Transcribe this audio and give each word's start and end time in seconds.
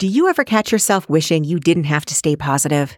Do 0.00 0.06
you 0.06 0.30
ever 0.30 0.44
catch 0.44 0.72
yourself 0.72 1.10
wishing 1.10 1.44
you 1.44 1.60
didn't 1.60 1.84
have 1.84 2.06
to 2.06 2.14
stay 2.14 2.34
positive? 2.34 2.96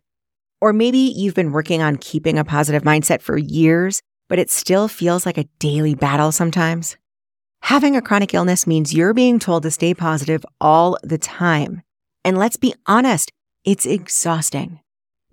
Or 0.60 0.72
maybe 0.72 0.98
you've 0.98 1.34
been 1.34 1.50
working 1.50 1.82
on 1.82 1.96
keeping 1.96 2.38
a 2.38 2.44
positive 2.44 2.84
mindset 2.84 3.20
for 3.22 3.36
years, 3.36 4.00
but 4.28 4.38
it 4.38 4.50
still 4.50 4.86
feels 4.86 5.26
like 5.26 5.36
a 5.36 5.48
daily 5.58 5.96
battle 5.96 6.30
sometimes? 6.30 6.96
Having 7.62 7.96
a 7.96 8.02
chronic 8.02 8.34
illness 8.34 8.68
means 8.68 8.94
you're 8.94 9.14
being 9.14 9.40
told 9.40 9.64
to 9.64 9.70
stay 9.72 9.94
positive 9.94 10.46
all 10.60 10.96
the 11.02 11.18
time. 11.18 11.82
And 12.24 12.38
let's 12.38 12.56
be 12.56 12.72
honest, 12.86 13.32
it's 13.64 13.84
exhausting 13.84 14.78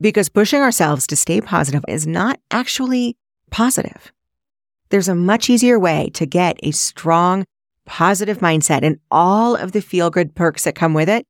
because 0.01 0.27
pushing 0.27 0.61
ourselves 0.61 1.05
to 1.05 1.15
stay 1.15 1.39
positive 1.39 1.85
is 1.87 2.07
not 2.07 2.39
actually 2.49 3.15
positive. 3.51 4.11
There's 4.89 5.07
a 5.07 5.13
much 5.13 5.51
easier 5.51 5.77
way 5.77 6.09
to 6.15 6.25
get 6.25 6.59
a 6.63 6.71
strong, 6.71 7.45
positive 7.85 8.39
mindset 8.39 8.81
and 8.81 8.97
all 9.11 9.55
of 9.55 9.71
the 9.71 9.83
feel 9.83 10.09
good 10.09 10.33
perks 10.33 10.63
that 10.63 10.73
come 10.73 10.95
with 10.95 11.09
it 11.09 11.27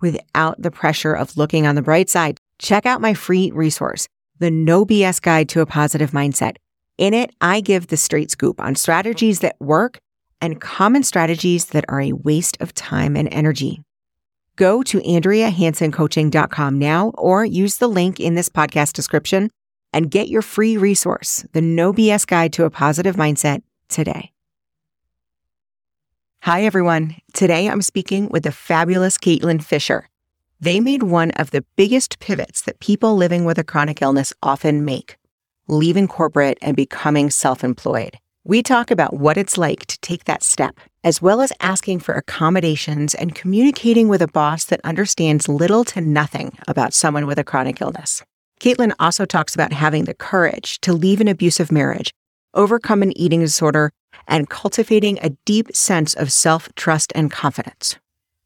without 0.00 0.60
the 0.60 0.70
pressure 0.70 1.14
of 1.14 1.36
looking 1.36 1.66
on 1.66 1.74
the 1.74 1.82
bright 1.82 2.08
side. 2.08 2.38
Check 2.58 2.86
out 2.86 3.00
my 3.00 3.14
free 3.14 3.50
resource, 3.50 4.08
the 4.38 4.50
No 4.50 4.84
BS 4.84 5.20
Guide 5.20 5.48
to 5.50 5.60
a 5.60 5.66
Positive 5.66 6.10
Mindset. 6.12 6.56
In 6.96 7.14
it, 7.14 7.32
I 7.40 7.60
give 7.60 7.86
the 7.86 7.96
straight 7.96 8.30
scoop 8.30 8.60
on 8.60 8.74
strategies 8.74 9.40
that 9.40 9.56
work 9.60 9.98
and 10.40 10.60
common 10.60 11.02
strategies 11.02 11.66
that 11.66 11.84
are 11.88 12.00
a 12.00 12.12
waste 12.12 12.56
of 12.60 12.74
time 12.74 13.16
and 13.16 13.32
energy. 13.32 13.82
Go 14.56 14.82
to 14.82 14.98
AndreaHansonCoaching.com 14.98 16.78
now 16.78 17.12
or 17.16 17.44
use 17.44 17.76
the 17.76 17.88
link 17.88 18.18
in 18.18 18.34
this 18.34 18.48
podcast 18.48 18.92
description 18.92 19.50
and 19.92 20.10
get 20.10 20.28
your 20.28 20.42
free 20.42 20.76
resource, 20.76 21.46
the 21.52 21.62
No 21.62 21.92
BS 21.92 22.26
Guide 22.26 22.52
to 22.54 22.64
a 22.64 22.70
Positive 22.70 23.16
Mindset, 23.16 23.62
today. 23.88 24.32
Hi, 26.42 26.62
everyone. 26.62 27.16
Today 27.34 27.68
I'm 27.68 27.82
speaking 27.82 28.28
with 28.28 28.44
the 28.44 28.52
fabulous 28.52 29.18
Caitlin 29.18 29.62
Fisher. 29.62 30.08
They 30.60 30.80
made 30.80 31.02
one 31.02 31.30
of 31.32 31.50
the 31.50 31.64
biggest 31.76 32.20
pivots 32.20 32.62
that 32.62 32.80
people 32.80 33.16
living 33.16 33.44
with 33.44 33.58
a 33.58 33.64
chronic 33.64 34.00
illness 34.00 34.32
often 34.42 34.84
make 34.84 35.18
leaving 35.66 36.08
corporate 36.08 36.56
and 36.62 36.74
becoming 36.74 37.28
self 37.28 37.62
employed. 37.62 38.18
We 38.44 38.62
talk 38.62 38.90
about 38.90 39.14
what 39.14 39.36
it's 39.36 39.58
like 39.58 39.84
to 39.86 39.98
take 40.00 40.24
that 40.24 40.42
step, 40.42 40.80
as 41.04 41.20
well 41.20 41.42
as 41.42 41.52
asking 41.60 42.00
for 42.00 42.14
accommodations 42.14 43.14
and 43.14 43.34
communicating 43.34 44.08
with 44.08 44.22
a 44.22 44.28
boss 44.28 44.64
that 44.66 44.80
understands 44.84 45.48
little 45.48 45.84
to 45.86 46.00
nothing 46.00 46.56
about 46.66 46.94
someone 46.94 47.26
with 47.26 47.38
a 47.38 47.44
chronic 47.44 47.82
illness. 47.82 48.22
Caitlin 48.58 48.94
also 48.98 49.26
talks 49.26 49.54
about 49.54 49.72
having 49.72 50.04
the 50.04 50.14
courage 50.14 50.80
to 50.80 50.94
leave 50.94 51.20
an 51.20 51.28
abusive 51.28 51.70
marriage, 51.70 52.10
overcome 52.58 53.02
an 53.02 53.16
eating 53.16 53.40
disorder, 53.40 53.90
and 54.26 54.50
cultivating 54.50 55.18
a 55.22 55.30
deep 55.46 55.74
sense 55.74 56.12
of 56.12 56.30
self 56.30 56.68
trust 56.74 57.12
and 57.14 57.30
confidence. 57.32 57.96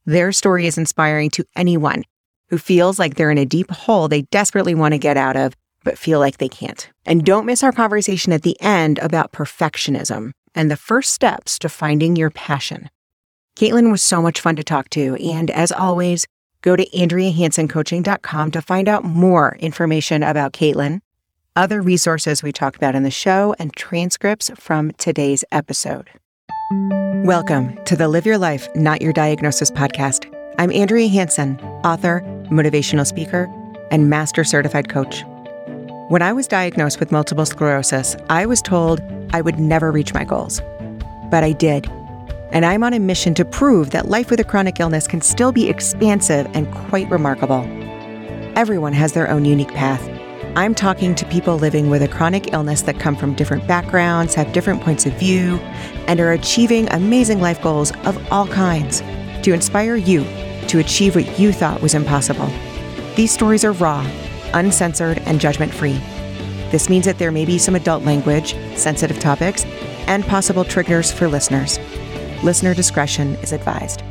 Their 0.06 0.30
story 0.30 0.66
is 0.66 0.78
inspiring 0.78 1.30
to 1.30 1.44
anyone 1.56 2.04
who 2.48 2.58
feels 2.58 2.98
like 2.98 3.16
they're 3.16 3.30
in 3.30 3.38
a 3.38 3.46
deep 3.46 3.70
hole 3.70 4.06
they 4.06 4.22
desperately 4.22 4.74
want 4.74 4.92
to 4.92 4.98
get 4.98 5.16
out 5.16 5.36
of 5.36 5.54
but 5.84 5.98
feel 5.98 6.18
like 6.20 6.38
they 6.38 6.48
can't. 6.48 6.90
And 7.04 7.24
don't 7.24 7.46
miss 7.46 7.62
our 7.62 7.72
conversation 7.72 8.32
at 8.32 8.42
the 8.42 8.60
end 8.60 8.98
about 9.00 9.32
perfectionism 9.32 10.32
and 10.54 10.70
the 10.70 10.76
first 10.76 11.12
steps 11.12 11.58
to 11.60 11.68
finding 11.68 12.16
your 12.16 12.30
passion. 12.30 12.90
Caitlin 13.56 13.90
was 13.90 14.02
so 14.02 14.22
much 14.22 14.40
fun 14.40 14.56
to 14.56 14.64
talk 14.64 14.90
to. 14.90 15.16
And 15.16 15.50
as 15.50 15.72
always, 15.72 16.26
go 16.62 16.76
to 16.76 16.88
AndreaHansonCoaching.com 16.90 18.50
to 18.52 18.62
find 18.62 18.88
out 18.88 19.04
more 19.04 19.56
information 19.56 20.22
about 20.22 20.52
Caitlin, 20.52 21.00
other 21.54 21.82
resources 21.82 22.42
we 22.42 22.52
talk 22.52 22.76
about 22.76 22.94
in 22.94 23.02
the 23.02 23.10
show, 23.10 23.54
and 23.58 23.74
transcripts 23.74 24.50
from 24.54 24.92
today's 24.92 25.44
episode. 25.52 26.08
Welcome 27.24 27.78
to 27.84 27.94
the 27.94 28.08
Live 28.08 28.24
Your 28.24 28.38
Life, 28.38 28.68
Not 28.74 29.02
Your 29.02 29.12
Diagnosis 29.12 29.70
podcast. 29.70 30.32
I'm 30.58 30.72
Andrea 30.72 31.08
Hanson, 31.08 31.60
author, 31.84 32.22
motivational 32.50 33.06
speaker, 33.06 33.52
and 33.90 34.08
master 34.08 34.44
certified 34.44 34.88
coach. 34.88 35.24
When 36.08 36.22
I 36.22 36.32
was 36.32 36.46
diagnosed 36.48 36.98
with 36.98 37.12
multiple 37.12 37.46
sclerosis, 37.46 38.16
I 38.30 38.46
was 38.46 38.62
told 38.62 39.00
I 39.32 39.42
would 39.42 39.58
never 39.58 39.92
reach 39.92 40.14
my 40.14 40.24
goals. 40.24 40.60
But 41.30 41.44
I 41.44 41.52
did. 41.52 41.86
And 42.50 42.64
I'm 42.66 42.82
on 42.82 42.92
a 42.92 42.98
mission 42.98 43.34
to 43.34 43.44
prove 43.44 43.90
that 43.90 44.08
life 44.08 44.30
with 44.30 44.40
a 44.40 44.44
chronic 44.44 44.80
illness 44.80 45.06
can 45.06 45.20
still 45.20 45.52
be 45.52 45.68
expansive 45.68 46.46
and 46.54 46.72
quite 46.72 47.08
remarkable. 47.10 47.62
Everyone 48.56 48.92
has 48.92 49.12
their 49.12 49.30
own 49.30 49.44
unique 49.44 49.72
path. 49.72 50.21
I'm 50.54 50.74
talking 50.74 51.14
to 51.14 51.24
people 51.26 51.56
living 51.56 51.88
with 51.88 52.02
a 52.02 52.08
chronic 52.08 52.52
illness 52.52 52.82
that 52.82 53.00
come 53.00 53.16
from 53.16 53.34
different 53.34 53.66
backgrounds, 53.66 54.34
have 54.34 54.52
different 54.52 54.82
points 54.82 55.06
of 55.06 55.14
view, 55.14 55.56
and 56.06 56.20
are 56.20 56.32
achieving 56.32 56.88
amazing 56.92 57.40
life 57.40 57.62
goals 57.62 57.92
of 58.04 58.32
all 58.32 58.46
kinds 58.46 59.00
to 59.42 59.52
inspire 59.52 59.96
you 59.96 60.24
to 60.68 60.78
achieve 60.78 61.14
what 61.14 61.38
you 61.38 61.52
thought 61.52 61.80
was 61.80 61.94
impossible. 61.94 62.50
These 63.16 63.32
stories 63.32 63.64
are 63.64 63.72
raw 63.72 64.06
uncensored, 64.54 65.18
and 65.26 65.40
judgment 65.40 65.72
free. 65.72 65.98
This 66.70 66.88
means 66.88 67.04
that 67.04 67.18
there 67.18 67.32
may 67.32 67.44
be 67.44 67.58
some 67.58 67.74
adult 67.74 68.04
language, 68.04 68.54
sensitive 68.76 69.18
topics, 69.18 69.64
and 70.06 70.24
possible 70.24 70.64
triggers 70.64 71.12
for 71.12 71.28
listeners. 71.28 71.78
Listener 72.42 72.74
discretion 72.74 73.34
is 73.36 73.52
advised. 73.52 74.02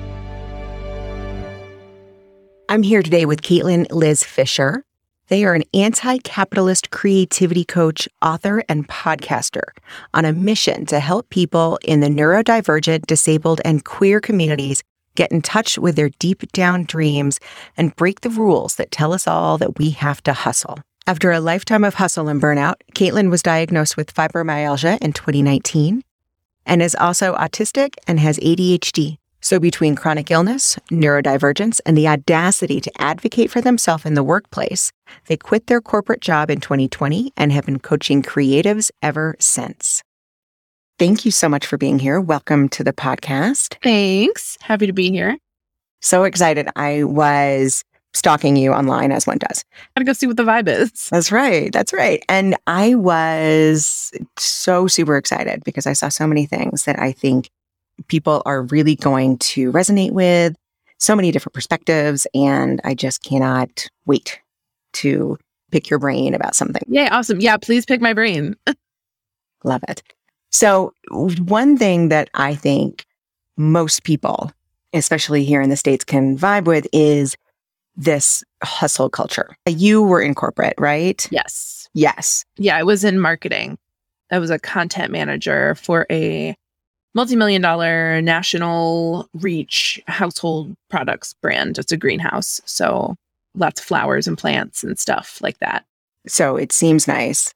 I'm 2.70 2.84
here 2.84 3.04
today 3.04 3.26
with 3.26 3.42
Caitlin 3.42 3.86
Liz 3.92 4.24
Fisher. 4.24 4.84
They 5.32 5.46
are 5.46 5.54
an 5.54 5.64
anti 5.74 6.18
capitalist 6.18 6.92
creativity 6.92 7.64
coach, 7.64 8.10
author, 8.22 8.66
and 8.68 8.86
podcaster 8.90 9.64
on 10.14 10.26
a 10.26 10.34
mission 10.34 10.86
to 10.88 11.00
help 11.00 11.30
people 11.30 11.80
in 11.86 12.02
the 12.02 12.10
neurodivergent, 12.10 13.06
disabled, 13.06 13.62
and 13.64 13.86
queer 13.86 14.20
communities 14.20 14.84
get 15.16 15.32
in 15.32 15.42
touch 15.42 15.78
with 15.78 15.96
their 15.96 16.10
deep 16.20 16.52
down 16.52 16.84
dreams, 16.84 17.40
and 17.78 17.96
break 17.96 18.22
the 18.22 18.30
rules 18.30 18.76
that 18.76 18.92
tell 18.92 19.14
us 19.14 19.26
all 19.26 19.58
that 19.58 19.80
we 19.80 19.92
have 19.92 20.22
to 20.24 20.34
hustle. 20.34 20.80
After 21.08 21.32
a 21.32 21.40
lifetime 21.40 21.86
of 21.86 21.94
hustle 21.94 22.28
and 22.28 22.42
burnout, 22.42 22.76
Caitlin 22.94 23.30
was 23.30 23.42
diagnosed 23.42 23.96
with 23.96 24.14
fibromyalgia 24.14 25.02
in 25.02 25.14
2019 25.14 26.04
and 26.66 26.82
is 26.82 26.96
also 26.96 27.36
autistic 27.36 27.94
and 28.06 28.20
has 28.20 28.38
ADHD. 28.40 29.18
So, 29.44 29.60
between 29.60 29.96
chronic 29.96 30.30
illness, 30.30 30.78
neurodivergence, 30.92 31.82
and 31.86 31.98
the 31.98 32.08
audacity 32.08 32.80
to 32.80 33.02
advocate 33.02 33.50
for 33.50 33.60
themselves 33.60 34.06
in 34.06 34.14
the 34.14 34.24
workplace, 34.24 34.92
they 35.26 35.36
quit 35.36 35.66
their 35.66 35.82
corporate 35.82 36.22
job 36.22 36.52
in 36.52 36.62
2020 36.62 37.34
and 37.36 37.52
have 37.52 37.66
been 37.66 37.80
coaching 37.80 38.22
creatives 38.22 38.92
ever 39.02 39.36
since. 39.40 40.04
Thank 41.00 41.26
you 41.26 41.32
so 41.32 41.50
much 41.50 41.66
for 41.66 41.80
being 41.80 41.98
here. 41.98 42.22
Welcome 42.22 42.70
to 42.70 42.84
the 42.84 42.94
podcast. 42.94 43.78
Thanks. 43.82 44.60
Happy 44.62 44.86
to 44.86 44.94
be 44.94 45.10
here. 45.10 45.36
So 46.02 46.24
excited. 46.24 46.70
I 46.76 47.04
was 47.04 47.84
stalking 48.14 48.56
you 48.56 48.74
online 48.74 49.12
as 49.12 49.26
one 49.26 49.40
does. 49.40 49.64
Gotta 49.96 50.06
go 50.06 50.14
see 50.14 50.28
what 50.28 50.38
the 50.38 50.44
vibe 50.44 50.68
is. 50.68 51.10
That's 51.10 51.32
right. 51.32 51.72
That's 51.74 51.94
right. 51.94 52.24
And 52.30 52.56
I 52.68 52.94
was 52.94 54.12
so 54.38 54.86
super 54.86 55.18
excited 55.18 55.64
because 55.64 55.88
I 55.88 55.94
saw 55.94 56.10
so 56.10 56.28
many 56.28 56.46
things 56.46 56.86
that 56.86 57.00
I 57.00 57.12
think 57.12 57.50
people 58.08 58.42
are 58.46 58.64
really 58.64 58.96
going 58.96 59.38
to 59.38 59.72
resonate 59.72 60.12
with, 60.12 60.56
so 60.98 61.16
many 61.16 61.32
different 61.32 61.54
perspectives. 61.54 62.28
And 62.34 62.80
I 62.84 62.94
just 62.94 63.24
cannot 63.24 63.88
wait 64.06 64.40
to 64.94 65.38
pick 65.72 65.90
your 65.90 66.00
brain 66.00 66.34
about 66.34 66.56
something. 66.56 66.84
Yeah, 66.88 67.10
awesome. 67.12 67.40
Yeah, 67.40 67.58
please 67.58 67.86
pick 67.86 68.02
my 68.02 68.14
brain. 68.14 68.56
Love 69.64 69.84
it. 69.88 70.04
So, 70.52 70.94
one 71.10 71.78
thing 71.78 72.10
that 72.10 72.30
I 72.34 72.56
think 72.56 73.06
most 73.58 74.04
people, 74.04 74.52
especially 74.94 75.46
here 75.46 75.62
in 75.62 75.70
the 75.70 75.78
States, 75.78 76.04
can 76.04 76.38
vibe 76.38 76.66
with 76.66 76.88
is 76.92 77.36
this 77.96 78.44
hustle 78.64 79.10
culture. 79.10 79.56
You 79.68 80.02
were 80.02 80.22
in 80.22 80.36
corporate, 80.36 80.74
right? 80.78 81.26
Yes. 81.32 81.90
Yes. 81.94 82.44
Yeah, 82.58 82.78
I 82.78 82.84
was 82.84 83.04
in 83.04 83.20
marketing. 83.20 83.78
I 84.32 84.40
was 84.40 84.50
a 84.50 84.60
content 84.60 85.12
manager 85.12 85.76
for 85.76 86.06
a 86.10 86.56
multi-million 87.14 87.62
dollar 87.62 88.22
national 88.22 89.30
reach 89.34 90.02
household 90.08 90.76
products 90.90 91.34
brand. 91.42 91.78
It's 91.78 91.92
a 91.92 91.98
greenhouse. 91.98 92.62
So 92.66 93.16
lots 93.56 93.82
of 93.82 93.86
flowers 93.86 94.28
and 94.28 94.38
plants 94.38 94.84
and 94.84 94.98
stuff 94.98 95.40
like 95.42 95.60
that. 95.60 95.86
So 96.28 96.56
it 96.56 96.72
seems 96.72 97.08
nice. 97.08 97.54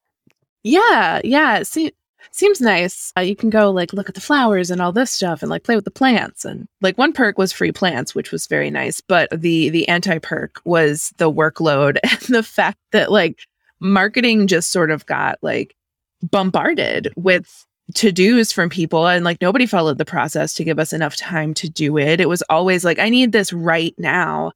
Yeah, 0.64 1.22
yeah. 1.24 1.64
See, 1.64 1.92
seems 2.32 2.60
nice. 2.60 3.14
Uh, 3.18 3.22
you 3.22 3.36
can 3.36 3.50
go 3.50 3.72
like 3.72 3.94
look 3.94 4.10
at 4.10 4.16
the 4.16 4.22
flowers 4.22 4.70
and 4.72 4.82
all 4.82 4.92
this 4.92 5.12
stuff 5.12 5.42
and 5.42 5.50
like 5.50 5.64
play 5.64 5.76
with 5.76 5.86
the 5.86 5.92
plants 5.92 6.44
and 6.44 6.68
like 6.82 6.98
one 6.98 7.14
perk 7.14 7.38
was 7.38 7.54
free 7.54 7.72
plants, 7.72 8.16
which 8.16 8.32
was 8.32 8.48
very 8.48 8.70
nice. 8.70 9.00
But 9.02 9.30
the 9.32 9.70
the 9.70 9.88
anti 9.88 10.20
perk 10.20 10.62
was 10.66 11.14
the 11.18 11.32
workload 11.32 11.98
and 12.04 12.36
the 12.36 12.44
fact 12.44 12.80
that 12.92 13.12
like 13.12 13.42
marketing 13.80 14.48
just 14.48 14.72
sort 14.72 14.92
of 14.92 15.06
got 15.06 15.38
like 15.42 15.76
bombarded 16.24 17.14
with 17.16 17.65
to 17.94 18.12
dos 18.12 18.52
from 18.52 18.70
people 18.70 19.08
and 19.08 19.24
like 19.24 19.42
nobody 19.42 19.66
followed 19.66 19.98
the 19.98 20.06
process 20.06 20.54
to 20.56 20.64
give 20.64 20.80
us 20.80 20.92
enough 20.92 21.16
time 21.16 21.54
to 21.54 21.70
do 21.70 21.98
it. 21.98 22.20
It 22.20 22.28
was 22.30 22.42
always 22.50 22.84
like 22.84 23.00
I 23.00 23.10
need 23.10 23.32
this 23.32 23.54
right 23.54 23.94
now. 23.98 24.52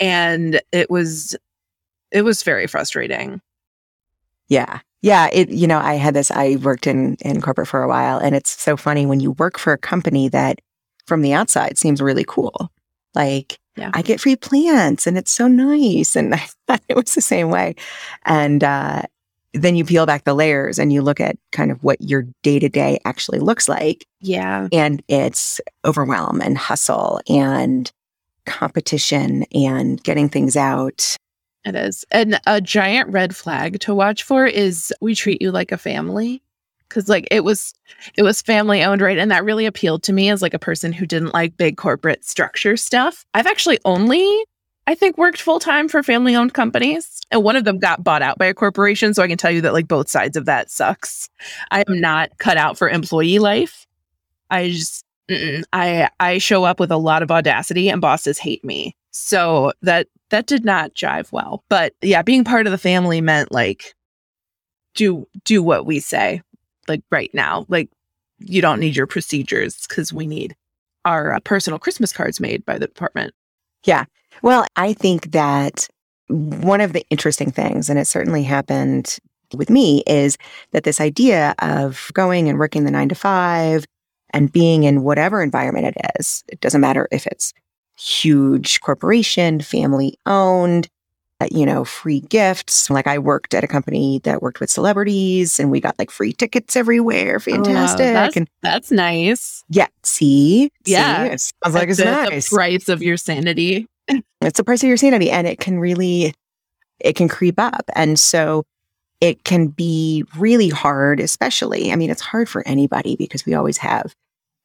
And 0.00 0.60
it 0.72 0.90
was 0.90 1.36
it 2.10 2.22
was 2.22 2.42
very 2.42 2.66
frustrating. 2.66 3.40
Yeah. 4.48 4.80
Yeah, 5.02 5.28
it 5.32 5.50
you 5.50 5.66
know, 5.66 5.78
I 5.78 5.94
had 5.94 6.14
this 6.14 6.30
I 6.30 6.56
worked 6.56 6.86
in 6.86 7.16
in 7.20 7.40
corporate 7.40 7.68
for 7.68 7.82
a 7.82 7.88
while 7.88 8.18
and 8.18 8.34
it's 8.34 8.50
so 8.60 8.76
funny 8.76 9.06
when 9.06 9.20
you 9.20 9.32
work 9.32 9.58
for 9.58 9.72
a 9.72 9.78
company 9.78 10.28
that 10.30 10.60
from 11.06 11.22
the 11.22 11.32
outside 11.32 11.78
seems 11.78 12.00
really 12.00 12.24
cool. 12.26 12.70
Like 13.14 13.58
Yeah. 13.76 13.90
I 13.94 14.02
get 14.02 14.20
free 14.20 14.36
plants 14.36 15.06
and 15.06 15.16
it's 15.16 15.30
so 15.30 15.46
nice. 15.46 16.16
And 16.16 16.34
I 16.34 16.46
thought 16.66 16.82
it 16.88 16.96
was 16.96 17.14
the 17.14 17.20
same 17.22 17.50
way. 17.50 17.76
And 18.24 18.64
uh, 18.64 19.02
then 19.56 19.76
you 19.76 19.84
peel 19.84 20.06
back 20.06 20.24
the 20.24 20.34
layers 20.34 20.78
and 20.78 20.92
you 20.92 21.02
look 21.02 21.20
at 21.20 21.36
kind 21.52 21.70
of 21.70 21.82
what 21.82 22.00
your 22.00 22.24
day 22.42 22.58
to 22.58 22.68
day 22.68 22.98
actually 23.04 23.38
looks 23.38 23.68
like. 23.68 24.06
Yeah. 24.20 24.68
And 24.72 25.02
it's 25.08 25.60
overwhelm 25.84 26.40
and 26.40 26.58
hustle 26.58 27.20
and 27.28 27.90
competition 28.44 29.44
and 29.54 30.02
getting 30.02 30.28
things 30.28 30.56
out. 30.56 31.16
It 31.64 31.74
is. 31.74 32.04
And 32.10 32.40
a 32.46 32.60
giant 32.60 33.10
red 33.10 33.34
flag 33.34 33.80
to 33.80 33.94
watch 33.94 34.22
for 34.22 34.46
is 34.46 34.92
we 35.00 35.14
treat 35.14 35.42
you 35.42 35.50
like 35.50 35.72
a 35.72 35.78
family. 35.78 36.42
Cause 36.88 37.08
like 37.08 37.26
it 37.32 37.42
was 37.42 37.74
it 38.16 38.22
was 38.22 38.40
family 38.40 38.84
owned, 38.84 39.00
right? 39.00 39.18
And 39.18 39.28
that 39.32 39.44
really 39.44 39.66
appealed 39.66 40.04
to 40.04 40.12
me 40.12 40.30
as 40.30 40.40
like 40.40 40.54
a 40.54 40.58
person 40.58 40.92
who 40.92 41.04
didn't 41.04 41.34
like 41.34 41.56
big 41.56 41.76
corporate 41.76 42.24
structure 42.24 42.76
stuff. 42.76 43.24
I've 43.34 43.48
actually 43.48 43.80
only 43.84 44.44
I 44.86 44.94
think 44.94 45.18
worked 45.18 45.40
full 45.40 45.58
time 45.58 45.88
for 45.88 46.02
family 46.02 46.36
owned 46.36 46.54
companies. 46.54 47.20
And 47.30 47.42
one 47.42 47.56
of 47.56 47.64
them 47.64 47.78
got 47.78 48.04
bought 48.04 48.22
out 48.22 48.38
by 48.38 48.46
a 48.46 48.54
corporation. 48.54 49.14
So 49.14 49.22
I 49.22 49.28
can 49.28 49.36
tell 49.38 49.50
you 49.50 49.60
that 49.62 49.72
like 49.72 49.88
both 49.88 50.08
sides 50.08 50.36
of 50.36 50.44
that 50.46 50.70
sucks. 50.70 51.28
I 51.70 51.82
am 51.88 52.00
not 52.00 52.30
cut 52.38 52.56
out 52.56 52.78
for 52.78 52.88
employee 52.88 53.38
life. 53.38 53.86
I 54.50 54.70
just. 54.70 55.02
I 55.72 56.08
I 56.20 56.38
show 56.38 56.62
up 56.62 56.78
with 56.78 56.92
a 56.92 56.96
lot 56.96 57.24
of 57.24 57.32
audacity 57.32 57.88
and 57.88 58.00
bosses 58.00 58.38
hate 58.38 58.64
me. 58.64 58.94
So 59.10 59.72
that 59.82 60.06
that 60.30 60.46
did 60.46 60.64
not 60.64 60.94
jive 60.94 61.32
well. 61.32 61.64
But 61.68 61.94
yeah, 62.00 62.22
being 62.22 62.44
part 62.44 62.66
of 62.66 62.70
the 62.70 62.78
family 62.78 63.20
meant 63.20 63.50
like 63.50 63.94
do 64.94 65.26
do 65.44 65.64
what 65.64 65.84
we 65.84 65.98
say 65.98 66.42
like 66.86 67.02
right 67.10 67.30
now. 67.34 67.66
Like 67.68 67.90
you 68.38 68.62
don't 68.62 68.78
need 68.78 68.94
your 68.94 69.08
procedures 69.08 69.84
cuz 69.88 70.12
we 70.12 70.28
need 70.28 70.54
our 71.04 71.34
uh, 71.34 71.40
personal 71.40 71.80
Christmas 71.80 72.12
cards 72.12 72.38
made 72.38 72.64
by 72.64 72.78
the 72.78 72.86
department. 72.86 73.34
Yeah. 73.84 74.04
Well, 74.42 74.66
I 74.76 74.92
think 74.92 75.32
that 75.32 75.88
one 76.28 76.80
of 76.80 76.92
the 76.92 77.06
interesting 77.10 77.50
things, 77.50 77.88
and 77.88 77.98
it 77.98 78.06
certainly 78.06 78.42
happened 78.42 79.18
with 79.54 79.70
me, 79.70 80.02
is 80.06 80.36
that 80.72 80.84
this 80.84 81.00
idea 81.00 81.54
of 81.60 82.10
going 82.14 82.48
and 82.48 82.58
working 82.58 82.84
the 82.84 82.90
nine 82.90 83.08
to 83.08 83.14
five 83.14 83.84
and 84.30 84.50
being 84.50 84.84
in 84.84 85.02
whatever 85.02 85.42
environment 85.42 85.86
it 85.86 85.96
is, 86.18 86.42
it 86.48 86.60
doesn't 86.60 86.80
matter 86.80 87.08
if 87.12 87.26
it's 87.26 87.52
huge 87.98 88.80
corporation, 88.80 89.60
family 89.60 90.18
owned, 90.26 90.88
uh, 91.40 91.46
you 91.50 91.64
know, 91.64 91.84
free 91.84 92.20
gifts. 92.20 92.90
Like 92.90 93.06
I 93.06 93.18
worked 93.18 93.54
at 93.54 93.64
a 93.64 93.68
company 93.68 94.20
that 94.24 94.42
worked 94.42 94.60
with 94.60 94.70
celebrities 94.70 95.60
and 95.60 95.70
we 95.70 95.80
got 95.80 95.98
like 95.98 96.10
free 96.10 96.32
tickets 96.32 96.76
everywhere. 96.76 97.38
Fantastic. 97.38 98.06
Oh, 98.06 98.12
that's, 98.12 98.36
and 98.36 98.50
that's 98.62 98.90
nice. 98.90 99.64
yeah, 99.68 99.86
see? 100.02 100.70
Yeah. 100.84 101.24
See? 101.24 101.32
It 101.32 101.40
sounds 101.40 101.74
like 101.74 101.88
it's 101.88 101.98
the, 101.98 102.04
nice. 102.04 102.50
the 102.50 102.56
price 102.56 102.88
of 102.88 103.02
your 103.02 103.16
sanity. 103.16 103.86
It's 104.08 104.56
the 104.56 104.64
price 104.64 104.82
of 104.82 104.88
your 104.88 104.96
sanity 104.96 105.30
and 105.30 105.46
it 105.46 105.58
can 105.58 105.78
really, 105.78 106.34
it 107.00 107.14
can 107.14 107.28
creep 107.28 107.58
up. 107.58 107.90
And 107.94 108.18
so 108.18 108.64
it 109.20 109.44
can 109.44 109.68
be 109.68 110.24
really 110.36 110.68
hard, 110.68 111.20
especially, 111.20 111.92
I 111.92 111.96
mean, 111.96 112.10
it's 112.10 112.20
hard 112.20 112.48
for 112.48 112.66
anybody 112.66 113.16
because 113.16 113.46
we 113.46 113.54
always 113.54 113.78
have, 113.78 114.14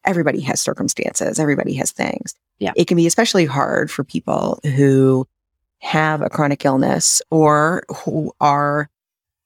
everybody 0.06 0.42
has 0.42 0.62
circumstances, 0.62 1.40
everybody 1.40 1.74
has 1.76 1.92
things. 1.92 2.36
Yeah. 2.60 2.74
It 2.76 2.86
can 2.86 2.98
be 2.98 3.08
especially 3.08 3.46
hard 3.46 3.90
for 3.90 4.04
people 4.04 4.60
who 4.64 5.28
have 5.80 6.22
a 6.22 6.30
chronic 6.30 6.64
illness 6.64 7.22
or 7.32 7.84
who 7.90 8.34
are 8.40 8.90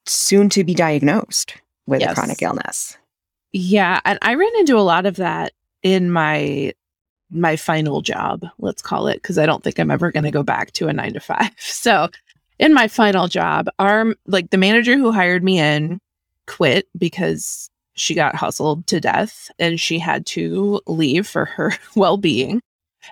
soon 0.05 0.49
to 0.49 0.63
be 0.63 0.73
diagnosed 0.73 1.55
with 1.87 2.03
a 2.03 2.13
chronic 2.13 2.41
illness. 2.41 2.97
Yeah, 3.53 4.01
and 4.03 4.19
I 4.21 4.35
ran 4.35 4.51
into 4.59 4.77
a 4.77 4.81
lot 4.81 5.05
of 5.05 5.15
that 5.15 5.53
in 5.81 6.11
my 6.11 6.73
my 7.35 7.55
final 7.55 8.01
job, 8.01 8.45
let's 8.59 8.81
call 8.81 9.07
it, 9.07 9.21
because 9.21 9.37
I 9.37 9.45
don't 9.45 9.63
think 9.63 9.79
I'm 9.79 9.91
ever 9.91 10.11
going 10.11 10.23
to 10.23 10.31
go 10.31 10.43
back 10.43 10.71
to 10.73 10.87
a 10.87 10.93
9 10.93 11.13
to 11.13 11.19
5. 11.19 11.51
So, 11.59 12.09
in 12.57 12.73
my 12.73 12.87
final 12.87 13.27
job, 13.27 13.67
our 13.79 14.15
like 14.27 14.49
the 14.49 14.57
manager 14.57 14.97
who 14.97 15.11
hired 15.11 15.43
me 15.43 15.59
in 15.59 15.99
quit 16.47 16.87
because 16.97 17.69
she 17.95 18.13
got 18.13 18.35
hustled 18.35 18.87
to 18.87 18.99
death 18.99 19.51
and 19.59 19.79
she 19.79 19.99
had 19.99 20.25
to 20.27 20.81
leave 20.87 21.27
for 21.27 21.45
her 21.45 21.73
well-being. 21.95 22.61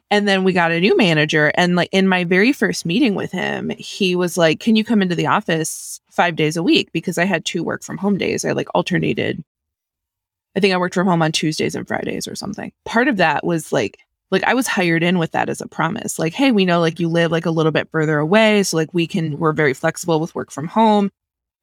And 0.09 0.27
then 0.27 0.43
we 0.43 0.53
got 0.53 0.71
a 0.71 0.79
new 0.79 0.97
manager 0.97 1.51
and 1.55 1.75
like 1.75 1.89
in 1.91 2.07
my 2.07 2.23
very 2.23 2.51
first 2.53 2.85
meeting 2.85 3.15
with 3.15 3.31
him, 3.31 3.69
he 3.77 4.15
was 4.15 4.37
like, 4.37 4.59
"Can 4.59 4.75
you 4.75 4.83
come 4.83 5.01
into 5.01 5.15
the 5.15 5.27
office 5.27 6.01
5 6.11 6.35
days 6.35 6.57
a 6.57 6.63
week 6.63 6.91
because 6.91 7.17
I 7.17 7.25
had 7.25 7.45
two 7.45 7.63
work 7.63 7.83
from 7.83 7.97
home 7.97 8.17
days. 8.17 8.45
I 8.45 8.53
like 8.53 8.67
alternated 8.73 9.43
I 10.55 10.59
think 10.59 10.73
I 10.73 10.77
worked 10.77 10.93
from 10.93 11.07
home 11.07 11.21
on 11.21 11.31
Tuesdays 11.31 11.75
and 11.75 11.87
Fridays 11.87 12.27
or 12.27 12.35
something. 12.35 12.71
Part 12.85 13.07
of 13.07 13.17
that 13.17 13.43
was 13.43 13.71
like 13.71 13.97
like 14.33 14.43
I 14.43 14.55
was 14.55 14.67
hired 14.67 15.03
in 15.03 15.19
with 15.19 15.31
that 15.31 15.47
as 15.47 15.61
a 15.61 15.67
promise. 15.67 16.17
Like, 16.17 16.33
hey, 16.33 16.51
we 16.51 16.65
know 16.65 16.79
like 16.79 16.99
you 16.99 17.07
live 17.07 17.31
like 17.31 17.45
a 17.45 17.51
little 17.51 17.71
bit 17.71 17.87
further 17.91 18.17
away, 18.17 18.63
so 18.63 18.75
like 18.75 18.93
we 18.93 19.07
can 19.07 19.37
we're 19.37 19.53
very 19.53 19.73
flexible 19.73 20.19
with 20.19 20.35
work 20.35 20.51
from 20.51 20.67
home. 20.67 21.11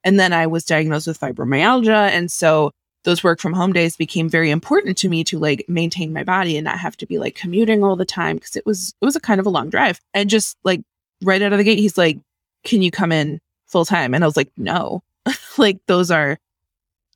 And 0.05 0.19
then 0.19 0.33
I 0.33 0.47
was 0.47 0.65
diagnosed 0.65 1.09
with 1.09 1.21
fibromyalgia 1.21 2.11
and 2.11 2.31
so 2.31 2.71
those 3.05 3.25
work 3.25 3.41
from 3.41 3.55
home 3.55 3.73
days 3.73 3.97
became 3.97 4.29
very 4.29 4.51
important 4.51 4.97
to 4.99 5.09
me 5.09 5.25
to 5.25 5.39
like 5.39 5.65
maintain 5.69 6.13
my 6.13 6.23
body 6.23 6.57
and 6.57 6.65
not 6.65 6.79
have 6.79 6.97
to 6.99 7.07
be 7.07 7.19
like 7.19 7.35
commuting 7.35 7.83
all 7.83 7.97
the 7.97 8.05
time 8.05 8.37
because 8.37 8.57
it 8.57 8.65
was 8.65 8.95
it 9.01 9.05
was 9.05 9.17
a 9.17 9.21
kind 9.21 9.41
of 9.41 9.47
a 9.47 9.51
long 9.51 9.69
drive. 9.69 10.01
And 10.15 10.31
just 10.31 10.57
like 10.63 10.81
right 11.23 11.43
out 11.43 11.53
of 11.53 11.59
the 11.59 11.65
gate 11.65 11.79
he's 11.79 11.99
like, 11.99 12.19
"Can 12.65 12.83
you 12.83 12.93
come 12.93 13.11
in 13.11 13.41
full 13.67 13.85
time?" 13.85 14.15
And 14.15 14.23
I 14.23 14.27
was 14.27 14.37
like, 14.37 14.51
"No." 14.57 15.03
like 15.59 15.79
those 15.87 16.11
are 16.11 16.39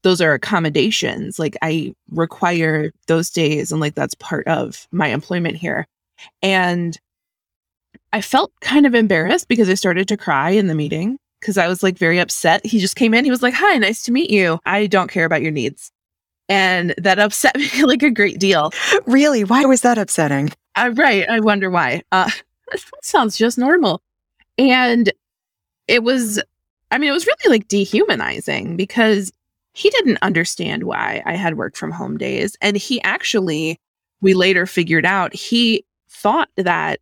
those 0.05 0.21
are 0.21 0.35
accommodations. 0.35 1.39
Like 1.39 1.56
I 1.62 1.95
require 2.11 2.93
those 3.09 3.31
days 3.31 3.73
and 3.73 3.81
like 3.81 3.95
that's 3.95 4.15
part 4.15 4.47
of 4.47 4.87
my 4.93 5.09
employment 5.09 5.56
here. 5.56 5.87
And 6.43 6.97
I 8.12 8.21
felt 8.21 8.53
kind 8.61 8.87
of 8.87 8.95
embarrassed 8.95 9.49
because 9.49 9.69
I 9.69 9.75
started 9.75 10.06
to 10.09 10.17
cry 10.17 10.51
in 10.51 10.69
the 10.69 10.75
meeting 10.75 11.19
because 11.41 11.59
I 11.59 11.67
was 11.67 11.83
like 11.83 11.99
very 11.99 12.21
upset. 12.21 12.65
He 12.65 12.79
just 12.79 12.97
came 12.97 13.15
in, 13.15 13.25
he 13.25 13.31
was 13.31 13.43
like, 13.43 13.55
"Hi, 13.55 13.77
nice 13.79 14.03
to 14.05 14.12
meet 14.12 14.31
you. 14.31 14.61
I 14.67 14.87
don't 14.87 15.11
care 15.11 15.25
about 15.25 15.43
your 15.43 15.51
needs." 15.51 15.91
And 16.49 16.95
that 16.99 17.19
upset 17.19 17.56
me 17.59 17.85
like 17.85 18.03
a 18.03 18.11
great 18.11 18.39
deal. 18.39 18.71
Really? 19.06 19.43
Why 19.43 19.65
was 19.65 19.81
that 19.81 19.99
upsetting? 19.99 20.53
Uh, 20.77 20.93
right. 20.95 21.29
I 21.29 21.41
wonder 21.41 21.71
why. 21.71 22.03
Uh, 22.12 22.31
that 22.71 22.81
sounds 23.03 23.37
just 23.37 23.59
normal. 23.59 24.03
And 24.59 25.12
it 25.89 26.03
was, 26.03 26.41
I 26.91 26.99
mean, 26.99 27.09
it 27.09 27.12
was 27.12 27.27
really 27.27 27.56
like 27.56 27.69
dehumanizing 27.69 28.77
because 28.77 29.33
he 29.75 29.91
didn't 29.91 30.19
understand 30.23 30.85
why 30.85 31.21
I 31.26 31.35
had 31.35 31.59
worked 31.59 31.76
from 31.76 31.91
home 31.91 32.17
days. 32.17 32.56
And 32.62 32.76
he 32.76 33.03
actually, 33.03 33.81
we 34.21 34.32
later 34.32 34.67
figured 34.67 35.05
out, 35.05 35.35
he 35.35 35.85
thought 36.09 36.49
that 36.56 37.00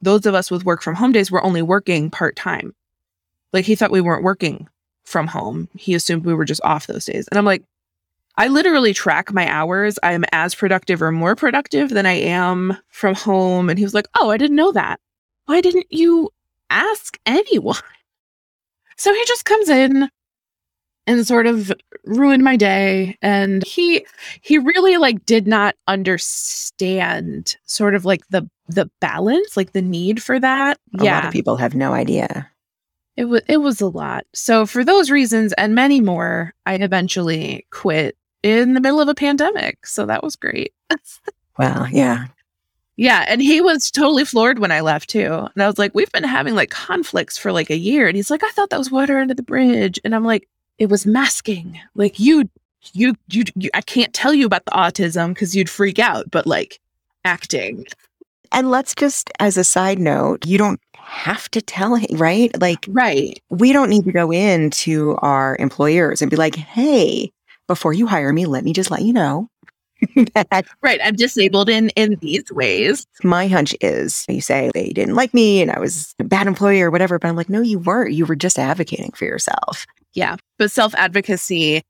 those 0.00 0.24
of 0.24 0.32
us 0.32 0.48
with 0.48 0.64
work 0.64 0.80
from 0.80 0.94
home 0.94 1.10
days 1.10 1.30
were 1.30 1.44
only 1.44 1.60
working 1.60 2.08
part 2.08 2.36
time. 2.36 2.72
Like 3.52 3.64
he 3.64 3.74
thought 3.74 3.90
we 3.90 4.00
weren't 4.00 4.22
working 4.22 4.68
from 5.04 5.26
home. 5.26 5.68
He 5.74 5.92
assumed 5.92 6.24
we 6.24 6.34
were 6.34 6.44
just 6.44 6.60
off 6.62 6.86
those 6.86 7.04
days. 7.04 7.26
And 7.28 7.36
I'm 7.36 7.44
like, 7.44 7.64
I 8.36 8.46
literally 8.46 8.94
track 8.94 9.32
my 9.32 9.48
hours. 9.50 9.98
I 10.04 10.12
am 10.12 10.24
as 10.30 10.54
productive 10.54 11.02
or 11.02 11.10
more 11.10 11.34
productive 11.34 11.90
than 11.90 12.06
I 12.06 12.12
am 12.12 12.78
from 12.90 13.16
home. 13.16 13.68
And 13.68 13.76
he 13.76 13.84
was 13.84 13.94
like, 13.94 14.06
Oh, 14.14 14.30
I 14.30 14.36
didn't 14.36 14.54
know 14.56 14.70
that. 14.70 15.00
Why 15.46 15.60
didn't 15.60 15.86
you 15.90 16.30
ask 16.70 17.18
anyone? 17.26 17.76
So 18.96 19.12
he 19.14 19.24
just 19.26 19.44
comes 19.44 19.68
in 19.68 20.08
and 21.08 21.26
sort 21.26 21.46
of 21.46 21.72
ruined 22.04 22.44
my 22.44 22.56
day. 22.56 23.16
And 23.22 23.64
he 23.64 24.06
he 24.42 24.58
really 24.58 24.98
like 24.98 25.24
did 25.24 25.48
not 25.48 25.74
understand 25.88 27.56
sort 27.64 27.94
of 27.94 28.04
like 28.04 28.28
the 28.28 28.48
the 28.68 28.90
balance, 29.00 29.56
like 29.56 29.72
the 29.72 29.82
need 29.82 30.22
for 30.22 30.38
that. 30.38 30.78
A 31.00 31.04
yeah. 31.04 31.14
lot 31.16 31.24
of 31.24 31.32
people 31.32 31.56
have 31.56 31.74
no 31.74 31.94
idea. 31.94 32.48
It 33.16 33.24
was 33.24 33.40
it 33.48 33.56
was 33.56 33.80
a 33.80 33.88
lot. 33.88 34.26
So 34.34 34.66
for 34.66 34.84
those 34.84 35.10
reasons 35.10 35.54
and 35.54 35.74
many 35.74 36.00
more, 36.00 36.54
I 36.66 36.74
eventually 36.74 37.66
quit 37.70 38.16
in 38.42 38.74
the 38.74 38.80
middle 38.80 39.00
of 39.00 39.08
a 39.08 39.14
pandemic. 39.14 39.86
So 39.86 40.06
that 40.06 40.22
was 40.22 40.36
great. 40.36 40.72
Well, 41.58 41.88
yeah. 41.90 42.26
yeah, 42.96 43.24
and 43.26 43.42
he 43.42 43.60
was 43.60 43.90
totally 43.90 44.24
floored 44.24 44.60
when 44.60 44.70
I 44.70 44.80
left 44.80 45.10
too. 45.10 45.48
And 45.52 45.60
I 45.60 45.66
was 45.66 45.76
like, 45.76 45.92
"We've 45.92 46.12
been 46.12 46.22
having 46.22 46.54
like 46.54 46.70
conflicts 46.70 47.36
for 47.36 47.50
like 47.50 47.68
a 47.68 47.76
year." 47.76 48.06
And 48.06 48.14
he's 48.14 48.30
like, 48.30 48.44
"I 48.44 48.50
thought 48.50 48.70
that 48.70 48.78
was 48.78 48.92
water 48.92 49.18
under 49.18 49.34
the 49.34 49.42
bridge." 49.42 49.98
And 50.04 50.14
I'm 50.14 50.24
like, 50.24 50.48
"It 50.78 50.88
was 50.90 51.06
masking. 51.06 51.78
Like 51.94 52.18
you 52.18 52.48
you 52.92 53.14
you, 53.28 53.44
you 53.56 53.70
I 53.74 53.80
can't 53.80 54.12
tell 54.14 54.32
you 54.34 54.46
about 54.46 54.64
the 54.64 54.70
autism 54.72 55.34
cuz 55.36 55.54
you'd 55.56 55.70
freak 55.70 55.98
out, 55.98 56.30
but 56.30 56.46
like 56.46 56.78
acting." 57.24 57.86
And 58.50 58.70
let's 58.70 58.94
just, 58.94 59.28
as 59.40 59.58
a 59.58 59.64
side 59.64 59.98
note, 59.98 60.46
you 60.46 60.56
don't 60.56 60.80
have 60.94 61.50
to 61.50 61.60
tell 61.60 61.96
him, 61.96 62.16
right? 62.16 62.50
Like, 62.58 62.86
Right. 62.88 63.38
we 63.50 63.74
don't 63.74 63.90
need 63.90 64.06
to 64.06 64.12
go 64.12 64.30
into 64.32 65.16
our 65.20 65.54
employers 65.60 66.22
and 66.22 66.30
be 66.30 66.36
like, 66.38 66.54
hey, 66.54 67.30
before 67.66 67.92
you 67.92 68.06
hire 68.06 68.32
me, 68.32 68.46
let 68.46 68.64
me 68.64 68.72
just 68.72 68.90
let 68.90 69.02
you 69.02 69.12
know 69.12 69.50
that 70.34 70.64
Right. 70.80 70.98
I'm 71.04 71.14
disabled 71.14 71.68
in 71.68 71.90
in 71.90 72.16
these 72.22 72.50
ways. 72.50 73.06
my 73.22 73.48
hunch 73.48 73.74
is 73.82 74.24
you 74.30 74.40
say 74.40 74.70
they 74.72 74.94
didn't 74.94 75.14
like 75.14 75.34
me 75.34 75.60
and 75.60 75.70
I 75.70 75.78
was 75.78 76.14
a 76.18 76.24
bad 76.24 76.46
employee 76.46 76.80
or 76.80 76.90
whatever, 76.90 77.18
but 77.18 77.28
I'm 77.28 77.36
like, 77.36 77.50
no, 77.50 77.60
you 77.60 77.78
weren't. 77.78 78.14
You 78.14 78.24
were 78.24 78.36
just 78.36 78.58
advocating 78.58 79.12
for 79.12 79.26
yourself. 79.26 79.84
Yeah. 80.14 80.36
But 80.58 80.70
self-advocacy 80.70 81.82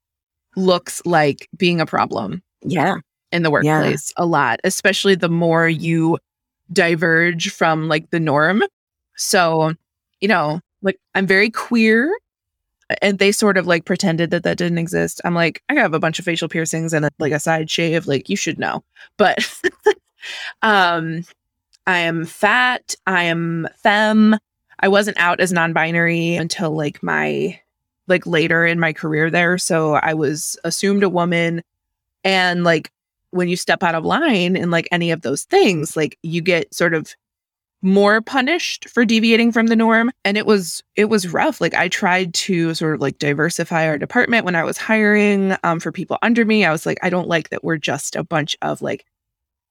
looks 0.57 1.03
like 1.05 1.49
being 1.57 1.81
a 1.81 1.87
problem. 1.87 2.43
Yeah. 2.63 2.97
in 3.31 3.43
the 3.43 3.51
Yeah. 3.63 3.81
workplace 3.81 4.13
a 4.17 4.25
lot, 4.27 4.59
especially 4.65 5.15
the 5.15 5.29
more 5.29 5.69
you 5.69 6.19
diverge 6.73 7.51
from 7.53 7.87
like 7.89 8.09
the 8.11 8.19
norm. 8.21 8.63
So, 9.17 9.75
you 10.21 10.29
know, 10.29 10.61
like 10.83 10.99
I'm 11.15 11.27
very 11.27 11.51
queer 11.51 12.11
and 13.03 13.19
they 13.19 13.31
sort 13.33 13.59
of 13.59 13.67
like 13.67 13.85
pretended 13.85 14.31
that 14.31 14.45
that 14.45 14.57
didn't 14.57 14.79
exist. 14.79 15.21
I'm 15.27 15.35
like, 15.35 15.63
I 15.69 15.75
have 15.75 15.93
a 15.93 16.01
bunch 16.01 16.19
of 16.19 16.25
facial 16.25 16.49
piercings 16.49 16.95
and 16.95 17.05
a, 17.05 17.11
like 17.19 17.33
a 17.33 17.39
side 17.39 17.69
shave. 17.71 18.07
Like 18.07 18.29
you 18.31 18.37
should 18.37 18.59
know, 18.59 18.83
but 19.19 19.39
um, 20.63 21.25
I 21.87 21.99
am 21.99 22.25
fat. 22.25 22.95
I 23.07 23.25
am 23.25 23.69
femme. 23.77 24.37
I 24.81 24.89
wasn't 24.89 25.19
out 25.19 25.41
as 25.41 25.53
non-binary 25.53 26.37
until 26.37 26.71
like 26.71 27.03
my 27.03 27.61
like 28.09 28.27
later 28.27 28.65
in 28.67 28.81
my 28.81 28.93
career 28.93 29.31
there. 29.31 29.59
So 29.59 29.95
I 29.95 30.15
was 30.15 30.57
assumed 30.65 31.03
a 31.03 31.09
woman, 31.09 31.63
and 32.25 32.65
like 32.65 32.91
when 33.31 33.49
you 33.49 33.57
step 33.57 33.83
out 33.83 33.95
of 33.95 34.05
line 34.05 34.57
in 34.57 34.71
like 34.71 34.89
any 34.91 35.11
of 35.11 35.23
those 35.23 35.45
things, 35.45 35.97
like 35.97 36.19
you 36.23 36.41
get 36.41 36.73
sort 36.75 36.95
of 36.95 37.15
more 37.83 38.21
punished 38.21 38.89
for 38.89 39.05
deviating 39.05 39.53
from 39.53 39.69
the 39.69 39.77
norm 39.77 40.11
and 40.25 40.37
it 40.37 40.47
was 40.47 40.83
it 40.97 41.05
was 41.05 41.33
rough 41.33 41.61
like 41.61 41.75
i 41.75 41.87
tried 41.87 42.35
to 42.35 42.75
sort 42.75 42.95
of 42.95 43.01
like 43.01 43.19
diversify 43.19 43.87
our 43.87 43.97
department 43.97 44.45
when 44.45 44.57
i 44.57 44.65
was 44.65 44.77
hiring 44.77 45.57
um, 45.63 45.79
for 45.79 45.93
people 45.93 46.19
under 46.23 46.45
me 46.45 46.65
i 46.65 46.73
was 46.73 46.85
like 46.85 46.99
i 47.03 47.11
don't 47.11 47.29
like 47.29 47.51
that 47.51 47.63
we're 47.63 47.77
just 47.77 48.17
a 48.17 48.25
bunch 48.25 48.57
of 48.63 48.83
like 48.83 49.07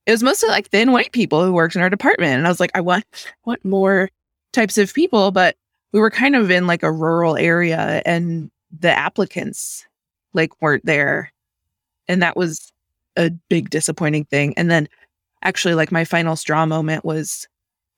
it 0.05 0.11
was 0.11 0.23
mostly 0.23 0.47
like 0.47 0.69
thin 0.69 0.93
white 0.93 1.11
people 1.11 1.43
who 1.43 1.51
worked 1.51 1.75
in 1.75 1.81
our 1.81 1.89
department 1.89 2.37
and 2.37 2.45
i 2.45 2.49
was 2.49 2.61
like 2.61 2.71
i 2.75 2.79
want 2.81 3.03
want 3.45 3.63
more 3.65 4.09
types 4.53 4.77
of 4.77 4.93
people 4.93 5.31
but 5.31 5.57
we 5.97 6.01
were 6.01 6.11
kind 6.11 6.35
of 6.35 6.51
in 6.51 6.67
like 6.67 6.83
a 6.83 6.91
rural 6.91 7.35
area 7.37 8.03
and 8.05 8.51
the 8.77 8.91
applicants 8.91 9.83
like 10.33 10.61
weren't 10.61 10.85
there 10.85 11.33
and 12.07 12.21
that 12.21 12.37
was 12.37 12.71
a 13.15 13.31
big 13.49 13.71
disappointing 13.71 14.23
thing 14.25 14.53
and 14.57 14.69
then 14.69 14.87
actually 15.41 15.73
like 15.73 15.91
my 15.91 16.05
final 16.05 16.35
straw 16.35 16.67
moment 16.67 17.03
was 17.03 17.47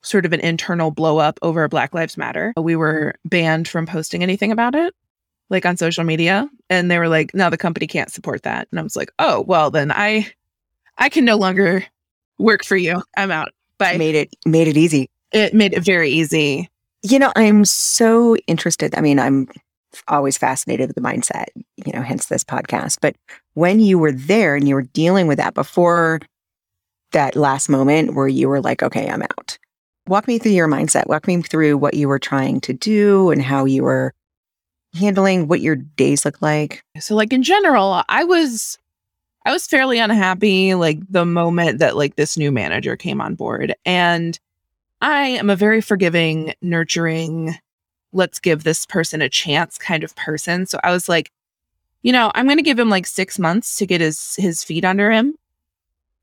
sort 0.02 0.26
of 0.26 0.32
an 0.32 0.40
internal 0.40 0.92
blow 0.92 1.18
up 1.18 1.38
over 1.42 1.68
Black 1.68 1.94
Lives 1.94 2.16
Matter. 2.16 2.54
We 2.56 2.78
were 2.78 3.16
banned 3.26 3.68
from 3.68 3.86
posting 3.86 4.24
anything 4.24 4.50
about 4.50 4.76
it, 4.76 4.96
like 5.50 5.66
on 5.66 5.76
social 5.76 6.06
media. 6.06 6.50
And 6.70 6.90
they 6.90 7.00
were 7.00 7.10
like, 7.10 7.34
no, 7.34 7.50
the 7.50 7.58
company 7.58 7.86
can't 7.86 8.10
support 8.10 8.44
that. 8.44 8.70
And 8.72 8.80
I 8.80 8.84
was 8.84 8.96
like, 8.96 9.12
oh, 9.20 9.42
well, 9.42 9.72
then 9.72 9.92
I 9.92 10.32
I 10.98 11.10
can 11.10 11.26
no 11.26 11.36
longer 11.36 11.86
work 12.38 12.64
for 12.64 12.78
you. 12.78 13.04
I'm 13.18 13.30
out. 13.30 13.52
Bye. 13.78 13.98
Made 13.98 14.16
it 14.16 14.34
made 14.46 14.70
it 14.70 14.78
easy. 14.78 15.10
It 15.34 15.54
made 15.54 15.74
it 15.74 15.84
very 15.84 16.10
easy. 16.10 16.70
You 17.02 17.20
know, 17.20 17.32
I'm 17.36 17.66
so 17.66 18.36
interested. 18.48 18.96
I 18.96 19.02
mean, 19.02 19.20
I'm 19.20 19.48
always 20.08 20.38
fascinated 20.38 20.88
with 20.90 20.96
the 20.96 21.02
mindset, 21.02 21.46
you 21.56 21.94
know, 21.94 22.02
hence 22.02 22.28
this 22.28 22.44
podcast. 22.44 22.98
But 23.02 23.16
when 23.54 23.80
you 23.80 23.98
were 23.98 24.12
there 24.12 24.56
and 24.56 24.68
you 24.68 24.76
were 24.76 24.84
dealing 24.84 25.28
with 25.28 25.38
that 25.38 25.54
before 25.54 26.20
that 27.12 27.36
last 27.36 27.70
moment 27.70 28.14
where 28.14 28.28
you 28.28 28.48
were 28.50 28.62
like, 28.62 28.84
okay, 28.84 29.10
I'm 29.10 29.24
out, 29.24 29.58
Walk 30.10 30.28
me 30.28 30.40
through 30.40 30.54
your 30.54 30.68
mindset. 30.68 31.06
Walk 31.06 31.28
me 31.28 31.40
through 31.44 31.78
what 31.78 31.94
you 31.94 32.08
were 32.08 32.18
trying 32.18 32.62
to 32.62 32.74
do 32.74 33.30
and 33.30 33.44
how 33.44 33.66
you 33.66 33.84
were 33.84 34.12
handling 34.96 35.48
what 35.48 35.62
your 35.62 35.76
days 35.76 36.26
look 36.26 36.42
like. 36.42 36.84
So 37.00 37.14
like 37.14 37.32
in 37.32 37.44
general, 37.44 38.02
I 38.10 38.24
was 38.24 38.80
I 39.46 39.52
was 39.52 39.68
fairly 39.68 40.00
unhappy 40.00 40.74
like 40.74 40.98
the 41.12 41.26
moment 41.26 41.78
that 41.78 41.96
like 41.96 42.16
this 42.16 42.38
new 42.38 42.52
manager 42.52 42.96
came 42.96 43.22
on 43.22 43.36
board 43.36 43.76
and 43.86 44.40
I 45.02 45.28
am 45.28 45.50
a 45.50 45.56
very 45.56 45.82
forgiving, 45.82 46.54
nurturing, 46.62 47.56
let's 48.12 48.40
give 48.40 48.64
this 48.64 48.86
person 48.86 49.22
a 49.22 49.30
chance 49.30 49.78
kind 49.78 50.04
of 50.04 50.16
person. 50.16 50.66
So 50.66 50.80
I 50.84 50.92
was 50.92 51.08
like, 51.08 51.32
you 52.02 52.12
know, 52.12 52.32
I'm 52.36 52.46
going 52.46 52.58
to 52.58 52.64
give 52.64 52.80
him 52.80 52.90
like 52.90 53.06
6 53.06 53.40
months 53.40 53.78
to 53.78 53.86
get 53.86 54.02
his 54.02 54.36
his 54.38 54.64
feet 54.64 54.86
under 54.86 55.12
him 55.12 55.36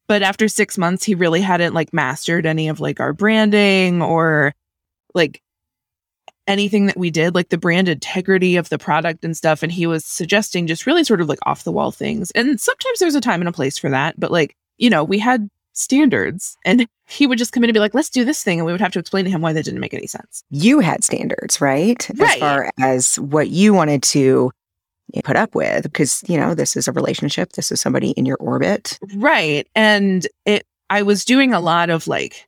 but 0.06 0.23
after 0.23 0.49
six 0.49 0.78
months, 0.78 1.04
he 1.04 1.14
really 1.14 1.40
hadn't 1.40 1.75
like 1.75 1.92
mastered 1.92 2.47
any 2.47 2.68
of 2.68 2.80
like 2.80 3.00
our 3.00 3.12
branding 3.12 4.02
or 4.02 4.54
like 5.14 5.42
anything 6.47 6.87
that 6.87 6.97
we 6.97 7.11
did, 7.11 7.35
like 7.35 7.49
the 7.49 7.59
brand 7.59 7.88
integrity 7.88 8.56
of 8.56 8.68
the 8.68 8.78
product 8.78 9.25
and 9.25 9.37
stuff. 9.37 9.62
And 9.62 9.73
he 9.73 9.87
was 9.87 10.04
suggesting 10.04 10.68
just 10.68 10.87
really 10.87 11.02
sort 11.02 11.21
of 11.21 11.28
like 11.28 11.40
off 11.45 11.64
the 11.64 11.73
wall 11.73 11.90
things. 11.90 12.30
And 12.33 12.61
sometimes 12.61 13.00
there's 13.00 13.16
a 13.16 13.21
time 13.21 13.40
and 13.40 13.49
a 13.49 13.52
place 13.52 13.78
for 13.78 13.90
that. 13.90 14.18
But 14.18 14.30
like, 14.30 14.56
you 14.78 14.90
know, 14.90 15.02
we 15.02 15.18
had 15.18 15.50
standards 15.76 16.56
and 16.64 16.87
he 17.06 17.26
would 17.26 17.38
just 17.38 17.52
come 17.52 17.62
in 17.62 17.71
and 17.71 17.75
be 17.75 17.80
like, 17.80 17.95
let's 17.95 18.11
do 18.11 18.25
this 18.25 18.42
thing. 18.42 18.59
And 18.59 18.66
we 18.66 18.73
would 18.73 18.80
have 18.80 18.92
to 18.92 18.99
explain 18.99 19.25
to 19.26 19.30
him 19.30 19.42
why 19.42 19.52
that 19.52 19.64
didn't 19.64 19.80
make 19.80 19.95
any 19.95 20.06
sense. 20.06 20.42
You 20.50 20.80
had 20.80 21.04
standards, 21.04 21.61
right? 21.61 22.09
Right. 22.16 22.35
As 22.35 22.40
far 22.40 22.71
as 22.80 23.18
what 23.18 23.50
you 23.50 23.75
wanted 23.75 24.02
to 24.04 24.50
put 25.25 25.37
up 25.37 25.54
with 25.54 25.85
because 25.85 26.23
you 26.28 26.37
know 26.37 26.54
this 26.54 26.76
is 26.76 26.88
a 26.88 26.92
relationship 26.92 27.52
this 27.52 27.71
is 27.71 27.80
somebody 27.80 28.11
in 28.11 28.26
your 28.26 28.37
orbit 28.38 28.99
right 29.14 29.66
and 29.75 30.26
it 30.45 30.66
i 30.90 31.00
was 31.00 31.25
doing 31.25 31.54
a 31.54 31.61
lot 31.61 31.90
of 31.90 32.06
like 32.06 32.47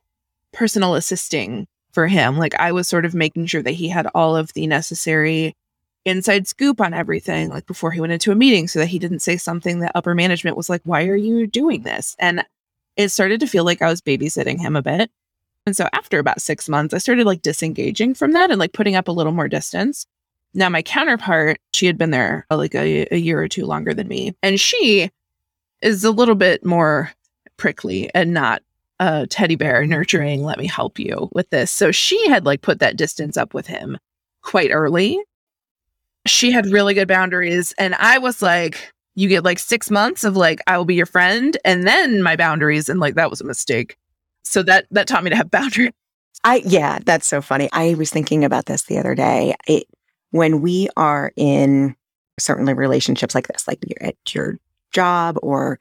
personal 0.51 0.93
assisting 0.93 1.67
for 1.91 2.05
him 2.05 2.37
like 2.37 2.53
i 2.59 2.71
was 2.71 2.87
sort 2.87 3.05
of 3.05 3.15
making 3.15 3.45
sure 3.45 3.63
that 3.63 3.71
he 3.71 3.87
had 3.87 4.07
all 4.13 4.35
of 4.35 4.53
the 4.53 4.67
necessary 4.67 5.55
inside 6.05 6.47
scoop 6.47 6.79
on 6.79 6.93
everything 6.93 7.49
like 7.49 7.65
before 7.65 7.91
he 7.91 8.01
went 8.01 8.13
into 8.13 8.31
a 8.31 8.35
meeting 8.35 8.67
so 8.67 8.77
that 8.79 8.87
he 8.87 8.99
didn't 8.99 9.21
say 9.21 9.37
something 9.37 9.79
that 9.79 9.93
upper 9.95 10.13
management 10.13 10.57
was 10.57 10.69
like 10.69 10.81
why 10.83 11.05
are 11.05 11.15
you 11.15 11.47
doing 11.47 11.83
this 11.83 12.15
and 12.19 12.43
it 12.95 13.09
started 13.09 13.39
to 13.39 13.47
feel 13.47 13.63
like 13.63 13.81
i 13.81 13.89
was 13.89 14.01
babysitting 14.01 14.59
him 14.59 14.75
a 14.75 14.81
bit 14.81 15.11
and 15.65 15.75
so 15.75 15.87
after 15.93 16.19
about 16.19 16.41
6 16.41 16.69
months 16.69 16.93
i 16.93 16.97
started 16.97 17.25
like 17.25 17.41
disengaging 17.41 18.13
from 18.13 18.33
that 18.33 18.51
and 18.51 18.59
like 18.59 18.73
putting 18.73 18.95
up 18.95 19.07
a 19.07 19.13
little 19.13 19.33
more 19.33 19.47
distance 19.47 20.05
now, 20.53 20.69
my 20.69 20.81
counterpart, 20.81 21.59
she 21.73 21.85
had 21.85 21.97
been 21.97 22.09
there 22.11 22.45
uh, 22.49 22.57
like 22.57 22.73
a, 22.73 23.07
a 23.13 23.17
year 23.17 23.39
or 23.41 23.47
two 23.47 23.65
longer 23.65 23.93
than 23.93 24.07
me, 24.07 24.35
and 24.41 24.59
she 24.59 25.11
is 25.81 26.03
a 26.03 26.11
little 26.11 26.35
bit 26.35 26.65
more 26.65 27.11
prickly 27.57 28.09
and 28.15 28.33
not 28.33 28.63
a 28.99 29.27
teddy 29.27 29.55
bear 29.55 29.85
nurturing, 29.85 30.43
let 30.43 30.57
me 30.57 30.67
help 30.67 30.99
you 30.99 31.29
with 31.31 31.49
this. 31.51 31.71
So 31.71 31.91
she 31.91 32.27
had 32.27 32.45
like 32.45 32.61
put 32.61 32.79
that 32.79 32.97
distance 32.97 33.37
up 33.37 33.53
with 33.53 33.67
him 33.67 33.97
quite 34.41 34.71
early. 34.71 35.19
She 36.25 36.51
had 36.51 36.65
really 36.65 36.93
good 36.93 37.07
boundaries. 37.07 37.73
And 37.77 37.95
I 37.95 38.17
was 38.17 38.41
like, 38.41 38.91
you 39.19 39.27
get 39.27 39.43
like 39.43 39.59
six 39.59 39.91
months 39.91 40.23
of 40.23 40.37
like, 40.37 40.61
I 40.65 40.77
will 40.77 40.85
be 40.85 40.95
your 40.95 41.05
friend. 41.05 41.57
And 41.65 41.85
then 41.85 42.23
my 42.23 42.37
boundaries. 42.37 42.87
And 42.87 43.01
like, 43.01 43.15
that 43.15 43.29
was 43.29 43.41
a 43.41 43.45
mistake. 43.45 43.97
So 44.43 44.63
that, 44.63 44.85
that 44.91 45.07
taught 45.07 45.25
me 45.25 45.29
to 45.29 45.35
have 45.35 45.51
boundaries. 45.51 45.91
I, 46.45 46.61
yeah, 46.65 46.99
that's 47.03 47.27
so 47.27 47.41
funny. 47.41 47.67
I 47.73 47.95
was 47.95 48.11
thinking 48.11 48.45
about 48.45 48.65
this 48.65 48.83
the 48.83 48.97
other 48.97 49.15
day. 49.15 49.55
It, 49.67 49.87
when 50.31 50.61
we 50.61 50.87
are 50.95 51.33
in 51.35 51.97
certainly 52.39 52.73
relationships 52.73 53.35
like 53.35 53.47
this, 53.47 53.67
like 53.67 53.79
you're 53.85 54.07
at 54.07 54.15
your 54.33 54.57
job, 54.93 55.37
or 55.43 55.79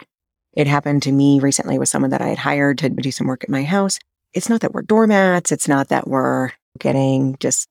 it 0.54 0.66
happened 0.66 1.04
to 1.04 1.12
me 1.12 1.38
recently 1.38 1.78
with 1.78 1.88
someone 1.88 2.10
that 2.10 2.20
I 2.20 2.28
had 2.28 2.38
hired 2.38 2.78
to 2.78 2.88
do 2.88 3.12
some 3.12 3.28
work 3.28 3.44
at 3.44 3.50
my 3.50 3.62
house. 3.62 4.00
It's 4.32 4.48
not 4.48 4.62
that 4.62 4.72
we're 4.72 4.82
doormats. 4.82 5.52
It's 5.52 5.68
not 5.68 5.90
that 5.90 6.08
we're 6.08 6.50
getting 6.80 7.36
just 7.38 7.68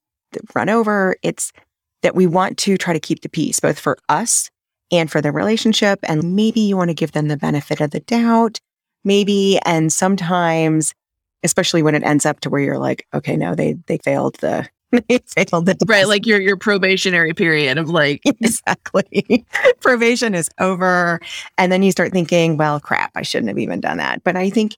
run 0.56 0.70
over. 0.70 1.18
It's 1.24 1.52
that 2.04 2.16
we 2.16 2.26
want 2.26 2.58
to 2.60 2.78
try 2.78 2.94
to 2.94 3.02
keep 3.02 3.22
the 3.22 3.28
peace, 3.28 3.60
both 3.60 3.80
for 3.80 3.98
us 4.08 4.50
and 4.92 5.12
for 5.12 5.22
the 5.22 5.32
relationship. 5.32 6.00
And 6.04 6.36
maybe 6.36 6.62
you 6.62 6.78
want 6.78 6.90
to 6.90 6.96
give 6.96 7.12
them 7.12 7.28
the 7.28 7.38
benefit 7.38 7.82
of 7.82 7.92
the 7.92 8.00
doubt, 8.02 8.60
maybe. 9.04 9.60
And 9.66 9.92
sometimes, 9.92 10.94
especially 11.44 11.84
when 11.84 11.96
it 11.96 12.04
ends 12.04 12.26
up 12.26 12.40
to 12.42 12.50
where 12.50 12.62
you're 12.62 12.80
like, 12.80 13.06
okay, 13.14 13.36
no, 13.36 13.56
they, 13.56 13.74
they 13.88 13.98
failed 13.98 14.36
the, 14.36 14.68
they 15.10 15.20
failed 15.28 15.66
the 15.66 15.74
test. 15.74 15.90
right 15.90 16.08
like 16.08 16.26
your 16.26 16.40
your 16.40 16.56
probationary 16.56 17.34
period 17.34 17.78
of 17.78 17.90
like 17.90 18.22
exactly 18.26 19.46
probation 19.82 20.34
is 20.34 20.50
over 20.60 21.20
and 21.58 21.72
then 21.72 21.84
you 21.84 21.92
start 21.92 22.14
thinking 22.14 22.56
well 22.56 22.80
crap 22.80 23.12
i 23.16 23.22
shouldn't 23.22 23.50
have 23.50 23.58
even 23.58 23.82
done 23.82 23.98
that 23.98 24.24
but 24.24 24.38
i 24.38 24.50
think 24.50 24.78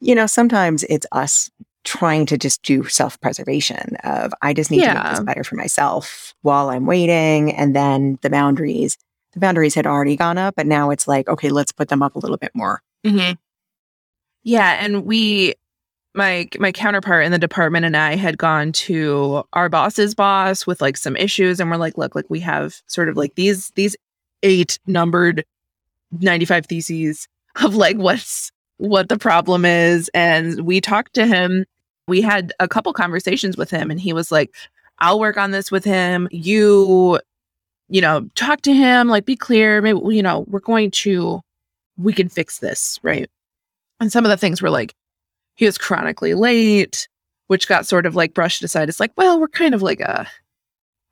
you 0.00 0.14
know 0.14 0.26
sometimes 0.26 0.82
it's 0.84 1.06
us 1.12 1.50
trying 1.84 2.26
to 2.26 2.36
just 2.36 2.62
do 2.62 2.84
self-preservation 2.88 3.96
of 4.02 4.32
i 4.42 4.52
just 4.52 4.72
need 4.72 4.80
yeah. 4.80 4.94
to 4.94 5.00
make 5.04 5.10
this 5.10 5.24
better 5.24 5.44
for 5.44 5.54
myself 5.54 6.34
while 6.42 6.68
i'm 6.68 6.86
waiting 6.86 7.52
and 7.52 7.76
then 7.76 8.18
the 8.22 8.30
boundaries 8.30 8.98
the 9.34 9.40
boundaries 9.40 9.74
had 9.74 9.86
already 9.86 10.16
gone 10.16 10.38
up 10.38 10.54
but 10.56 10.66
now 10.66 10.90
it's 10.90 11.06
like 11.06 11.28
okay 11.28 11.50
let's 11.50 11.72
put 11.72 11.88
them 11.88 12.02
up 12.02 12.14
a 12.14 12.18
little 12.18 12.36
bit 12.38 12.52
more. 12.54 12.82
Mm-hmm. 13.04 13.34
yeah 14.44 14.82
and 14.82 15.04
we 15.04 15.54
my 16.14 16.48
my 16.58 16.72
counterpart 16.72 17.26
in 17.26 17.32
the 17.32 17.38
department 17.38 17.84
and 17.84 17.96
I 17.96 18.14
had 18.16 18.38
gone 18.38 18.72
to 18.72 19.42
our 19.52 19.68
boss's 19.68 20.14
boss 20.14 20.66
with 20.66 20.80
like 20.80 20.96
some 20.96 21.16
issues 21.16 21.60
and 21.60 21.70
we're 21.70 21.76
like 21.76 21.98
look 21.98 22.14
like 22.14 22.26
we 22.28 22.40
have 22.40 22.80
sort 22.86 23.08
of 23.08 23.16
like 23.16 23.34
these 23.34 23.70
these 23.74 23.96
eight 24.42 24.78
numbered 24.86 25.44
95 26.12 26.66
theses 26.66 27.28
of 27.62 27.74
like 27.74 27.96
what's 27.96 28.52
what 28.78 29.08
the 29.08 29.18
problem 29.18 29.64
is 29.64 30.08
and 30.14 30.60
we 30.60 30.80
talked 30.80 31.14
to 31.14 31.26
him. 31.26 31.64
We 32.06 32.20
had 32.20 32.52
a 32.60 32.68
couple 32.68 32.92
conversations 32.92 33.56
with 33.56 33.70
him 33.70 33.90
and 33.90 34.00
he 34.00 34.12
was 34.12 34.30
like 34.30 34.54
I'll 35.00 35.18
work 35.18 35.36
on 35.36 35.50
this 35.50 35.72
with 35.72 35.84
him. 35.84 36.28
You 36.30 37.18
you 37.88 38.00
know 38.00 38.28
talk 38.34 38.62
to 38.62 38.72
him 38.72 39.08
like 39.08 39.24
be 39.24 39.36
clear 39.36 39.80
maybe 39.82 39.98
you 40.14 40.22
know 40.22 40.44
we're 40.48 40.60
going 40.60 40.90
to 40.90 41.40
we 41.96 42.12
can 42.12 42.28
fix 42.28 42.58
this 42.58 42.98
right 43.02 43.28
and 44.00 44.10
some 44.10 44.24
of 44.24 44.30
the 44.30 44.36
things 44.36 44.60
were 44.60 44.70
like 44.70 44.94
he 45.54 45.64
was 45.64 45.78
chronically 45.78 46.34
late, 46.34 47.08
which 47.46 47.68
got 47.68 47.86
sort 47.86 48.06
of 48.06 48.14
like 48.14 48.34
brushed 48.34 48.62
aside. 48.62 48.88
It's 48.88 49.00
like, 49.00 49.12
well, 49.16 49.40
we're 49.40 49.48
kind 49.48 49.74
of 49.74 49.82
like 49.82 50.00
a 50.00 50.26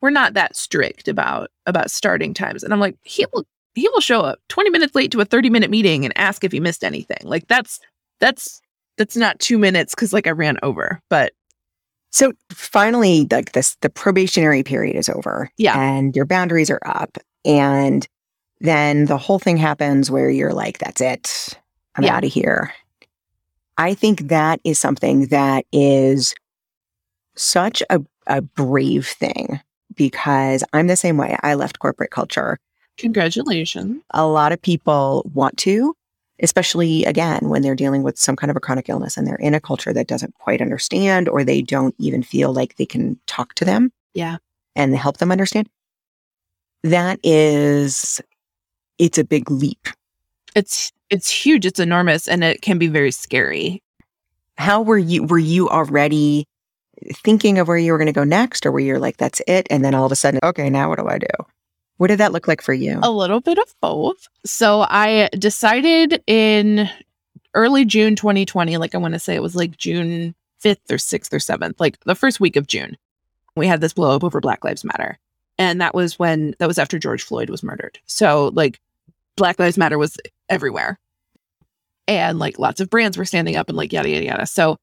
we're 0.00 0.10
not 0.10 0.34
that 0.34 0.56
strict 0.56 1.08
about 1.08 1.50
about 1.66 1.90
starting 1.90 2.34
times. 2.34 2.62
And 2.62 2.72
I'm 2.72 2.80
like, 2.80 2.96
he 3.02 3.26
will 3.32 3.44
he 3.74 3.88
will 3.88 4.00
show 4.00 4.20
up 4.20 4.40
20 4.48 4.70
minutes 4.70 4.94
late 4.94 5.10
to 5.12 5.20
a 5.20 5.24
30 5.24 5.48
minute 5.50 5.70
meeting 5.70 6.04
and 6.04 6.16
ask 6.18 6.44
if 6.44 6.52
he 6.52 6.60
missed 6.60 6.84
anything. 6.84 7.20
Like 7.22 7.46
that's 7.48 7.80
that's 8.20 8.60
that's 8.98 9.16
not 9.16 9.38
two 9.38 9.58
minutes 9.58 9.94
because 9.94 10.12
like 10.12 10.26
I 10.26 10.30
ran 10.30 10.58
over, 10.62 11.00
but 11.08 11.32
So 12.12 12.33
finally, 12.50 13.26
like 13.31 13.52
this, 13.52 13.76
the 13.81 13.90
probationary 13.90 14.62
period 14.62 14.97
is 14.97 15.09
over. 15.09 15.50
Yeah. 15.57 15.78
And 15.81 16.14
your 16.14 16.26
boundaries 16.26 16.71
are 16.71 16.81
up. 16.85 17.16
And 17.45 18.07
then 18.61 19.07
the 19.07 19.19
whole 19.19 19.38
thing 19.38 19.57
happens 19.57 20.11
where 20.11 20.31
you're 20.31 20.52
like, 20.52 20.78
that's 20.78 21.00
it. 21.00 21.59
I'm 21.97 22.04
Yeah. 22.04 22.16
out 22.16 22.25
of 22.25 22.33
here. 22.33 22.73
I 23.78 23.95
think 23.95 24.28
that 24.28 24.61
is 24.64 24.78
something 24.78 25.26
that 25.28 25.64
is 25.73 26.35
such 27.35 27.83
a, 27.90 28.00
a 28.26 28.42
brave 28.42 29.07
thing 29.07 29.59
because 29.97 30.62
I'm 30.73 30.87
the 30.87 30.97
same 30.97 31.16
way. 31.16 31.37
I 31.42 31.54
left 31.54 31.78
corporate 31.78 32.11
culture. 32.11 32.59
congratulations. 32.99 34.02
A 34.11 34.26
lot 34.26 34.52
of 34.52 34.61
people 34.61 35.28
want 35.35 35.57
to, 35.59 35.97
especially 36.42 37.04
again 37.04 37.49
when 37.49 37.62
they're 37.62 37.75
dealing 37.75 38.02
with 38.02 38.18
some 38.18 38.37
kind 38.37 38.50
of 38.50 38.56
a 38.56 38.61
chronic 38.61 38.88
illness 38.88 39.16
and 39.16 39.26
they're 39.26 39.37
in 39.37 39.54
a 39.54 39.61
culture 39.61 39.92
that 39.92 40.06
doesn't 40.08 40.34
quite 40.34 40.61
understand 40.61 41.28
or 41.28 41.44
they 41.44 41.62
don't 41.62 41.94
even 41.99 42.22
feel 42.22 42.52
like 42.52 42.76
they 42.76 42.87
can 42.87 43.18
talk 43.26 43.54
to 43.54 43.64
them 43.64 43.92
Yeah. 44.14 44.38
and 44.76 44.96
help 44.96 45.18
them 45.18 45.30
understand. 45.32 45.68
That 46.82 47.20
is, 47.22 48.20
it's 48.99 49.18
a 49.18 49.25
big 49.25 49.50
leap. 49.50 49.88
It's 50.54 50.92
it's 51.11 51.30
huge, 51.30 51.64
it's 51.66 51.78
enormous, 51.80 52.26
and 52.26 52.42
it 52.42 52.62
can 52.62 52.78
be 52.78 52.88
very 52.88 53.11
scary. 53.11 53.82
How 54.56 54.82
were 54.82 54.99
you? 54.99 55.25
Were 55.25 55.38
you 55.38 55.68
already 55.68 56.46
thinking 57.14 57.58
of 57.58 57.68
where 57.68 57.76
you 57.78 57.92
were 57.92 57.99
going 57.99 58.06
to 58.06 58.12
go 58.12 58.25
next, 58.25 58.66
or 58.66 58.72
were 58.72 58.80
you're 58.80 58.99
like, 58.99 59.16
that's 59.18 59.40
it? 59.46 59.66
And 59.70 59.84
then 59.84 59.94
all 59.94 60.06
of 60.06 60.12
a 60.12 60.16
sudden, 60.16 60.40
okay, 60.42 60.68
now 60.70 60.88
what 60.88 60.99
do 60.99 61.06
I 61.08 61.18
do? 61.18 61.26
What 62.02 62.09
did 62.09 62.18
that 62.18 62.32
look 62.32 62.49
like 62.49 62.62
for 62.62 62.73
you? 62.73 62.99
A 63.00 63.12
little 63.12 63.38
bit 63.40 63.59
of 63.59 63.73
both. 63.80 64.26
So 64.44 64.85
I 64.90 65.28
decided 65.38 66.21
in 66.26 66.90
early 67.54 67.85
June 67.85 68.16
2020, 68.16 68.76
like 68.76 68.97
I 68.97 68.99
want 68.99 69.14
to 69.14 69.21
say 69.21 69.37
it 69.37 69.42
was 69.42 69.54
like 69.54 69.76
June 69.76 70.35
5th 70.64 70.90
or 70.90 70.97
6th 70.97 71.32
or 71.32 71.38
7th, 71.38 71.75
like 71.78 72.00
the 72.00 72.16
first 72.16 72.40
week 72.40 72.56
of 72.56 72.66
June. 72.66 72.97
We 73.54 73.68
had 73.68 73.80
this 73.80 73.92
blow 73.92 74.16
up 74.16 74.25
over 74.25 74.40
Black 74.40 74.64
Lives 74.64 74.82
Matter. 74.85 75.16
And 75.59 75.80
that 75.80 75.94
was 75.94 76.18
when 76.18 76.56
that 76.59 76.66
was 76.66 76.76
after 76.76 76.99
George 76.99 77.23
Floyd 77.23 77.50
was 77.50 77.62
murdered. 77.62 78.00
So 78.06 78.50
like 78.52 78.80
Black 79.37 79.61
Lives 79.61 79.78
Matter 79.78 79.97
was 79.97 80.16
everywhere. 80.49 80.99
And 82.09 82.37
like 82.40 82.59
lots 82.59 82.80
of 82.80 82.90
brands 82.90 83.16
were 83.16 83.25
standing 83.25 83.54
up 83.54 83.68
and 83.68 83.78
like 83.78 83.92
yada 83.92 84.09
yada 84.09 84.25
yada. 84.25 84.47
So 84.47 84.76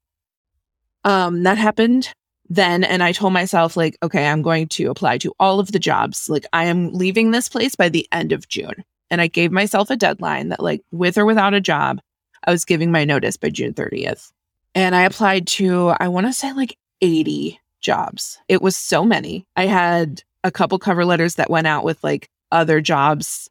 um 1.03 1.43
that 1.43 1.57
happened 1.57 2.13
then 2.49 2.83
and 2.83 3.03
I 3.03 3.11
told 3.11 3.33
myself 3.33 3.77
like 3.77 3.97
okay, 4.03 4.27
I'm 4.27 4.41
going 4.41 4.67
to 4.69 4.89
apply 4.89 5.17
to 5.19 5.33
all 5.39 5.59
of 5.59 5.71
the 5.71 5.79
jobs. 5.79 6.29
Like 6.29 6.45
I 6.53 6.65
am 6.65 6.91
leaving 6.93 7.31
this 7.31 7.47
place 7.49 7.75
by 7.75 7.89
the 7.89 8.07
end 8.11 8.31
of 8.31 8.47
June. 8.47 8.83
And 9.11 9.21
I 9.21 9.27
gave 9.27 9.51
myself 9.51 9.89
a 9.89 9.95
deadline 9.95 10.49
that 10.49 10.61
like 10.61 10.81
with 10.91 11.17
or 11.17 11.25
without 11.25 11.53
a 11.53 11.61
job, 11.61 11.99
I 12.45 12.51
was 12.51 12.65
giving 12.65 12.91
my 12.91 13.05
notice 13.05 13.37
by 13.37 13.49
June 13.49 13.73
30th. 13.73 14.31
And 14.75 14.95
I 14.95 15.03
applied 15.03 15.47
to 15.47 15.93
I 15.99 16.07
want 16.07 16.27
to 16.27 16.33
say 16.33 16.53
like 16.53 16.77
80 17.01 17.59
jobs. 17.81 18.39
It 18.47 18.61
was 18.61 18.75
so 18.75 19.03
many. 19.03 19.45
I 19.55 19.65
had 19.65 20.23
a 20.43 20.51
couple 20.51 20.79
cover 20.79 21.05
letters 21.05 21.35
that 21.35 21.49
went 21.49 21.67
out 21.67 21.83
with 21.83 22.03
like 22.03 22.29
other 22.51 22.81
jobs 22.81 23.49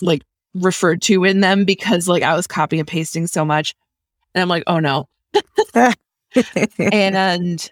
like 0.00 0.22
referred 0.54 1.02
to 1.02 1.24
in 1.24 1.40
them 1.40 1.64
because 1.64 2.08
like 2.08 2.22
I 2.22 2.34
was 2.34 2.46
copying 2.46 2.80
and 2.80 2.88
pasting 2.88 3.26
so 3.26 3.44
much. 3.44 3.74
And 4.34 4.42
I'm 4.42 4.48
like, 4.48 4.64
oh 4.66 4.80
no. 4.80 5.08
and 6.92 7.70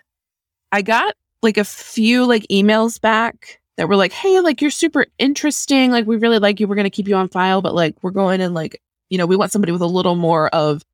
I 0.72 0.82
got 0.82 1.14
like 1.42 1.56
a 1.56 1.64
few 1.64 2.26
like 2.26 2.46
emails 2.50 3.00
back 3.00 3.60
that 3.76 3.88
were 3.88 3.96
like, 3.96 4.12
hey, 4.12 4.40
like 4.40 4.60
you're 4.60 4.70
super 4.70 5.06
interesting. 5.18 5.90
Like 5.90 6.06
we 6.06 6.16
really 6.16 6.38
like 6.38 6.60
you. 6.60 6.66
We're 6.66 6.76
gonna 6.76 6.90
keep 6.90 7.08
you 7.08 7.16
on 7.16 7.28
file, 7.28 7.62
but 7.62 7.74
like 7.74 7.96
we're 8.02 8.10
going 8.10 8.40
and 8.40 8.54
like, 8.54 8.82
you 9.08 9.18
know, 9.18 9.26
we 9.26 9.36
want 9.36 9.52
somebody 9.52 9.72
with 9.72 9.82
a 9.82 9.86
little 9.86 10.16
more 10.16 10.48
of 10.48 10.84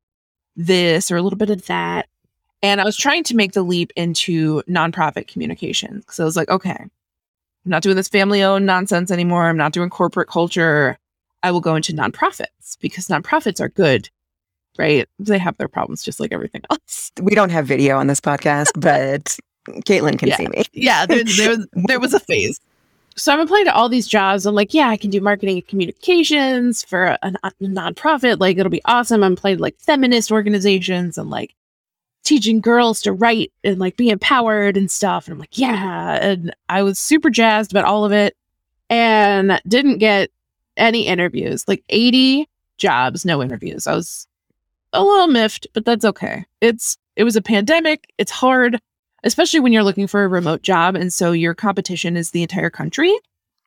this 0.55 1.11
or 1.11 1.17
a 1.17 1.21
little 1.21 1.37
bit 1.37 1.49
of 1.49 1.65
that. 1.65 2.07
And 2.61 2.79
I 2.79 2.83
was 2.83 2.97
trying 2.97 3.23
to 3.25 3.35
make 3.35 3.51
the 3.51 3.63
leap 3.63 3.91
into 3.95 4.63
nonprofit 4.63 5.27
communication. 5.27 6.03
So 6.09 6.23
I 6.23 6.25
was 6.25 6.35
like, 6.35 6.49
okay, 6.49 6.77
I'm 6.79 6.89
not 7.65 7.83
doing 7.83 7.95
this 7.95 8.07
family 8.07 8.43
owned 8.43 8.65
nonsense 8.65 9.11
anymore. 9.11 9.47
I'm 9.47 9.57
not 9.57 9.73
doing 9.73 9.89
corporate 9.89 10.29
culture. 10.29 10.97
I 11.43 11.51
will 11.51 11.61
go 11.61 11.75
into 11.75 11.93
nonprofits 11.93 12.77
because 12.79 13.07
nonprofits 13.07 13.59
are 13.59 13.69
good, 13.69 14.09
right? 14.77 15.07
They 15.19 15.37
have 15.37 15.57
their 15.57 15.67
problems 15.67 16.03
just 16.03 16.19
like 16.19 16.31
everything 16.31 16.61
else. 16.69 17.11
we 17.21 17.35
don't 17.35 17.49
have 17.51 17.67
video 17.67 17.97
on 17.97 18.07
this 18.07 18.21
podcast, 18.21 18.71
but 18.79 19.37
Caitlin 19.65 20.17
can 20.19 20.29
Yeah. 20.29 20.37
see 20.37 20.47
me. 20.47 20.63
Yeah, 20.73 21.05
there, 21.05 21.23
there, 21.23 21.49
was, 21.49 21.67
there 21.87 21.99
was 21.99 22.13
a 22.13 22.19
phase. 22.19 22.59
So 23.17 23.31
I'm 23.33 23.39
applying 23.39 23.65
to 23.65 23.73
all 23.73 23.87
these 23.87 24.07
jobs. 24.07 24.45
I'm 24.45 24.55
like, 24.55 24.73
yeah, 24.73 24.89
I 24.89 24.97
can 24.97 25.09
do 25.09 25.21
marketing 25.21 25.55
and 25.57 25.67
communications 25.67 26.83
for 26.83 27.05
a, 27.05 27.19
a 27.43 27.51
nonprofit. 27.61 28.39
Like, 28.39 28.57
it'll 28.57 28.69
be 28.69 28.81
awesome. 28.85 29.23
I'm 29.23 29.35
playing 29.37 29.59
like 29.59 29.77
feminist 29.79 30.31
organizations 30.31 31.17
and 31.17 31.29
like 31.29 31.55
teaching 32.25 32.59
girls 32.59 33.01
to 33.03 33.13
write 33.13 33.53
and 33.63 33.79
like 33.79 33.95
be 33.95 34.09
empowered 34.09 34.75
and 34.75 34.91
stuff. 34.91 35.27
And 35.27 35.33
I'm 35.33 35.39
like, 35.39 35.57
yeah. 35.57 36.15
And 36.21 36.53
I 36.67 36.83
was 36.83 36.99
super 36.99 37.29
jazzed 37.29 37.71
about 37.71 37.85
all 37.85 38.03
of 38.03 38.11
it 38.11 38.35
and 38.89 39.61
didn't 39.67 39.99
get 39.99 40.29
any 40.75 41.07
interviews, 41.07 41.65
like 41.67 41.83
80 41.89 42.49
jobs, 42.77 43.23
no 43.23 43.41
interviews. 43.41 43.87
I 43.87 43.95
was 43.95 44.27
a 44.91 45.01
little 45.03 45.27
miffed, 45.27 45.67
but 45.73 45.85
that's 45.85 46.03
okay. 46.03 46.45
It's, 46.59 46.97
it 47.15 47.23
was 47.23 47.37
a 47.37 47.41
pandemic. 47.41 48.11
It's 48.17 48.31
hard 48.31 48.81
especially 49.25 49.59
when 49.59 49.73
you're 49.73 49.83
looking 49.83 50.07
for 50.07 50.23
a 50.23 50.27
remote 50.29 50.61
job 50.61 50.95
and 50.95 51.11
so 51.11 51.31
your 51.33 51.53
competition 51.53 52.15
is 52.15 52.31
the 52.31 52.41
entire 52.41 52.69
country 52.69 53.13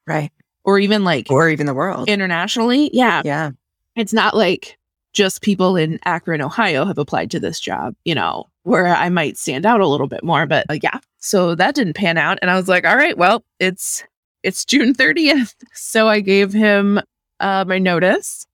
Right. 0.06 0.30
or 0.64 0.78
even 0.78 1.04
like 1.04 1.26
Or 1.30 1.48
even 1.50 1.66
the 1.66 1.74
world. 1.74 2.08
internationally 2.08 2.88
yeah 2.94 3.20
yeah. 3.24 3.50
it's 3.96 4.12
not 4.14 4.34
like 4.36 4.78
just 5.12 5.42
people 5.42 5.76
in 5.76 5.98
akron 6.04 6.40
ohio 6.40 6.84
have 6.84 6.98
applied 6.98 7.30
to 7.32 7.40
this 7.40 7.58
job 7.60 7.94
you 8.04 8.14
know 8.14 8.44
where 8.62 8.86
i 8.86 9.08
might 9.08 9.36
stand 9.36 9.66
out 9.66 9.80
a 9.80 9.86
little 9.86 10.06
bit 10.06 10.22
more 10.22 10.46
but 10.46 10.64
uh, 10.70 10.78
yeah 10.82 10.98
so 11.18 11.54
that 11.54 11.74
didn't 11.74 11.94
pan 11.94 12.16
out 12.18 12.38
and 12.42 12.50
i 12.50 12.56
was 12.56 12.68
like 12.68 12.84
all 12.86 12.96
right 12.96 13.16
well 13.18 13.42
it's 13.58 14.04
it's 14.42 14.64
june 14.64 14.94
30th 14.94 15.54
so 15.74 16.08
i 16.08 16.20
gave 16.20 16.52
him 16.52 17.00
uh, 17.40 17.64
my 17.66 17.78
notice 17.78 18.46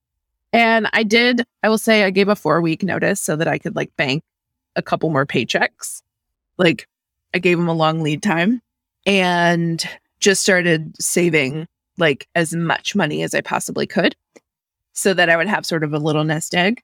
and 0.52 0.88
i 0.92 1.02
did 1.02 1.42
i 1.64 1.68
will 1.68 1.76
say 1.78 2.04
i 2.04 2.10
gave 2.10 2.28
a 2.28 2.36
four 2.36 2.60
week 2.62 2.82
notice 2.82 3.20
so 3.20 3.34
that 3.36 3.48
i 3.48 3.58
could 3.58 3.74
like 3.76 3.94
bank 3.96 4.22
a 4.76 4.82
couple 4.82 5.10
more 5.10 5.26
paychecks 5.26 6.02
like 6.56 6.86
I 7.34 7.38
gave 7.38 7.58
him 7.58 7.68
a 7.68 7.74
long 7.74 8.02
lead 8.02 8.22
time 8.22 8.62
and 9.04 9.84
just 10.20 10.42
started 10.42 10.94
saving 11.00 11.66
like 11.98 12.28
as 12.34 12.54
much 12.54 12.94
money 12.94 13.22
as 13.22 13.34
I 13.34 13.40
possibly 13.40 13.86
could 13.86 14.16
so 14.92 15.12
that 15.12 15.28
I 15.28 15.36
would 15.36 15.48
have 15.48 15.66
sort 15.66 15.84
of 15.84 15.92
a 15.92 15.98
little 15.98 16.24
nest 16.24 16.54
egg. 16.54 16.80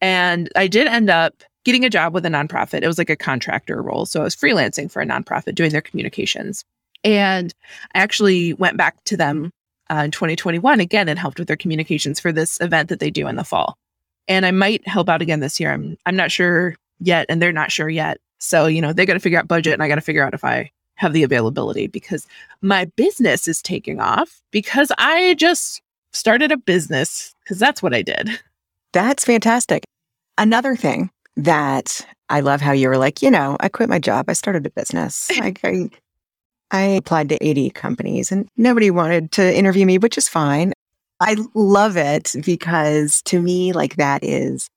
And 0.00 0.48
I 0.56 0.66
did 0.66 0.86
end 0.86 1.10
up 1.10 1.42
getting 1.64 1.84
a 1.84 1.90
job 1.90 2.14
with 2.14 2.24
a 2.24 2.30
nonprofit. 2.30 2.82
It 2.82 2.86
was 2.86 2.98
like 2.98 3.10
a 3.10 3.16
contractor 3.16 3.82
role. 3.82 4.06
So 4.06 4.20
I 4.20 4.24
was 4.24 4.34
freelancing 4.34 4.90
for 4.90 5.02
a 5.02 5.06
nonprofit 5.06 5.54
doing 5.54 5.70
their 5.70 5.82
communications. 5.82 6.64
And 7.04 7.54
I 7.94 7.98
actually 7.98 8.54
went 8.54 8.76
back 8.76 9.02
to 9.04 9.16
them 9.16 9.52
uh, 9.90 10.02
in 10.04 10.10
2021 10.10 10.80
again 10.80 11.08
and 11.08 11.18
helped 11.18 11.38
with 11.38 11.48
their 11.48 11.56
communications 11.56 12.20
for 12.20 12.32
this 12.32 12.60
event 12.60 12.88
that 12.88 13.00
they 13.00 13.10
do 13.10 13.28
in 13.28 13.36
the 13.36 13.44
fall. 13.44 13.76
And 14.26 14.44
I 14.44 14.50
might 14.50 14.86
help 14.86 15.08
out 15.08 15.22
again 15.22 15.40
this 15.40 15.58
year. 15.58 15.72
I'm 15.72 15.96
I'm 16.04 16.16
not 16.16 16.30
sure 16.30 16.74
yet, 17.00 17.26
and 17.28 17.40
they're 17.40 17.52
not 17.52 17.72
sure 17.72 17.88
yet. 17.88 18.18
So, 18.38 18.66
you 18.66 18.80
know, 18.80 18.92
they 18.92 19.06
got 19.06 19.14
to 19.14 19.20
figure 19.20 19.38
out 19.38 19.48
budget 19.48 19.74
and 19.74 19.82
I 19.82 19.88
got 19.88 19.96
to 19.96 20.00
figure 20.00 20.24
out 20.24 20.34
if 20.34 20.44
I 20.44 20.70
have 20.94 21.12
the 21.12 21.22
availability 21.22 21.86
because 21.86 22.26
my 22.60 22.84
business 22.96 23.46
is 23.46 23.62
taking 23.62 24.00
off 24.00 24.42
because 24.50 24.90
I 24.98 25.34
just 25.34 25.80
started 26.12 26.50
a 26.50 26.56
business 26.56 27.34
because 27.44 27.58
that's 27.58 27.82
what 27.82 27.94
I 27.94 28.02
did. 28.02 28.30
That's 28.92 29.24
fantastic. 29.24 29.84
Another 30.38 30.76
thing 30.76 31.10
that 31.36 32.04
I 32.28 32.40
love 32.40 32.60
how 32.60 32.72
you 32.72 32.88
were 32.88 32.98
like, 32.98 33.22
you 33.22 33.30
know, 33.30 33.56
I 33.60 33.68
quit 33.68 33.88
my 33.88 33.98
job. 33.98 34.26
I 34.28 34.32
started 34.32 34.66
a 34.66 34.70
business. 34.70 35.30
Like 35.38 35.60
I, 35.64 35.88
I 36.70 36.82
applied 36.82 37.28
to 37.30 37.44
80 37.44 37.70
companies 37.70 38.30
and 38.32 38.48
nobody 38.56 38.90
wanted 38.90 39.32
to 39.32 39.56
interview 39.56 39.86
me, 39.86 39.98
which 39.98 40.18
is 40.18 40.28
fine. 40.28 40.72
I 41.20 41.36
love 41.54 41.96
it 41.96 42.34
because 42.44 43.22
to 43.22 43.40
me, 43.40 43.72
like 43.72 43.96
that 43.96 44.22
is, 44.22 44.68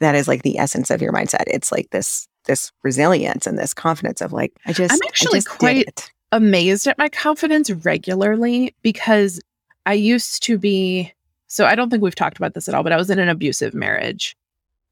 that 0.00 0.14
is 0.14 0.28
like 0.28 0.42
the 0.42 0.58
essence 0.58 0.90
of 0.90 1.02
your 1.02 1.12
mindset. 1.12 1.44
It's 1.46 1.70
like 1.72 1.90
this, 1.90 2.28
this 2.44 2.72
resilience 2.82 3.46
and 3.46 3.58
this 3.58 3.74
confidence 3.74 4.20
of 4.20 4.32
like, 4.32 4.52
I 4.66 4.72
just, 4.72 4.92
I'm 4.92 4.98
actually 5.06 5.38
just 5.38 5.48
quite- 5.48 5.86
it. 5.88 6.10
amazed 6.32 6.86
at 6.86 6.98
my 6.98 7.08
confidence 7.08 7.70
regularly 7.70 8.74
because 8.82 9.40
I 9.86 9.94
used 9.94 10.42
to 10.44 10.58
be. 10.58 11.12
So 11.48 11.66
I 11.66 11.74
don't 11.74 11.90
think 11.90 12.02
we've 12.02 12.14
talked 12.14 12.38
about 12.38 12.54
this 12.54 12.66
at 12.68 12.74
all, 12.74 12.82
but 12.82 12.92
I 12.92 12.96
was 12.96 13.10
in 13.10 13.18
an 13.18 13.28
abusive 13.28 13.74
marriage. 13.74 14.36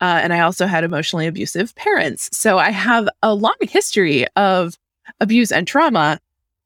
Uh, 0.03 0.21
and 0.23 0.33
I 0.33 0.41
also 0.41 0.67
had 0.67 0.85
emotionally 0.85 1.27
abusive 1.27 1.75
parents. 1.75 2.35
So 2.37 2.59
I 2.59 2.71
have 2.71 3.09
a 3.23 3.35
long 3.35 3.57
history 3.61 4.27
of 4.37 4.79
abuse 5.21 5.53
and 5.53 5.67
trauma. 5.67 6.19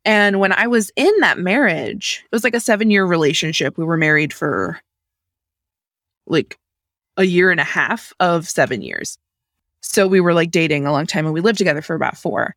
And 0.05 0.38
when 0.38 0.53
I 0.53 0.66
was 0.66 0.90
in 0.97 1.12
that 1.20 1.38
marriage, 1.38 2.23
it 2.25 2.35
was 2.35 2.44
like 2.44 2.55
a 2.55 2.61
seven 2.61 2.90
year 2.90 3.05
relationship. 3.07 3.79
We 3.79 3.85
were 3.85 3.97
married 3.97 4.33
for 4.33 4.81
like 6.27 6.59
a 7.16 7.24
year 7.24 7.50
and 7.50 7.61
a 7.61 7.64
half 7.64 8.12
of 8.20 8.48
seven 8.48 8.83
years. 8.83 9.18
So 9.81 10.07
we 10.07 10.20
were 10.20 10.35
like 10.35 10.50
dating 10.50 10.87
a 10.87 10.92
long 10.92 11.07
time 11.07 11.27
and 11.27 11.35
we 11.35 11.40
lived 11.40 11.59
together 11.59 11.83
for 11.83 11.94
about 11.94 12.16
four. 12.16 12.57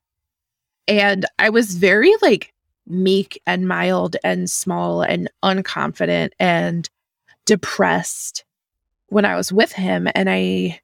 And 0.88 1.26
I 1.40 1.50
was 1.50 1.76
very 1.76 2.14
like 2.22 2.54
meek 2.88 3.42
and 3.46 3.68
mild 3.68 4.16
and 4.24 4.50
small 4.50 5.02
and 5.02 5.30
unconfident 5.44 6.30
and 6.40 6.90
depressed 7.46 8.46
when 9.08 9.26
I 9.26 9.36
was 9.36 9.52
with 9.52 9.72
him. 9.72 10.08
And 10.16 10.30
I 10.30 10.80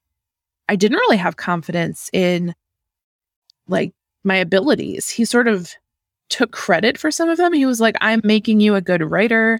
I 0.70 0.76
didn't 0.76 0.98
really 0.98 1.18
have 1.18 1.38
confidence 1.38 2.10
in 2.14 2.54
like 3.68 3.94
my 4.24 4.36
abilities. 4.36 5.10
He 5.10 5.26
sort 5.26 5.48
of 5.48 5.74
took 6.30 6.52
credit 6.52 6.98
for 6.98 7.12
some 7.12 7.30
of 7.30 7.38
them. 7.38 7.54
He 7.54 7.66
was 7.66 7.80
like, 7.80 7.96
I'm 8.02 8.22
making 8.24 8.60
you 8.60 8.76
a 8.76 8.82
good 8.82 9.02
writer 9.02 9.60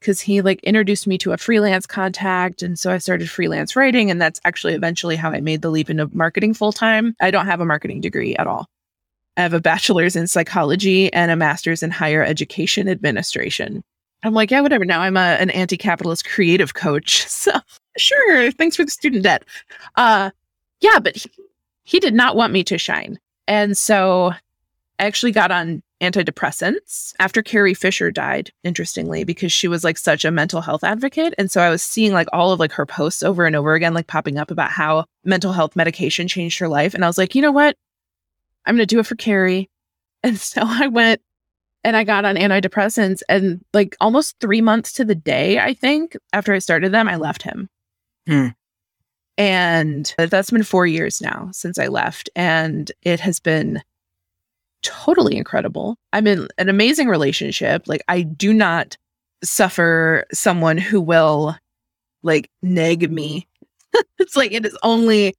because 0.00 0.20
he 0.20 0.40
like 0.40 0.62
introduced 0.62 1.06
me 1.06 1.18
to 1.18 1.32
a 1.32 1.36
freelance 1.36 1.86
contact. 1.86 2.62
And 2.62 2.78
so 2.78 2.92
I 2.92 2.98
started 2.98 3.30
freelance 3.30 3.74
writing. 3.76 4.10
And 4.10 4.20
that's 4.20 4.40
actually 4.44 4.74
eventually 4.74 5.16
how 5.16 5.30
I 5.30 5.40
made 5.40 5.62
the 5.62 5.70
leap 5.70 5.90
into 5.90 6.08
marketing 6.14 6.54
full 6.54 6.72
time. 6.72 7.14
I 7.20 7.30
don't 7.30 7.46
have 7.46 7.60
a 7.60 7.66
marketing 7.66 8.00
degree 8.00 8.36
at 8.36 8.46
all. 8.46 8.66
I 9.36 9.42
have 9.42 9.54
a 9.54 9.60
bachelor's 9.60 10.16
in 10.16 10.26
psychology 10.26 11.12
and 11.12 11.30
a 11.30 11.36
master's 11.36 11.82
in 11.82 11.90
higher 11.90 12.24
education 12.24 12.88
administration. 12.88 13.84
I'm 14.24 14.34
like, 14.34 14.50
yeah, 14.50 14.60
whatever. 14.60 14.84
Now 14.84 15.00
I'm 15.00 15.16
a, 15.16 15.36
an 15.38 15.50
anti 15.50 15.76
capitalist 15.76 16.28
creative 16.28 16.74
coach. 16.74 17.26
So 17.38 17.52
sure, 17.96 18.52
thanks 18.52 18.76
for 18.76 18.84
the 18.84 18.90
student 18.90 19.22
debt. 19.22 19.44
Uh, 19.96 20.30
yeah, 20.80 20.98
but 20.98 21.16
he, 21.16 21.30
he 21.84 22.00
did 22.00 22.14
not 22.14 22.36
want 22.36 22.52
me 22.52 22.62
to 22.64 22.78
shine. 22.78 23.18
And 23.46 23.76
so 23.76 24.32
I 24.98 25.06
actually 25.06 25.32
got 25.32 25.50
on 25.50 25.82
antidepressants 26.00 27.12
after 27.18 27.42
Carrie 27.42 27.74
Fisher 27.74 28.10
died, 28.10 28.50
interestingly, 28.64 29.24
because 29.24 29.52
she 29.52 29.68
was 29.68 29.84
like 29.84 29.98
such 29.98 30.24
a 30.24 30.30
mental 30.30 30.60
health 30.60 30.84
advocate. 30.84 31.34
And 31.38 31.50
so 31.50 31.60
I 31.60 31.70
was 31.70 31.82
seeing 31.82 32.12
like 32.12 32.28
all 32.32 32.52
of 32.52 32.60
like 32.60 32.72
her 32.72 32.86
posts 32.86 33.22
over 33.22 33.46
and 33.46 33.54
over 33.54 33.74
again, 33.74 33.94
like 33.94 34.06
popping 34.06 34.38
up 34.38 34.50
about 34.50 34.70
how 34.70 35.04
mental 35.24 35.52
health 35.52 35.76
medication 35.76 36.26
changed 36.28 36.58
her 36.58 36.68
life. 36.68 36.94
And 36.94 37.04
I 37.04 37.06
was 37.06 37.18
like, 37.18 37.34
you 37.34 37.42
know 37.42 37.52
what? 37.52 37.76
I'm 38.66 38.76
going 38.76 38.86
to 38.86 38.94
do 38.94 39.00
it 39.00 39.06
for 39.06 39.16
Carrie. 39.16 39.70
And 40.24 40.36
so 40.36 40.62
I 40.64 40.88
went 40.88 41.20
and 41.84 41.96
I 41.96 42.02
got 42.02 42.24
on 42.24 42.34
antidepressants. 42.34 43.22
And 43.28 43.64
like 43.72 43.96
almost 44.00 44.34
three 44.40 44.60
months 44.60 44.92
to 44.94 45.04
the 45.04 45.14
day, 45.14 45.60
I 45.60 45.74
think, 45.74 46.16
after 46.32 46.52
I 46.52 46.58
started 46.58 46.90
them, 46.90 47.08
I 47.08 47.14
left 47.14 47.42
him. 47.42 47.68
Hmm. 48.26 48.48
And 49.36 50.12
that's 50.18 50.50
been 50.50 50.64
four 50.64 50.88
years 50.88 51.20
now 51.20 51.50
since 51.52 51.78
I 51.78 51.86
left. 51.86 52.28
And 52.34 52.90
it 53.02 53.20
has 53.20 53.38
been 53.38 53.80
totally 54.82 55.36
incredible. 55.36 55.96
I'm 56.12 56.26
in 56.26 56.48
an 56.58 56.68
amazing 56.68 57.08
relationship. 57.08 57.86
Like, 57.86 58.02
I 58.08 58.22
do 58.22 58.52
not 58.52 58.96
suffer 59.42 60.24
someone 60.32 60.78
who 60.78 61.00
will 61.00 61.56
like 62.22 62.50
neg 62.62 63.10
me. 63.10 63.46
it's 64.18 64.36
like 64.36 64.52
it 64.52 64.66
is 64.66 64.76
only 64.82 65.34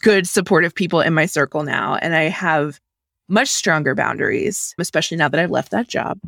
good, 0.00 0.26
supportive 0.26 0.74
people 0.74 1.00
in 1.00 1.14
my 1.14 1.26
circle 1.26 1.62
now. 1.62 1.96
And 1.96 2.14
I 2.14 2.24
have 2.24 2.80
much 3.28 3.48
stronger 3.48 3.94
boundaries, 3.94 4.74
especially 4.78 5.16
now 5.16 5.28
that 5.28 5.40
I've 5.40 5.50
left 5.50 5.70
that 5.70 5.88
job. 5.88 6.18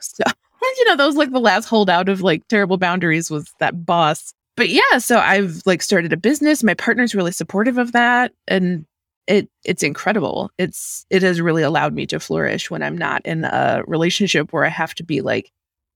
So, 0.00 0.24
you 0.78 0.84
know, 0.86 0.96
those 0.96 1.16
like 1.16 1.32
the 1.32 1.40
last 1.40 1.66
holdout 1.66 2.08
of 2.08 2.22
like 2.22 2.46
terrible 2.48 2.78
boundaries 2.78 3.30
was 3.30 3.52
that 3.58 3.84
boss. 3.84 4.32
But 4.56 4.70
yeah, 4.70 4.98
so 4.98 5.18
I've 5.18 5.60
like 5.66 5.82
started 5.82 6.12
a 6.12 6.16
business. 6.16 6.62
My 6.62 6.74
partner's 6.74 7.14
really 7.14 7.32
supportive 7.32 7.78
of 7.78 7.92
that. 7.92 8.32
And 8.48 8.86
it 9.26 9.48
it's 9.64 9.82
incredible. 9.82 10.50
It's 10.58 11.06
it 11.10 11.22
has 11.22 11.40
really 11.40 11.62
allowed 11.62 11.94
me 11.94 12.06
to 12.06 12.20
flourish 12.20 12.70
when 12.70 12.82
I'm 12.82 12.96
not 12.96 13.24
in 13.24 13.44
a 13.44 13.82
relationship 13.86 14.52
where 14.52 14.64
I 14.64 14.68
have 14.68 14.94
to 14.96 15.04
be 15.04 15.20
like 15.20 15.52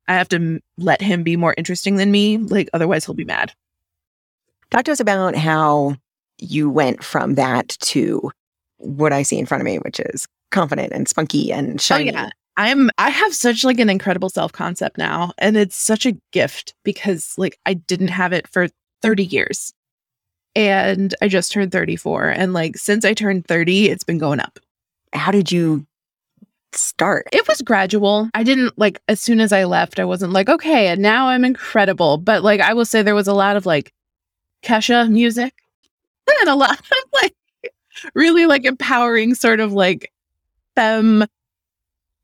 I 0.09 0.15
have 0.15 0.29
to 0.31 0.37
m- 0.37 0.61
let 0.77 1.01
him 1.01 1.23
be 1.23 1.37
more 1.37 1.55
interesting 1.57 1.97
than 1.97 2.11
me, 2.11 2.39
like 2.39 2.69
otherwise 2.73 3.05
he'll 3.05 3.15
be 3.15 3.25
mad. 3.25 3.53
Talk 4.71 4.85
to 4.85 4.93
us 4.93 5.01
about 5.01 5.37
how 5.37 5.97
you 6.39 6.71
went 6.71 7.05
from 7.05 7.35
that 7.35 7.69
to 7.81 8.31
what 8.79 9.13
I 9.13 9.23
see 9.23 9.39
in 9.39 9.47
front 9.47 9.61
of 9.61 9.67
me, 9.67 9.79
which 9.79 10.01
is 10.01 10.27
confident 10.51 10.93
and 10.93 11.09
spunky 11.09 11.53
and 11.53 11.75
oh, 11.75 11.79
shiny. 11.79 12.11
Oh, 12.11 12.15
yeah. 12.15 12.31
I'm 12.57 12.91
I 12.99 13.11
have 13.11 13.35
such 13.35 13.65
like 13.65 13.79
an 13.79 13.89
incredible 13.89 14.29
self-concept 14.29 14.99
now 14.99 15.33
and 15.39 15.57
it's 15.57 15.77
such 15.77 16.05
a 16.05 16.17
gift 16.33 16.75
because 16.85 17.35
like 17.39 17.59
I 17.65 17.75
didn't 17.75 18.09
have 18.09 18.33
it 18.33 18.49
for 18.49 18.69
30 19.03 19.25
years 19.25 19.73
and 20.55 21.15
I 21.23 21.29
just 21.29 21.53
turned 21.53 21.73
34. 21.73 22.29
And 22.31 22.53
like 22.53 22.77
since 22.77 23.05
I 23.05 23.15
turned 23.15 23.47
30, 23.47 23.89
it's 23.89 24.05
been 24.05 24.19
going 24.19 24.41
up. 24.41 24.59
How 25.13 25.31
did 25.31 25.51
you 25.51 25.87
start? 26.73 27.27
It 27.33 27.47
was 27.49 27.63
gradual. 27.63 28.29
I 28.35 28.43
didn't 28.43 28.79
like 28.79 29.01
as 29.09 29.21
soon 29.21 29.41
as 29.41 29.53
I 29.53 29.65
left, 29.65 29.99
I 29.99 30.05
wasn't 30.05 30.33
like, 30.33 30.49
okay, 30.49 30.89
and 30.89 31.01
now 31.01 31.29
I'm 31.29 31.45
incredible. 31.45 32.19
But 32.19 32.43
like 32.43 32.61
I 32.61 32.75
will 32.75 32.85
say 32.85 33.03
there 33.03 33.15
was 33.15 33.29
a 33.29 33.35
lot 33.35 33.57
of 33.57 33.67
like 33.67 33.93
Kesha 34.63 35.11
music 35.11 35.55
and 36.41 36.49
a 36.49 36.55
lot 36.55 36.79
of 36.79 37.05
like 37.13 37.35
really 38.15 38.47
like 38.47 38.65
empowering 38.65 39.35
sort 39.35 39.61
of 39.61 39.73
like 39.73 40.13
femme 40.75 41.25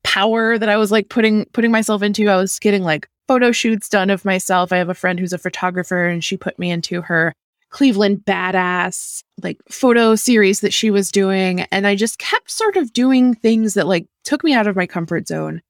power 0.03 0.57
that 0.57 0.69
I 0.69 0.77
was 0.77 0.91
like 0.91 1.09
putting 1.09 1.45
putting 1.47 1.71
myself 1.71 2.01
into. 2.01 2.29
I 2.29 2.37
was 2.37 2.59
getting 2.59 2.83
like 2.83 3.09
photo 3.27 3.51
shoots 3.51 3.89
done 3.89 4.09
of 4.09 4.23
myself. 4.23 4.71
I 4.71 4.77
have 4.77 4.89
a 4.89 4.93
friend 4.93 5.19
who's 5.19 5.33
a 5.33 5.37
photographer 5.37 6.05
and 6.07 6.23
she 6.23 6.37
put 6.37 6.57
me 6.57 6.71
into 6.71 7.01
her 7.01 7.33
Cleveland 7.69 8.23
badass 8.25 9.23
like 9.43 9.57
photo 9.69 10.15
series 10.15 10.61
that 10.61 10.73
she 10.73 10.89
was 10.89 11.11
doing. 11.11 11.61
And 11.71 11.85
I 11.85 11.95
just 11.95 12.17
kept 12.17 12.49
sort 12.49 12.77
of 12.77 12.93
doing 12.93 13.33
things 13.35 13.73
that 13.73 13.87
like 13.87 14.07
took 14.23 14.43
me 14.43 14.53
out 14.53 14.67
of 14.67 14.75
my 14.75 14.87
comfort 14.87 15.27
zone. 15.27 15.61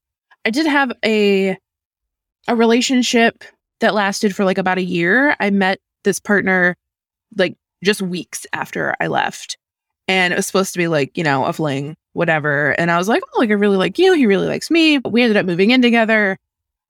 I 0.46 0.50
did 0.50 0.66
have 0.66 0.92
a 1.04 1.58
a 2.48 2.56
relationship 2.56 3.44
that 3.80 3.94
lasted 3.94 4.36
for 4.36 4.46
like 4.46 4.58
about 4.58 4.78
a 4.78 4.84
year. 4.84 5.36
I 5.40 5.50
met 5.50 5.80
this 6.04 6.20
partner 6.20 6.78
like 7.36 7.58
just 7.84 8.02
weeks 8.02 8.46
after 8.54 8.96
I 9.00 9.08
left. 9.08 9.58
And 10.08 10.32
it 10.32 10.38
was 10.38 10.48
supposed 10.48 10.72
to 10.72 10.80
be 10.80 10.88
like, 10.88 11.18
you 11.18 11.24
know, 11.24 11.44
a 11.44 11.52
fling, 11.52 11.98
whatever. 12.14 12.72
And 12.80 12.90
I 12.90 12.98
was 12.98 13.10
like, 13.10 13.22
oh, 13.34 13.40
like 13.40 13.50
I 13.50 13.54
really 13.54 13.76
like 13.76 14.00
you. 14.00 14.14
He 14.14 14.26
really 14.26 14.48
likes 14.48 14.72
me. 14.72 15.00
But 15.00 15.12
we 15.12 15.22
ended 15.22 15.36
up 15.36 15.46
moving 15.46 15.72
in 15.72 15.82
together, 15.82 16.40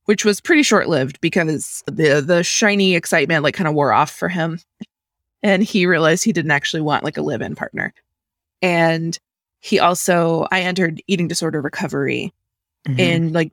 which 0.06 0.24
was 0.24 0.40
pretty 0.40 0.62
short 0.62 0.88
lived 0.88 1.20
because 1.20 1.84
the 1.88 2.22
the 2.22 2.44
shiny 2.44 2.94
excitement 2.96 3.44
like 3.44 3.56
kind 3.56 3.68
of 3.68 3.74
wore 3.74 3.92
off 3.92 4.12
for 4.12 4.30
him 4.30 4.60
and 5.44 5.64
he 5.64 5.86
realized 5.86 6.24
he 6.24 6.34
didn't 6.34 6.52
actually 6.52 6.82
want 6.82 7.04
like 7.04 7.18
a 7.18 7.22
live-in 7.22 7.56
partner. 7.56 7.94
And 8.62 9.18
he 9.60 9.80
also 9.80 10.48
i 10.52 10.62
entered 10.62 11.02
eating 11.08 11.28
disorder 11.28 11.62
recovery 11.62 12.34
mm-hmm. 12.88 13.00
in 13.00 13.34
like 13.34 13.52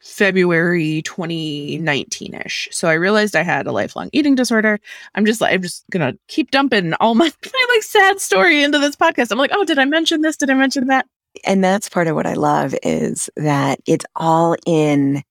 february 0.00 1.02
2019ish 1.02 2.72
so 2.72 2.88
i 2.88 2.92
realized 2.92 3.36
i 3.36 3.42
had 3.42 3.66
a 3.66 3.72
lifelong 3.72 4.08
eating 4.12 4.34
disorder. 4.34 4.80
I'm 5.14 5.24
just 5.24 5.40
like 5.40 5.54
i'm 5.54 5.62
just 5.62 5.84
gonna 5.90 6.14
keep 6.28 6.50
dumping 6.50 6.94
all 6.94 7.14
my, 7.16 7.30
my 7.52 7.66
like 7.70 7.82
sad 7.82 8.20
story 8.20 8.62
into 8.62 8.78
this 8.78 8.96
podcast. 8.96 9.30
I'm 9.30 9.38
like 9.38 9.52
oh 9.52 9.64
did 9.64 9.78
i 9.78 9.84
mention 9.84 10.22
this? 10.22 10.36
Did 10.36 10.50
i 10.50 10.54
mention 10.54 10.86
that? 10.88 11.06
And 11.44 11.62
that's 11.62 11.88
part 11.88 12.08
of 12.08 12.16
what 12.16 12.26
i 12.26 12.34
love 12.34 12.74
is 12.82 13.30
that 13.36 13.80
it's 13.86 14.06
all 14.16 14.56
in 14.66 15.22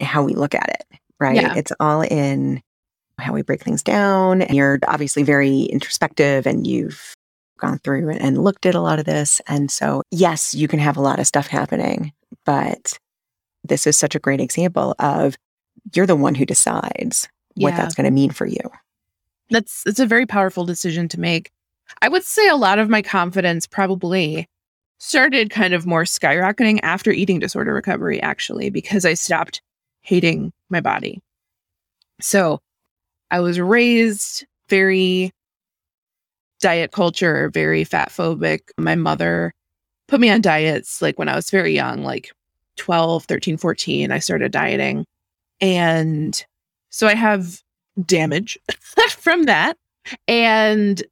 how 0.00 0.22
we 0.24 0.34
look 0.34 0.54
at 0.54 0.68
it 0.68 0.98
right? 1.18 1.36
Yeah. 1.36 1.54
it's 1.54 1.72
all 1.78 2.00
in 2.02 2.62
how 3.20 3.32
we 3.32 3.42
break 3.42 3.62
things 3.62 3.82
down. 3.82 4.42
And 4.42 4.56
you're 4.56 4.78
obviously 4.88 5.22
very 5.22 5.62
introspective 5.62 6.46
and 6.46 6.66
you've 6.66 7.14
gone 7.58 7.78
through 7.78 8.10
and 8.10 8.42
looked 8.42 8.66
at 8.66 8.74
a 8.74 8.80
lot 8.80 8.98
of 8.98 9.04
this. 9.04 9.40
And 9.46 9.70
so, 9.70 10.02
yes, 10.10 10.54
you 10.54 10.66
can 10.66 10.78
have 10.78 10.96
a 10.96 11.02
lot 11.02 11.20
of 11.20 11.26
stuff 11.26 11.46
happening, 11.46 12.12
but 12.44 12.98
this 13.64 13.86
is 13.86 13.96
such 13.96 14.14
a 14.14 14.20
great 14.20 14.40
example 14.40 14.94
of 14.98 15.36
you're 15.94 16.06
the 16.06 16.16
one 16.16 16.34
who 16.34 16.46
decides 16.46 17.28
what 17.54 17.76
that's 17.76 17.94
going 17.94 18.04
to 18.04 18.10
mean 18.10 18.30
for 18.30 18.46
you. 18.46 18.60
That's 19.50 19.82
it's 19.86 20.00
a 20.00 20.06
very 20.06 20.26
powerful 20.26 20.64
decision 20.64 21.08
to 21.08 21.20
make. 21.20 21.50
I 22.00 22.08
would 22.08 22.24
say 22.24 22.48
a 22.48 22.56
lot 22.56 22.78
of 22.78 22.88
my 22.88 23.02
confidence 23.02 23.66
probably 23.66 24.48
started 24.98 25.50
kind 25.50 25.74
of 25.74 25.86
more 25.86 26.04
skyrocketing 26.04 26.78
after 26.82 27.10
eating 27.10 27.38
disorder 27.38 27.74
recovery 27.74 28.20
actually 28.22 28.70
because 28.70 29.04
I 29.04 29.14
stopped 29.14 29.60
hating 30.02 30.52
my 30.68 30.80
body. 30.80 31.20
So, 32.20 32.60
I 33.30 33.40
was 33.40 33.60
raised 33.60 34.46
very 34.68 35.32
diet 36.60 36.92
culture, 36.92 37.50
very 37.50 37.84
fat 37.84 38.10
phobic. 38.10 38.60
My 38.76 38.94
mother 38.94 39.52
put 40.08 40.20
me 40.20 40.30
on 40.30 40.40
diets 40.40 41.00
like 41.00 41.18
when 41.18 41.28
I 41.28 41.36
was 41.36 41.50
very 41.50 41.72
young, 41.72 42.02
like 42.02 42.30
12, 42.76 43.24
13, 43.24 43.56
14. 43.56 44.12
I 44.12 44.18
started 44.18 44.52
dieting. 44.52 45.04
And 45.60 46.44
so 46.90 47.06
I 47.06 47.14
have 47.14 47.60
damage 48.04 48.58
from 49.10 49.44
that. 49.44 49.76
And 50.26 51.02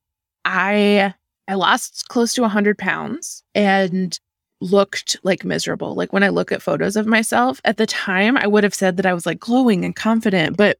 I 0.44 1.14
I 1.46 1.54
lost 1.54 2.08
close 2.08 2.34
to 2.34 2.42
100 2.42 2.76
pounds 2.78 3.42
and 3.54 4.18
looked 4.60 5.16
like 5.22 5.44
miserable. 5.44 5.94
Like 5.94 6.12
when 6.12 6.22
I 6.22 6.28
look 6.28 6.52
at 6.52 6.62
photos 6.62 6.96
of 6.96 7.06
myself 7.06 7.60
at 7.64 7.76
the 7.76 7.86
time, 7.86 8.36
I 8.36 8.46
would 8.46 8.64
have 8.64 8.74
said 8.74 8.96
that 8.96 9.06
I 9.06 9.14
was 9.14 9.24
like 9.24 9.38
glowing 9.38 9.84
and 9.84 9.94
confident, 9.94 10.56
but 10.56 10.78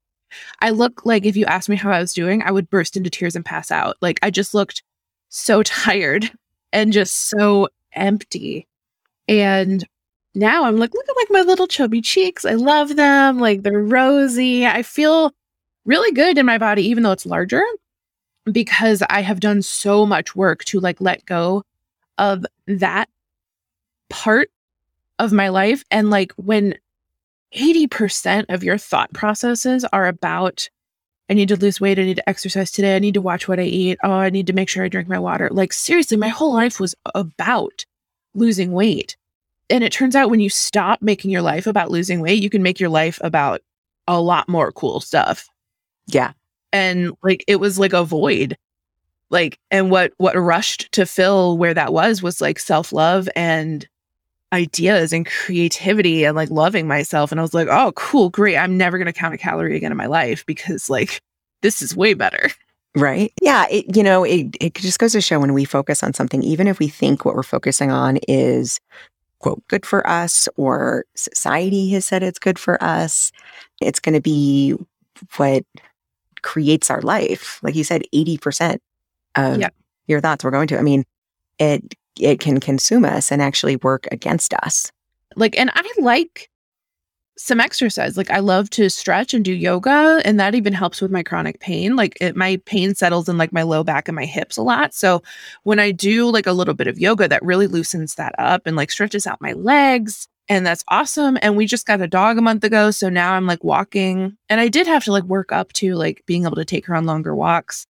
I 0.61 0.71
look 0.71 1.05
like 1.05 1.25
if 1.25 1.37
you 1.37 1.45
asked 1.47 1.69
me 1.69 1.77
how 1.77 1.91
I 1.91 2.01
was 2.01 2.13
doing, 2.13 2.43
I 2.43 2.51
would 2.51 2.71
burst 2.71 2.97
into 2.97 3.11
tears 3.11 3.37
and 3.37 3.45
pass 3.45 3.71
out. 3.71 3.97
Like 4.01 4.19
I 4.23 4.31
just 4.31 4.55
looked 4.55 4.83
so 5.29 5.63
tired 5.63 6.31
and 6.73 6.93
just 6.93 7.29
so 7.31 7.69
empty. 7.93 8.67
And 9.27 9.87
now 10.35 10.65
I'm 10.65 10.77
like, 10.77 10.95
look 10.95 11.09
at 11.09 11.17
like 11.17 11.31
my 11.31 11.43
little 11.43 11.67
chubby 11.67 12.01
cheeks. 12.01 12.45
I 12.45 12.53
love 12.53 12.97
them. 12.97 13.39
Like 13.39 13.63
they're 13.63 13.83
rosy. 13.83 14.67
I 14.67 14.83
feel 14.83 15.33
really 15.85 16.13
good 16.13 16.39
in 16.39 16.47
my 16.47 16.59
body, 16.59 16.87
even 16.87 17.03
though 17.03 17.13
it's 17.13 17.27
larger, 17.27 17.63
because 18.51 19.03
I 19.09 19.23
have 19.23 19.41
done 19.41 19.63
so 19.63 20.07
much 20.07 20.37
work 20.37 20.65
to 20.67 20.81
like 20.81 21.01
let 21.01 21.25
go 21.27 21.65
of 22.19 22.45
that 22.67 23.09
part 24.11 24.51
of 25.19 25.33
my 25.33 25.49
life. 25.49 25.83
And 25.91 26.11
like 26.11 26.33
when 26.37 26.75
80% 27.55 28.47
of 28.49 28.63
your 28.63 28.79
thought 28.79 29.13
processes 29.13 29.85
are 29.93 30.07
about 30.07 30.69
I 31.31 31.35
need 31.35 31.49
to 31.49 31.57
lose 31.57 31.81
weight. 31.81 31.99
I 31.99 32.05
need 32.05 32.17
to 32.17 32.29
exercise 32.29 32.71
today. 32.71 32.97
I 32.97 33.01
need 33.01 33.15
to 33.15 33.21
watch 33.21 33.49
what 33.49 33.61
I 33.61 33.65
eat. 33.65 33.99
Oh, 34.03 34.13
I 34.13 34.31
need 34.31 34.47
to 34.47 34.55
make 34.55 34.69
sure 34.69 34.83
I 34.83 34.89
drink 34.89 35.09
my 35.09 35.19
water. 35.19 35.49
Like, 35.53 35.75
seriously, 35.75 36.17
my 36.17 36.29
whole 36.29 36.55
life 36.55 36.81
was 36.81 36.95
about 37.15 37.85
losing 38.35 38.73
weight. 38.73 39.17
And 39.69 39.85
it 39.85 39.93
turns 39.93 40.17
out 40.17 40.31
when 40.31 40.41
you 40.41 40.49
stop 40.49 41.03
making 41.03 41.31
your 41.31 41.43
life 41.43 41.67
about 41.67 41.91
losing 41.91 42.21
weight, 42.21 42.43
you 42.43 42.49
can 42.49 42.63
make 42.63 42.81
your 42.81 42.89
life 42.89 43.19
about 43.23 43.61
a 44.07 44.19
lot 44.21 44.49
more 44.49 44.73
cool 44.73 45.01
stuff. 45.01 45.47
Yeah. 46.07 46.33
And 46.73 47.13
like, 47.23 47.45
it 47.47 47.57
was 47.57 47.79
like 47.79 47.93
a 47.93 48.05
void. 48.05 48.57
Like, 49.29 49.59
and 49.71 49.91
what, 49.91 50.13
what 50.17 50.35
rushed 50.35 50.91
to 50.93 51.05
fill 51.05 51.59
where 51.59 51.75
that 51.75 51.93
was 51.93 52.23
was 52.23 52.41
like 52.41 52.59
self 52.59 52.91
love 52.91 53.29
and 53.37 53.87
ideas 54.53 55.13
and 55.13 55.27
creativity 55.27 56.25
and 56.25 56.35
like 56.37 56.51
loving 56.51 56.87
myself. 56.87 57.31
And 57.31 57.41
I 57.41 57.43
was 57.43 57.55
like, 57.55 57.69
oh, 57.69 57.93
cool, 57.97 58.31
great. 58.31 58.57
I'm 58.57 58.77
never 58.77 58.97
going 58.99 59.07
to 59.07 59.13
count 59.13 59.35
a 59.35 59.39
calorie 59.39 59.77
again 59.77 59.91
in 59.93 59.99
my 59.99 60.07
life 60.07 60.45
because 60.47 60.89
like 60.89 61.21
this 61.63 61.83
is 61.83 61.95
way 61.97 62.15
better. 62.15 62.51
Right. 62.97 63.33
Yeah. 63.43 63.67
It, 63.71 63.95
you 63.95 64.03
know, 64.03 64.25
it, 64.25 64.57
it 64.61 64.75
just 64.75 64.99
goes 64.99 65.13
to 65.13 65.21
show 65.21 65.39
when 65.39 65.53
we 65.53 65.65
focus 65.65 66.03
on 66.03 66.15
something, 66.15 66.43
even 66.43 66.67
if 66.67 66.79
we 66.79 66.89
think 66.89 67.25
what 67.25 67.35
we're 67.35 67.43
focusing 67.43 67.91
on 67.91 68.17
is, 68.27 68.81
quote, 69.41 69.63
good 69.69 69.85
for 69.87 70.05
us 70.07 70.49
or 70.57 71.05
society 71.15 71.91
has 71.91 72.05
said 72.07 72.23
it's 72.23 72.39
good 72.39 72.59
for 72.59 72.83
us, 72.83 73.31
it's 73.81 74.01
going 74.01 74.15
to 74.15 74.21
be 74.21 74.75
what 75.37 75.65
creates 76.43 76.91
our 76.91 77.03
life. 77.03 77.61
Like 77.63 77.75
you 77.77 77.85
said, 77.85 78.03
80% 78.15 78.79
of 79.37 79.61
Yeah. 79.61 79.69
your 80.07 80.21
thoughts 80.21 80.43
we're 80.43 80.51
going 80.51 80.69
to. 80.69 80.79
I 80.79 80.83
mean, 80.83 81.05
it 81.59 81.95
it 82.21 82.41
can 82.41 82.61
consume 82.61 83.05
us 83.05 83.31
and 83.31 83.43
actually 83.43 83.77
work 83.77 84.07
against 84.11 84.55
us. 84.55 84.91
Like, 85.37 85.59
and 85.59 85.71
I 85.75 85.91
like 85.99 86.51
some 87.37 87.61
exercise. 87.61 88.17
Like, 88.17 88.31
I 88.31 88.41
love 88.41 88.69
to 88.71 88.91
stretch 88.91 89.33
and 89.33 89.45
do 89.45 89.53
yoga, 89.53 90.21
and 90.25 90.41
that 90.41 90.55
even 90.55 90.73
helps 90.73 91.01
with 91.01 91.11
my 91.11 91.23
chronic 91.23 91.61
pain. 91.61 91.95
Like, 91.97 92.17
it, 92.21 92.37
my 92.37 92.61
pain 92.65 92.95
settles 92.95 93.29
in 93.29 93.39
like 93.39 93.53
my 93.53 93.63
low 93.63 93.85
back 93.85 94.09
and 94.09 94.17
my 94.17 94.25
hips 94.25 94.57
a 94.57 94.63
lot. 94.63 94.93
So, 94.95 95.23
when 95.63 95.79
I 95.79 95.93
do 95.93 96.29
like 96.31 96.47
a 96.47 96.53
little 96.53 96.75
bit 96.75 96.89
of 96.89 96.99
yoga, 96.99 97.29
that 97.29 97.45
really 97.45 97.67
loosens 97.67 98.17
that 98.17 98.35
up 98.39 98.63
and 98.67 98.77
like 98.77 98.91
stretches 98.91 99.27
out 99.27 99.41
my 99.41 99.53
legs. 99.53 100.29
And 100.49 100.67
that's 100.67 100.85
awesome. 100.89 101.39
And 101.43 101.57
we 101.57 101.67
just 101.67 101.87
got 101.87 102.01
a 102.01 102.07
dog 102.07 102.39
a 102.39 102.43
month 102.43 102.65
ago. 102.65 102.91
So 102.91 103.11
now 103.11 103.35
I'm 103.35 103.47
like 103.47 103.63
walking. 103.63 104.37
And 104.49 104.61
I 104.61 104.69
did 104.69 104.87
have 104.87 105.05
to 105.05 105.13
like 105.13 105.25
work 105.25 105.53
up 105.53 105.73
to 105.75 105.95
like 105.95 106.23
being 106.27 106.45
able 106.45 106.57
to 106.57 106.65
take 106.65 106.87
her 106.87 106.95
on 106.95 107.05
longer 107.05 107.35
walks. 107.35 107.87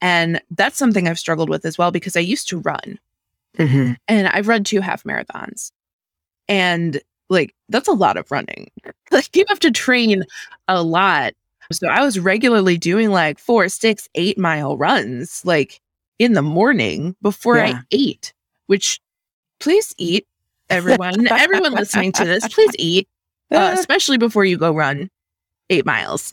And 0.00 0.40
that's 0.50 0.78
something 0.78 1.06
I've 1.06 1.18
struggled 1.18 1.50
with 1.50 1.66
as 1.66 1.76
well 1.76 1.90
because 1.90 2.16
I 2.16 2.20
used 2.20 2.48
to 2.48 2.58
run 2.58 2.98
Mm-hmm. 3.58 3.92
and 4.08 4.28
I've 4.28 4.48
run 4.48 4.64
two 4.64 4.80
half 4.80 5.04
marathons. 5.04 5.72
And 6.48 7.00
like 7.28 7.54
that's 7.68 7.88
a 7.88 7.92
lot 7.92 8.16
of 8.16 8.30
running. 8.30 8.68
like 9.10 9.34
you 9.36 9.44
have 9.48 9.60
to 9.60 9.70
train 9.70 10.24
a 10.68 10.82
lot. 10.82 11.34
So 11.70 11.88
I 11.88 12.02
was 12.02 12.18
regularly 12.18 12.76
doing 12.76 13.10
like 13.10 13.38
four, 13.38 13.68
six, 13.68 14.08
eight 14.14 14.38
mile 14.38 14.76
runs 14.76 15.42
like 15.44 15.80
in 16.18 16.32
the 16.34 16.42
morning 16.42 17.16
before 17.22 17.56
Yeah. 17.56 17.78
I 17.78 17.80
ate, 17.90 18.32
which 18.66 19.00
please 19.60 19.94
eat, 19.98 20.26
everyone. 20.70 21.26
everyone 21.30 21.72
listening 21.72 22.12
to 22.12 22.24
this, 22.24 22.46
please 22.48 22.72
eat, 22.78 23.08
uh, 23.50 23.74
especially 23.78 24.18
before 24.18 24.44
you 24.44 24.58
go 24.58 24.74
run 24.74 25.08
eight 25.70 25.86
miles. 25.86 26.32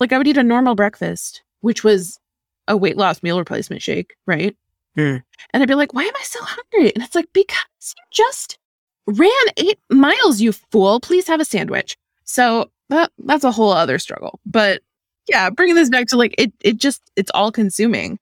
Like 0.00 0.12
I 0.12 0.18
would 0.18 0.26
eat 0.26 0.36
a 0.36 0.42
normal 0.42 0.74
breakfast, 0.74 1.42
which 1.60 1.84
was 1.84 2.18
a 2.66 2.76
weight 2.76 2.96
loss 2.96 3.22
meal 3.22 3.38
replacement 3.38 3.82
shake, 3.82 4.14
right? 4.26 4.56
Hmm. 4.96 5.16
And 5.52 5.62
I'd 5.62 5.68
be 5.68 5.74
like, 5.74 5.94
why 5.94 6.02
am 6.02 6.16
I 6.16 6.22
so 6.22 6.40
hungry? 6.42 6.92
And 6.94 7.04
it's 7.04 7.14
like, 7.14 7.28
because 7.32 7.94
you 7.96 8.02
just 8.10 8.58
ran 9.06 9.30
eight 9.56 9.78
miles, 9.90 10.40
you 10.40 10.52
fool. 10.52 11.00
Please 11.00 11.26
have 11.28 11.40
a 11.40 11.44
sandwich. 11.44 11.96
So 12.24 12.70
that, 12.88 13.12
that's 13.18 13.44
a 13.44 13.52
whole 13.52 13.72
other 13.72 13.98
struggle. 13.98 14.40
But 14.44 14.82
yeah, 15.28 15.50
bringing 15.50 15.76
this 15.76 15.90
back 15.90 16.06
to 16.08 16.16
like, 16.16 16.34
it, 16.38 16.52
it 16.60 16.76
just, 16.76 17.02
it's 17.16 17.30
all 17.34 17.52
consuming. 17.52 18.18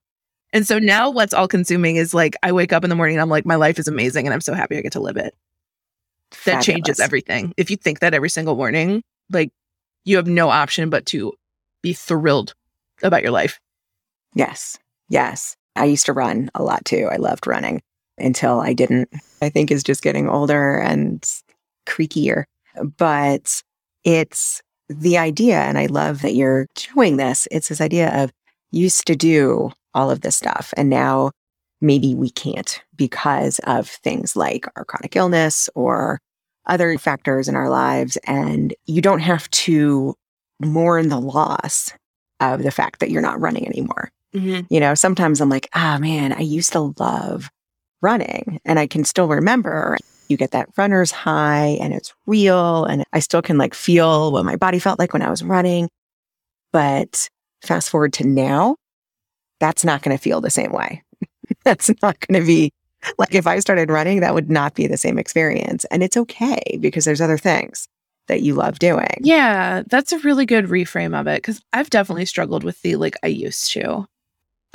And 0.53 0.65
so 0.65 0.79
now 0.79 1.09
what's 1.09 1.33
all 1.33 1.47
consuming 1.47 1.97
is 1.97 2.13
like, 2.13 2.35
I 2.43 2.51
wake 2.51 2.71
up 2.71 2.83
in 2.83 2.89
the 2.89 2.95
morning 2.95 3.15
and 3.15 3.21
I'm 3.21 3.29
like, 3.29 3.45
my 3.45 3.55
life 3.55 3.79
is 3.79 3.87
amazing 3.87 4.25
and 4.25 4.33
I'm 4.33 4.41
so 4.41 4.53
happy 4.53 4.77
I 4.77 4.81
get 4.81 4.93
to 4.93 4.99
live 4.99 5.17
it. 5.17 5.35
That 6.45 6.61
changes 6.61 6.99
everything. 6.99 7.53
If 7.57 7.69
you 7.69 7.77
think 7.77 7.99
that 7.99 8.13
every 8.13 8.29
single 8.29 8.55
morning, 8.55 9.03
like 9.29 9.51
you 10.05 10.15
have 10.17 10.27
no 10.27 10.49
option 10.49 10.89
but 10.89 11.05
to 11.07 11.33
be 11.81 11.93
thrilled 11.93 12.53
about 13.03 13.21
your 13.21 13.31
life. 13.31 13.59
Yes. 14.33 14.77
Yes. 15.09 15.55
I 15.77 15.85
used 15.85 16.05
to 16.07 16.13
run 16.13 16.49
a 16.55 16.63
lot 16.63 16.85
too. 16.85 17.07
I 17.11 17.17
loved 17.17 17.47
running 17.47 17.81
until 18.17 18.59
I 18.59 18.73
didn't. 18.73 19.09
I 19.41 19.49
think 19.49 19.71
is 19.71 19.83
just 19.83 20.03
getting 20.03 20.29
older 20.29 20.79
and 20.79 21.25
creakier. 21.87 22.45
But 22.97 23.61
it's 24.03 24.61
the 24.89 25.17
idea, 25.17 25.59
and 25.59 25.77
I 25.77 25.87
love 25.87 26.21
that 26.21 26.35
you're 26.35 26.67
doing 26.93 27.17
this. 27.17 27.47
It's 27.51 27.69
this 27.69 27.81
idea 27.81 28.23
of 28.23 28.31
used 28.71 29.07
to 29.07 29.15
do 29.15 29.71
all 29.93 30.11
of 30.11 30.21
this 30.21 30.35
stuff, 30.35 30.73
and 30.77 30.89
now 30.89 31.31
maybe 31.81 32.15
we 32.15 32.29
can't 32.29 32.81
because 32.95 33.59
of 33.59 33.87
things 33.87 34.35
like 34.35 34.65
our 34.75 34.85
chronic 34.85 35.15
illness 35.15 35.69
or 35.75 36.19
other 36.65 36.97
factors 36.97 37.47
in 37.47 37.55
our 37.55 37.69
lives. 37.69 38.17
And 38.25 38.73
you 38.85 39.01
don't 39.01 39.19
have 39.19 39.49
to 39.51 40.15
mourn 40.59 41.09
the 41.09 41.19
loss 41.19 41.93
of 42.39 42.63
the 42.63 42.71
fact 42.71 42.99
that 42.99 43.09
you're 43.11 43.21
not 43.21 43.39
running 43.39 43.67
anymore. 43.67 44.09
You 44.69 44.79
know, 44.79 44.95
sometimes 44.95 45.41
I'm 45.41 45.49
like, 45.49 45.69
ah, 45.73 45.97
man, 45.99 46.33
I 46.33 46.41
used 46.41 46.73
to 46.73 46.93
love 46.99 47.49
running 48.01 48.59
and 48.65 48.79
I 48.79 48.87
can 48.87 49.03
still 49.03 49.27
remember 49.27 49.97
you 50.29 50.37
get 50.37 50.51
that 50.51 50.69
runner's 50.77 51.11
high 51.11 51.77
and 51.81 51.93
it's 51.93 52.13
real. 52.25 52.85
And 52.85 53.03
I 53.13 53.19
still 53.19 53.41
can 53.41 53.57
like 53.57 53.73
feel 53.73 54.31
what 54.31 54.45
my 54.45 54.55
body 54.55 54.79
felt 54.79 54.99
like 54.99 55.13
when 55.13 55.21
I 55.21 55.29
was 55.29 55.43
running. 55.43 55.89
But 56.73 57.29
fast 57.63 57.89
forward 57.89 58.13
to 58.13 58.27
now, 58.27 58.75
that's 59.59 59.83
not 59.83 60.01
going 60.01 60.15
to 60.15 60.21
feel 60.21 60.41
the 60.41 60.49
same 60.49 60.71
way. 60.71 61.03
that's 61.63 61.89
not 62.01 62.19
going 62.19 62.39
to 62.39 62.45
be 62.45 62.71
like 63.17 63.33
if 63.33 63.47
I 63.47 63.59
started 63.59 63.89
running, 63.89 64.19
that 64.19 64.33
would 64.33 64.49
not 64.49 64.73
be 64.73 64.87
the 64.87 64.97
same 64.97 65.17
experience. 65.17 65.85
And 65.85 66.03
it's 66.03 66.17
okay 66.17 66.77
because 66.79 67.05
there's 67.05 67.21
other 67.21 67.37
things 67.37 67.87
that 68.27 68.41
you 68.41 68.53
love 68.53 68.79
doing. 68.79 69.15
Yeah, 69.21 69.83
that's 69.87 70.11
a 70.11 70.19
really 70.19 70.45
good 70.45 70.65
reframe 70.65 71.17
of 71.17 71.27
it 71.27 71.37
because 71.37 71.61
I've 71.71 71.89
definitely 71.89 72.25
struggled 72.25 72.63
with 72.63 72.81
the 72.81 72.97
like 72.97 73.15
I 73.23 73.27
used 73.27 73.71
to. 73.73 74.05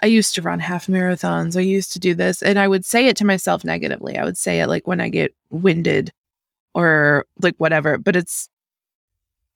I 0.03 0.07
used 0.07 0.35
to 0.35 0.43
run 0.43 0.59
half 0.59 0.87
marathons. 0.87 1.57
I 1.57 1.61
used 1.61 1.93
to 1.93 2.01
do 2.01 2.15
this. 2.15 2.43
And 2.43 2.59
I 2.59 2.69
would 2.69 2.85
say 2.85 3.07
it 3.07 3.17
to 3.19 3.25
myself 3.25 3.65
negatively. 3.65 4.19
I 4.19 4.25
would 4.25 4.37
say 4.37 4.61
it 4.61 4.69
like 4.69 4.87
when 4.87 5.01
I 5.01 5.09
get 5.09 5.35
winded 5.51 6.13
or 6.75 7.27
like 7.41 7.55
whatever. 7.59 7.99
But 7.99 8.17
it's, 8.17 8.49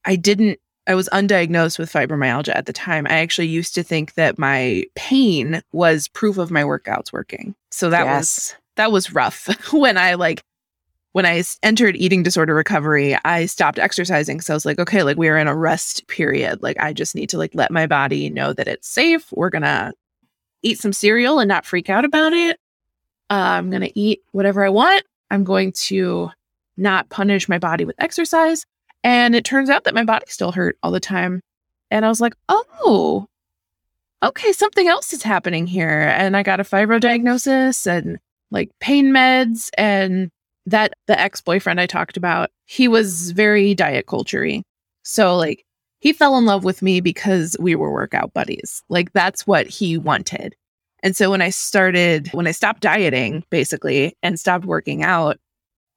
I 0.04 0.16
didn't, 0.16 0.60
I 0.86 0.94
was 0.94 1.08
undiagnosed 1.08 1.80
with 1.80 1.92
fibromyalgia 1.92 2.54
at 2.54 2.66
the 2.66 2.72
time. 2.72 3.06
I 3.08 3.18
actually 3.18 3.48
used 3.48 3.74
to 3.74 3.82
think 3.82 4.14
that 4.14 4.38
my 4.38 4.84
pain 4.94 5.62
was 5.72 6.06
proof 6.08 6.38
of 6.38 6.52
my 6.52 6.62
workouts 6.62 7.12
working. 7.12 7.56
So 7.72 7.90
that 7.90 8.06
was, 8.06 8.54
that 8.76 8.92
was 8.92 9.12
rough 9.12 9.48
when 9.72 9.98
I 9.98 10.14
like, 10.14 10.44
when 11.10 11.26
I 11.26 11.42
entered 11.62 11.96
eating 11.96 12.22
disorder 12.22 12.54
recovery, 12.54 13.16
I 13.24 13.46
stopped 13.46 13.78
exercising. 13.78 14.42
So 14.42 14.52
I 14.52 14.56
was 14.56 14.66
like, 14.66 14.78
okay, 14.78 15.02
like 15.02 15.16
we 15.16 15.28
are 15.28 15.38
in 15.38 15.48
a 15.48 15.56
rest 15.56 16.06
period. 16.08 16.62
Like 16.62 16.78
I 16.78 16.92
just 16.92 17.14
need 17.14 17.30
to 17.30 17.38
like 17.38 17.54
let 17.54 17.70
my 17.70 17.86
body 17.86 18.28
know 18.28 18.52
that 18.52 18.68
it's 18.68 18.86
safe. 18.86 19.32
We're 19.32 19.48
gonna 19.48 19.94
eat 20.66 20.78
some 20.78 20.92
cereal 20.92 21.38
and 21.38 21.48
not 21.48 21.64
freak 21.64 21.88
out 21.88 22.04
about 22.04 22.32
it. 22.32 22.58
Uh, 23.30 23.34
I'm 23.34 23.70
gonna 23.70 23.90
eat 23.94 24.22
whatever 24.32 24.64
I 24.64 24.68
want. 24.68 25.04
I'm 25.30 25.44
going 25.44 25.72
to 25.72 26.30
not 26.76 27.08
punish 27.08 27.48
my 27.48 27.58
body 27.58 27.84
with 27.84 27.96
exercise. 27.98 28.64
And 29.02 29.34
it 29.34 29.44
turns 29.44 29.70
out 29.70 29.84
that 29.84 29.94
my 29.94 30.04
body 30.04 30.26
still 30.28 30.52
hurt 30.52 30.78
all 30.82 30.90
the 30.90 31.00
time. 31.00 31.40
And 31.90 32.04
I 32.04 32.08
was 32.08 32.20
like, 32.20 32.34
oh, 32.48 33.26
okay, 34.22 34.52
something 34.52 34.88
else 34.88 35.12
is 35.12 35.22
happening 35.22 35.66
here. 35.66 36.12
And 36.16 36.36
I 36.36 36.42
got 36.42 36.60
a 36.60 36.64
fibro 36.64 37.00
diagnosis 37.00 37.86
and 37.86 38.18
like 38.50 38.70
pain 38.80 39.12
meds 39.12 39.70
and 39.78 40.30
that 40.66 40.94
the 41.06 41.18
ex-boyfriend 41.18 41.80
I 41.80 41.86
talked 41.86 42.16
about, 42.16 42.50
he 42.64 42.88
was 42.88 43.30
very 43.30 43.74
diet 43.74 44.06
culture 44.06 44.46
So 45.02 45.36
like 45.36 45.64
he 46.00 46.12
fell 46.12 46.36
in 46.38 46.44
love 46.44 46.64
with 46.64 46.82
me 46.82 47.00
because 47.00 47.56
we 47.58 47.74
were 47.74 47.92
workout 47.92 48.32
buddies. 48.34 48.82
Like 48.88 49.12
that's 49.12 49.46
what 49.46 49.66
he 49.66 49.98
wanted. 49.98 50.54
And 51.02 51.16
so 51.16 51.30
when 51.30 51.42
I 51.42 51.50
started, 51.50 52.28
when 52.32 52.46
I 52.46 52.52
stopped 52.52 52.80
dieting 52.80 53.44
basically 53.50 54.16
and 54.22 54.40
stopped 54.40 54.64
working 54.64 55.02
out, 55.02 55.38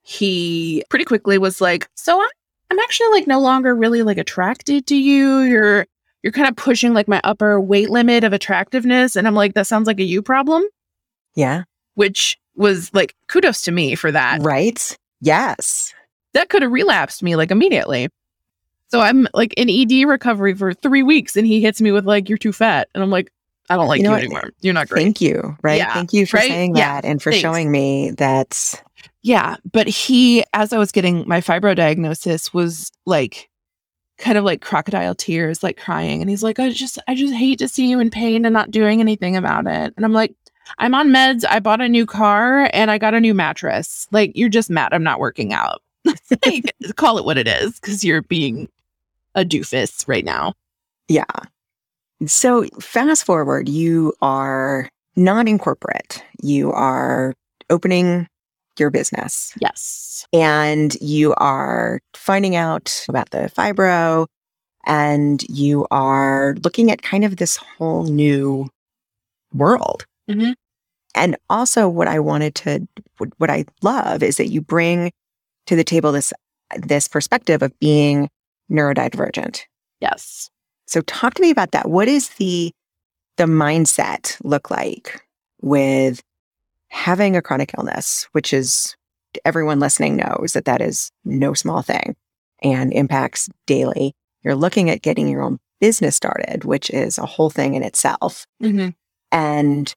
he 0.03 0.83
pretty 0.89 1.05
quickly 1.05 1.37
was 1.37 1.61
like, 1.61 1.87
"So 1.95 2.21
I'm 2.21 2.29
I'm 2.71 2.79
actually 2.79 3.09
like 3.09 3.27
no 3.27 3.39
longer 3.39 3.75
really 3.75 4.03
like 4.03 4.17
attracted 4.17 4.85
to 4.87 4.95
you. 4.95 5.39
You're 5.39 5.87
you're 6.21 6.33
kind 6.33 6.47
of 6.47 6.55
pushing 6.55 6.93
like 6.93 7.07
my 7.07 7.21
upper 7.23 7.59
weight 7.59 7.89
limit 7.89 8.23
of 8.23 8.33
attractiveness." 8.33 9.15
And 9.15 9.27
I'm 9.27 9.35
like, 9.35 9.53
"That 9.53 9.67
sounds 9.67 9.87
like 9.87 9.99
a 9.99 10.03
you 10.03 10.21
problem." 10.21 10.63
Yeah. 11.35 11.63
Which 11.95 12.37
was 12.55 12.93
like 12.93 13.15
kudos 13.27 13.61
to 13.63 13.71
me 13.71 13.95
for 13.95 14.11
that. 14.11 14.41
Right. 14.41 14.97
Yes. 15.21 15.93
That 16.33 16.49
could 16.49 16.61
have 16.61 16.71
relapsed 16.71 17.23
me 17.23 17.35
like 17.35 17.51
immediately. 17.51 18.09
So 18.89 19.01
I'm 19.01 19.27
like 19.33 19.53
in 19.55 19.69
ED 19.69 20.07
recovery 20.07 20.53
for 20.55 20.73
three 20.73 21.03
weeks 21.03 21.35
and 21.35 21.45
he 21.45 21.61
hits 21.61 21.79
me 21.81 21.91
with 21.91 22.05
like, 22.05 22.27
you're 22.27 22.37
too 22.37 22.51
fat. 22.53 22.89
And 22.93 23.03
I'm 23.03 23.09
like, 23.11 23.31
I 23.69 23.75
don't 23.75 23.87
like 23.87 23.99
You 23.99 24.03
you, 24.03 24.09
know 24.09 24.13
what? 24.15 24.23
anymore. 24.23 24.49
You're 24.61 24.73
not 24.73 24.89
great. 24.89 25.03
Thank 25.03 25.21
you. 25.21 25.55
Right. 25.61 25.77
Yeah, 25.77 25.93
Thank 25.93 26.11
you 26.11 26.25
for 26.25 26.37
right? 26.37 26.47
saying 26.49 26.75
Yeah, 26.75 26.99
that 27.01 27.05
and 27.07 27.21
for 27.21 27.31
thanks. 27.31 27.41
showing 27.41 27.71
me 27.71 28.11
that. 28.11 28.81
Yeah. 29.21 29.57
But 29.71 29.87
he, 29.87 30.43
as 30.53 30.73
I 30.73 30.79
was 30.79 30.91
getting 30.91 31.27
my 31.27 31.39
fibro 31.39 31.75
diagnosis, 31.75 32.51
was 32.53 32.91
like 33.05 33.47
kind 34.17 34.37
of 34.39 34.43
like 34.43 34.61
crocodile 34.61 35.13
tears, 35.13 35.61
like 35.61 35.77
crying. 35.77 36.19
And 36.21 36.29
he's 36.29 36.41
like, 36.43 36.59
I 36.59 36.71
just, 36.71 36.97
I 37.07 37.13
just 37.13 37.33
hate 37.33 37.59
to 37.59 37.67
see 37.67 37.87
you 37.87 37.99
in 37.99 38.09
pain 38.09 38.43
and 38.43 38.53
not 38.53 38.71
doing 38.71 38.99
anything 39.01 39.35
about 39.35 39.67
it. 39.67 39.93
And 39.95 40.03
I'm 40.03 40.13
like, 40.13 40.33
I'm 40.79 40.95
on 40.95 41.09
meds. 41.09 41.45
I 41.47 41.59
bought 41.59 41.79
a 41.81 41.87
new 41.89 42.05
car 42.07 42.69
and 42.73 42.89
I 42.89 42.97
got 42.97 43.13
a 43.13 43.19
new 43.19 43.33
mattress. 43.35 44.07
Like, 44.11 44.31
you're 44.35 44.49
just 44.49 44.69
mad 44.69 44.93
I'm 44.93 45.03
not 45.03 45.19
working 45.19 45.53
out. 45.53 45.81
like, 46.45 46.73
call 46.95 47.17
it 47.19 47.25
what 47.25 47.37
it 47.37 47.47
is 47.47 47.79
because 47.79 48.03
you're 48.03 48.21
being 48.23 48.67
a 49.35 49.43
doofus 49.45 50.07
right 50.07 50.25
now. 50.25 50.53
Yeah. 51.07 51.25
So, 52.25 52.65
fast 52.81 53.23
forward, 53.25 53.69
you 53.69 54.13
are 54.21 54.89
not 55.15 55.47
in 55.47 55.57
corporate, 55.57 56.23
you 56.41 56.71
are 56.71 57.33
opening 57.69 58.27
your 58.77 58.89
business. 58.89 59.53
Yes. 59.59 60.25
And 60.33 60.95
you 61.01 61.33
are 61.35 61.99
finding 62.13 62.55
out 62.55 63.05
about 63.09 63.29
the 63.31 63.51
fibro 63.55 64.27
and 64.85 65.43
you 65.49 65.85
are 65.91 66.55
looking 66.63 66.89
at 66.91 67.01
kind 67.01 67.25
of 67.25 67.37
this 67.37 67.57
whole 67.57 68.05
new 68.05 68.69
world. 69.53 70.05
Mhm. 70.29 70.55
And 71.15 71.35
also, 71.49 71.89
what 71.89 72.07
I 72.07 72.19
wanted 72.19 72.55
to, 72.55 72.87
what- 73.17 73.33
what 73.37 73.49
I 73.49 73.65
love 73.81 74.23
is 74.23 74.37
that 74.37 74.47
you 74.49 74.61
bring 74.61 75.11
to 75.65 75.75
the 75.75 75.83
table 75.83 76.11
this 76.11 76.33
this 76.77 77.07
perspective 77.07 77.63
of 77.63 77.77
being 77.79 78.29
neurodivergent. 78.71 79.61
Yes. 79.99 80.49
So, 80.87 81.01
talk 81.01 81.35
to 81.35 81.41
me 81.41 81.51
about 81.51 81.71
that. 81.71 81.89
What 81.89 82.07
is 82.07 82.29
the 82.29 82.71
the 83.37 83.45
mindset 83.45 84.37
look 84.43 84.69
like 84.69 85.21
with 85.61 86.21
having 86.89 87.35
a 87.35 87.41
chronic 87.41 87.73
illness, 87.77 88.27
which 88.33 88.51
is 88.53 88.95
everyone 89.45 89.79
listening 89.79 90.17
knows 90.17 90.53
that 90.53 90.65
that 90.65 90.81
is 90.81 91.11
no 91.23 91.53
small 91.53 91.81
thing 91.81 92.15
and 92.61 92.91
impacts 92.91 93.47
daily. 93.65 94.13
You're 94.43 94.55
looking 94.55 94.89
at 94.89 95.01
getting 95.01 95.29
your 95.29 95.41
own 95.41 95.59
business 95.79 96.15
started, 96.15 96.65
which 96.65 96.89
is 96.89 97.17
a 97.17 97.25
whole 97.25 97.49
thing 97.49 97.75
in 97.75 97.83
itself. 97.83 98.45
Mhm. 98.61 98.95
And 99.31 99.93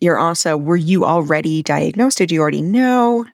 you're 0.00 0.18
also, 0.18 0.56
were 0.56 0.76
you 0.76 1.04
already 1.04 1.62
diagnosed? 1.62 2.18
Did 2.18 2.32
you 2.32 2.40
already 2.40 2.62
know? 2.62 3.26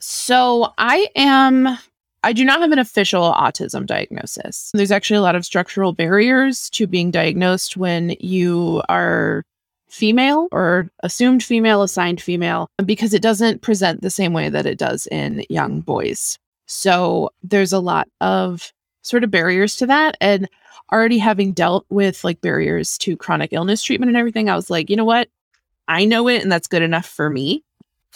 So 0.00 0.72
I 0.78 1.08
am, 1.16 1.78
I 2.24 2.32
do 2.32 2.44
not 2.44 2.60
have 2.60 2.72
an 2.72 2.78
official 2.78 3.32
autism 3.32 3.86
diagnosis. 3.86 4.70
There's 4.74 4.90
actually 4.90 5.18
a 5.18 5.22
lot 5.22 5.36
of 5.36 5.44
structural 5.44 5.92
barriers 5.92 6.68
to 6.70 6.86
being 6.86 7.10
diagnosed 7.10 7.76
when 7.76 8.16
you 8.18 8.82
are 8.88 9.44
female 9.88 10.48
or 10.52 10.90
assumed 11.02 11.42
female, 11.42 11.82
assigned 11.82 12.20
female, 12.20 12.68
because 12.84 13.14
it 13.14 13.22
doesn't 13.22 13.62
present 13.62 14.02
the 14.02 14.10
same 14.10 14.32
way 14.32 14.48
that 14.48 14.66
it 14.66 14.78
does 14.78 15.06
in 15.06 15.44
young 15.48 15.80
boys. 15.80 16.38
So 16.66 17.30
there's 17.42 17.72
a 17.72 17.80
lot 17.80 18.08
of 18.20 18.72
sort 19.02 19.24
of 19.24 19.30
barriers 19.30 19.76
to 19.76 19.86
that. 19.86 20.16
And 20.20 20.48
already 20.92 21.18
having 21.18 21.52
dealt 21.52 21.86
with 21.88 22.24
like 22.24 22.40
barriers 22.40 22.98
to 22.98 23.16
chronic 23.16 23.52
illness 23.52 23.82
treatment 23.82 24.10
and 24.10 24.16
everything, 24.16 24.50
I 24.50 24.56
was 24.56 24.70
like, 24.70 24.90
you 24.90 24.96
know 24.96 25.04
what? 25.04 25.28
I 25.86 26.04
know 26.04 26.28
it 26.28 26.42
and 26.42 26.52
that's 26.52 26.68
good 26.68 26.82
enough 26.82 27.06
for 27.06 27.30
me. 27.30 27.64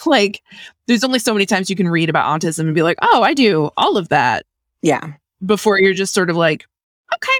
Like, 0.13 0.41
there's 0.87 1.03
only 1.03 1.19
so 1.19 1.33
many 1.33 1.45
times 1.45 1.69
you 1.69 1.75
can 1.75 1.87
read 1.87 2.09
about 2.09 2.39
autism 2.39 2.61
and 2.65 2.75
be 2.75 2.83
like, 2.83 2.97
oh, 3.01 3.23
I 3.23 3.33
do 3.33 3.69
all 3.77 3.97
of 3.97 4.09
that 4.09 4.45
Yeah. 4.81 5.13
before 5.45 5.79
you're 5.79 5.93
just 5.93 6.13
sort 6.13 6.29
of 6.29 6.35
like, 6.35 6.65
okay. 7.13 7.39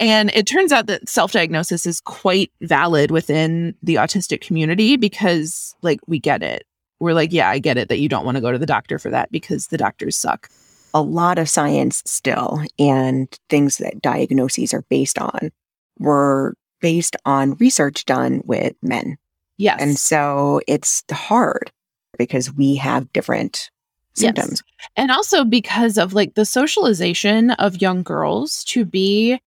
And 0.00 0.30
it 0.32 0.46
turns 0.46 0.70
out 0.70 0.86
that 0.86 1.08
self 1.08 1.32
diagnosis 1.32 1.84
is 1.84 2.00
quite 2.00 2.52
valid 2.60 3.10
within 3.10 3.74
the 3.82 3.96
autistic 3.96 4.40
community 4.40 4.96
because, 4.96 5.74
like, 5.82 5.98
we 6.06 6.20
get 6.20 6.42
it. 6.42 6.64
We're 7.00 7.14
like, 7.14 7.32
yeah, 7.32 7.48
I 7.50 7.58
get 7.58 7.78
it 7.78 7.88
that 7.88 7.98
you 7.98 8.08
don't 8.08 8.24
want 8.24 8.36
to 8.36 8.40
go 8.40 8.52
to 8.52 8.58
the 8.58 8.66
doctor 8.66 8.98
for 8.98 9.10
that 9.10 9.30
because 9.32 9.68
the 9.68 9.76
doctors 9.78 10.16
suck. 10.16 10.48
A 10.94 11.02
lot 11.02 11.38
of 11.38 11.48
science 11.48 12.02
still 12.06 12.62
and 12.78 13.28
things 13.50 13.78
that 13.78 14.00
diagnoses 14.00 14.72
are 14.72 14.84
based 14.88 15.18
on 15.18 15.50
were 15.98 16.54
based 16.80 17.16
on 17.24 17.54
research 17.54 18.04
done 18.04 18.40
with 18.44 18.74
men. 18.82 19.16
Yes. 19.58 19.80
And 19.82 19.98
so 19.98 20.60
it's 20.68 21.02
hard 21.10 21.72
because 22.18 22.52
we 22.52 22.76
have 22.76 23.12
different 23.12 23.70
Yes. 24.16 24.34
symptoms. 24.34 24.62
and 24.96 25.10
also 25.12 25.44
because 25.44 25.96
of 25.96 26.12
like 26.12 26.34
the 26.34 26.44
socialization 26.44 27.52
of 27.52 27.80
young 27.80 28.02
girls 28.02 28.64
to 28.64 28.84
be 28.84 29.40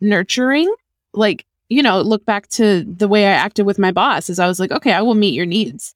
nurturing 0.00 0.72
like 1.14 1.46
you 1.68 1.80
know 1.82 2.00
look 2.02 2.24
back 2.26 2.48
to 2.48 2.82
the 2.84 3.06
way 3.06 3.26
i 3.26 3.30
acted 3.30 3.66
with 3.66 3.78
my 3.78 3.92
boss 3.92 4.28
is 4.28 4.38
i 4.40 4.48
was 4.48 4.58
like 4.58 4.72
okay 4.72 4.92
i 4.92 5.00
will 5.00 5.14
meet 5.14 5.34
your 5.34 5.46
needs. 5.46 5.94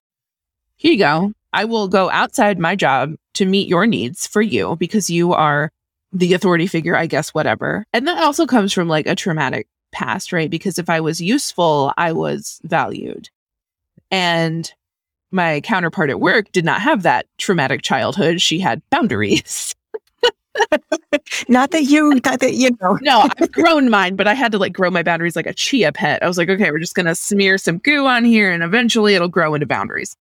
Here 0.76 0.92
you 0.92 0.98
go. 0.98 1.32
I 1.52 1.64
will 1.64 1.88
go 1.88 2.08
outside 2.10 2.58
my 2.58 2.76
job 2.76 3.14
to 3.34 3.44
meet 3.44 3.68
your 3.68 3.86
needs 3.86 4.26
for 4.26 4.40
you 4.40 4.76
because 4.76 5.10
you 5.10 5.32
are 5.34 5.70
the 6.12 6.32
authority 6.34 6.66
figure 6.68 6.96
i 6.96 7.06
guess 7.06 7.34
whatever. 7.34 7.84
And 7.92 8.06
that 8.06 8.22
also 8.22 8.46
comes 8.46 8.72
from 8.72 8.86
like 8.88 9.06
a 9.08 9.16
traumatic 9.16 9.66
past 9.92 10.32
right? 10.32 10.48
Because 10.50 10.78
if 10.78 10.88
i 10.88 11.00
was 11.00 11.20
useful 11.20 11.92
i 11.98 12.12
was 12.12 12.60
valued. 12.62 13.28
And 14.12 14.72
my 15.32 15.60
counterpart 15.62 16.10
at 16.10 16.20
work 16.20 16.50
did 16.52 16.64
not 16.64 16.80
have 16.80 17.02
that 17.02 17.26
traumatic 17.38 17.82
childhood 17.82 18.40
she 18.40 18.58
had 18.58 18.82
boundaries 18.90 19.74
Not 21.48 21.70
that 21.70 21.84
you, 21.84 22.14
not 22.24 22.40
that 22.40 22.54
you 22.54 22.70
know. 22.80 22.98
no, 23.02 23.28
I've 23.38 23.52
grown 23.52 23.88
mine, 23.90 24.16
but 24.16 24.26
I 24.26 24.34
had 24.34 24.52
to 24.52 24.58
like 24.58 24.72
grow 24.72 24.90
my 24.90 25.02
boundaries 25.02 25.36
like 25.36 25.46
a 25.46 25.54
chia 25.54 25.92
pet. 25.92 26.22
I 26.22 26.28
was 26.28 26.38
like, 26.38 26.48
okay, 26.48 26.70
we're 26.70 26.78
just 26.78 26.94
gonna 26.94 27.14
smear 27.14 27.58
some 27.58 27.78
goo 27.78 28.06
on 28.06 28.24
here 28.24 28.50
and 28.50 28.62
eventually 28.62 29.14
it'll 29.14 29.28
grow 29.28 29.54
into 29.54 29.66
boundaries. 29.66 30.16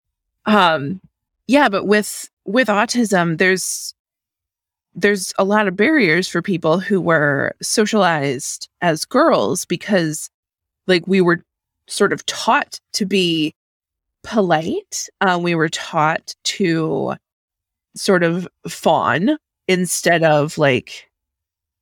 Um 0.46 1.00
yeah, 1.48 1.70
but 1.70 1.86
with 1.86 2.30
with 2.46 2.68
autism, 2.68 3.38
there's 3.38 3.94
there's 4.96 5.34
a 5.38 5.44
lot 5.44 5.68
of 5.68 5.76
barriers 5.76 6.28
for 6.28 6.42
people 6.42 6.80
who 6.80 7.02
were 7.02 7.54
socialized 7.62 8.70
as 8.82 9.06
girls 9.06 9.66
because 9.66 10.30
like 10.88 11.06
we 11.08 11.22
were 11.22 11.44
sort 11.88 12.14
of 12.14 12.26
taught 12.26 12.80
to 12.94 13.06
be 13.06 13.54
polite. 14.26 15.08
Uh, 15.22 15.40
we 15.42 15.56
were 15.56 15.70
taught 15.70 16.36
to 16.44 17.16
sort 17.96 18.24
of 18.24 18.48
fawn 18.68 19.38
instead 19.68 20.24
of 20.24 20.58
like 20.58 21.10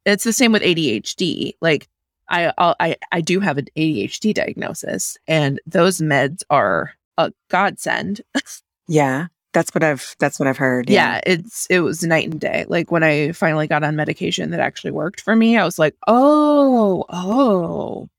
it's 0.05 0.23
the 0.23 0.33
same 0.33 0.51
with 0.51 0.61
ADHD. 0.61 1.53
Like 1.61 1.87
I 2.29 2.51
I'll- 2.57 2.75
I 2.79 2.97
I 3.11 3.21
do 3.21 3.39
have 3.39 3.57
an 3.57 3.67
ADHD 3.77 4.33
diagnosis, 4.33 5.17
and 5.27 5.59
those 5.65 5.99
meds 5.99 6.43
are 6.49 6.91
a 7.17 7.31
godsend. 7.49 8.21
Yeah. 8.87 9.27
That's 9.53 9.73
what 9.73 9.81
I've, 9.83 10.15
that's 10.19 10.39
what 10.39 10.47
I've 10.47 10.57
heard. 10.57 10.89
yeah. 10.89 11.21
it's 11.25 11.67
it 11.67 11.79
was 11.79 12.03
night 12.03 12.29
and 12.29 12.37
day. 12.41 12.65
Like 12.67 12.91
when 12.91 13.01
I 13.03 13.31
finally 13.31 13.65
got 13.67 13.81
on 13.83 13.95
medication 13.95 14.49
that 14.51 14.59
actually 14.59 14.91
worked 14.91 15.21
for 15.21 15.35
me, 15.35 15.57
I 15.57 15.63
was 15.63 15.79
like, 15.79 15.95
oh, 16.07 17.05
oh, 17.07 18.09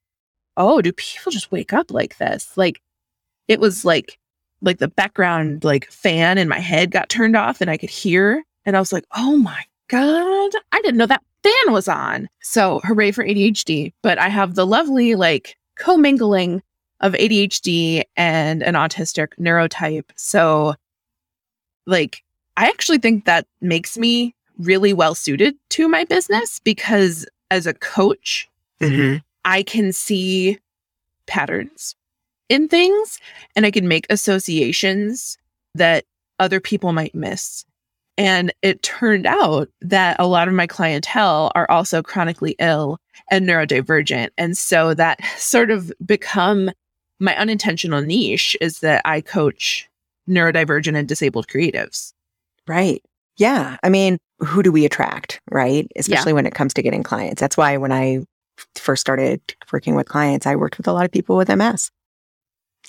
oh, 0.56 0.80
do 0.80 0.90
people 0.92 1.32
just 1.32 1.52
wake 1.52 1.72
up 1.74 1.90
like 1.90 2.16
this? 2.18 2.56
Like 2.56 2.80
it 3.48 3.60
was 3.60 3.84
like 3.84 4.18
like 4.62 4.78
the 4.78 4.88
background 4.88 5.62
like 5.64 5.90
fan 5.90 6.38
in 6.38 6.48
my 6.48 6.58
head 6.60 6.90
got 6.90 7.08
turned 7.10 7.36
off 7.36 7.60
and 7.60 7.70
I 7.70 7.76
could 7.76 7.90
hear, 7.90 8.42
and 8.64 8.76
I 8.76 8.80
was 8.80 8.92
like, 8.92 9.04
oh 9.16 9.36
my 9.36 9.62
god, 9.88 10.50
I 10.72 10.80
didn't 10.82 10.96
know 10.96 11.06
that 11.06 11.22
fan 11.42 11.72
was 11.72 11.88
on. 11.88 12.28
So 12.40 12.80
hooray 12.84 13.10
for 13.12 13.24
ADHD! 13.24 13.92
But 14.02 14.18
I 14.18 14.28
have 14.28 14.54
the 14.54 14.66
lovely 14.66 15.14
like 15.14 15.56
commingling 15.76 16.62
of 17.00 17.12
ADHD 17.14 18.04
and 18.16 18.62
an 18.62 18.74
autistic 18.74 19.28
neurotype. 19.38 20.04
So 20.16 20.74
like 21.86 22.22
I 22.56 22.66
actually 22.68 22.98
think 22.98 23.24
that 23.24 23.46
makes 23.60 23.98
me 23.98 24.34
really 24.58 24.92
well 24.92 25.14
suited 25.14 25.54
to 25.70 25.88
my 25.88 26.04
business 26.04 26.60
because 26.60 27.26
as 27.50 27.66
a 27.66 27.74
coach, 27.74 28.48
Mhm. 28.80 29.22
I 29.44 29.62
can 29.64 29.92
see 29.92 30.58
patterns 31.26 31.96
in 32.48 32.68
things 32.68 33.18
and 33.56 33.64
I 33.66 33.70
can 33.70 33.88
make 33.88 34.06
associations 34.10 35.38
that 35.74 36.04
other 36.38 36.60
people 36.60 36.92
might 36.92 37.14
miss. 37.14 37.64
And 38.16 38.52
it 38.62 38.82
turned 38.82 39.26
out 39.26 39.68
that 39.80 40.16
a 40.20 40.26
lot 40.26 40.46
of 40.46 40.54
my 40.54 40.66
clientele 40.66 41.50
are 41.54 41.68
also 41.70 42.02
chronically 42.02 42.54
ill 42.58 42.98
and 43.30 43.46
neurodivergent. 43.46 44.28
And 44.38 44.56
so 44.56 44.94
that 44.94 45.20
sort 45.36 45.70
of 45.70 45.92
become 46.04 46.70
my 47.20 47.36
unintentional 47.36 48.02
niche 48.02 48.56
is 48.60 48.80
that 48.80 49.02
I 49.04 49.20
coach 49.20 49.88
neurodivergent 50.28 50.96
and 50.96 51.08
disabled 51.08 51.48
creatives. 51.48 52.12
Right. 52.66 53.02
Yeah. 53.36 53.76
I 53.82 53.88
mean, 53.88 54.18
who 54.38 54.62
do 54.62 54.70
we 54.70 54.84
attract? 54.84 55.40
Right. 55.50 55.90
Especially 55.96 56.32
when 56.32 56.46
it 56.46 56.54
comes 56.54 56.74
to 56.74 56.82
getting 56.82 57.02
clients. 57.02 57.40
That's 57.40 57.56
why 57.56 57.76
when 57.76 57.92
I 57.92 58.24
first 58.76 59.00
started 59.00 59.40
working 59.72 59.96
with 59.96 60.08
clients, 60.08 60.46
I 60.46 60.56
worked 60.56 60.78
with 60.78 60.86
a 60.86 60.92
lot 60.92 61.04
of 61.04 61.10
people 61.10 61.36
with 61.36 61.48
MS 61.48 61.90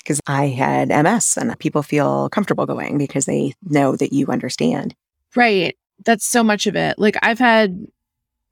because 0.06 0.20
I 0.28 0.46
had 0.46 0.88
MS 0.88 1.36
and 1.36 1.58
people 1.58 1.82
feel 1.82 2.28
comfortable 2.28 2.64
going 2.64 2.96
because 2.96 3.24
they 3.24 3.54
know 3.64 3.96
that 3.96 4.12
you 4.12 4.28
understand. 4.28 4.94
Right. 5.34 5.76
That's 6.04 6.24
so 6.24 6.44
much 6.44 6.68
of 6.68 6.76
it. 6.76 6.96
Like 6.96 7.16
I've 7.22 7.40
had 7.40 7.88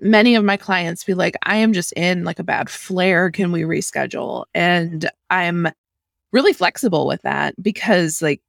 many 0.01 0.35
of 0.35 0.45
my 0.45 0.57
clients 0.57 1.05
be 1.05 1.15
like, 1.15 1.37
I 1.45 1.57
am 1.57 1.73
just 1.73 1.93
in 1.93 2.25
like 2.25 2.41
a 2.41 2.45
bad 2.45 2.69
flare. 2.69 3.31
Can 3.31 3.53
we 3.53 3.63
reschedule? 3.63 4.47
And 4.53 5.09
I'm 5.31 5.69
really 6.33 6.53
flexible 6.53 7.07
with 7.07 7.23
that 7.23 7.55
because 7.63 8.21
like, 8.21 8.43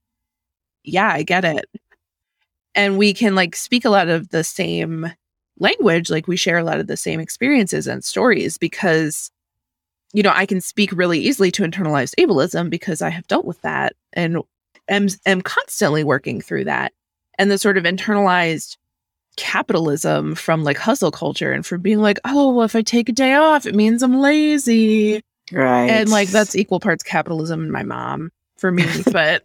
yeah, 0.83 1.11
I 1.13 1.21
get 1.21 1.45
it. 1.45 1.65
And 2.73 2.97
we 2.97 3.13
can 3.13 3.35
like 3.35 3.55
speak 3.55 3.85
a 3.85 3.91
lot 3.91 4.07
of 4.07 4.29
the 4.29 4.43
same 4.43 5.11
language, 5.59 6.09
like 6.09 6.27
we 6.27 6.37
share 6.37 6.57
a 6.57 6.63
lot 6.63 6.79
of 6.79 6.87
the 6.87 6.97
same 6.97 7.19
experiences 7.19 7.85
and 7.85 8.03
stories 8.03 8.57
because, 8.57 9.29
you 10.13 10.23
know, 10.23 10.33
I 10.33 10.45
can 10.45 10.61
speak 10.61 10.91
really 10.91 11.19
easily 11.19 11.51
to 11.51 11.63
internalized 11.63 12.13
ableism 12.19 12.69
because 12.69 13.01
I 13.01 13.09
have 13.09 13.27
dealt 13.27 13.45
with 13.45 13.61
that 13.61 13.95
and 14.13 14.37
am, 14.87 15.07
am 15.25 15.41
constantly 15.41 16.03
working 16.03 16.41
through 16.41 16.65
that. 16.65 16.93
And 17.37 17.51
the 17.51 17.57
sort 17.57 17.77
of 17.77 17.83
internalized 17.83 18.77
capitalism 19.35 20.35
from 20.35 20.63
like 20.63 20.77
hustle 20.77 21.11
culture 21.11 21.51
and 21.51 21.65
from 21.65 21.81
being 21.81 21.99
like, 21.99 22.19
oh, 22.23 22.53
well, 22.53 22.65
if 22.65 22.75
I 22.75 22.81
take 22.81 23.09
a 23.09 23.13
day 23.13 23.33
off, 23.33 23.65
it 23.65 23.75
means 23.75 24.01
I'm 24.01 24.21
lazy. 24.21 25.21
Right. 25.51 25.89
And 25.89 26.09
like 26.09 26.29
that's 26.29 26.55
equal 26.55 26.79
parts 26.79 27.03
capitalism 27.03 27.61
and 27.61 27.71
my 27.71 27.83
mom 27.83 28.31
for 28.57 28.71
me, 28.71 28.85
but 29.11 29.43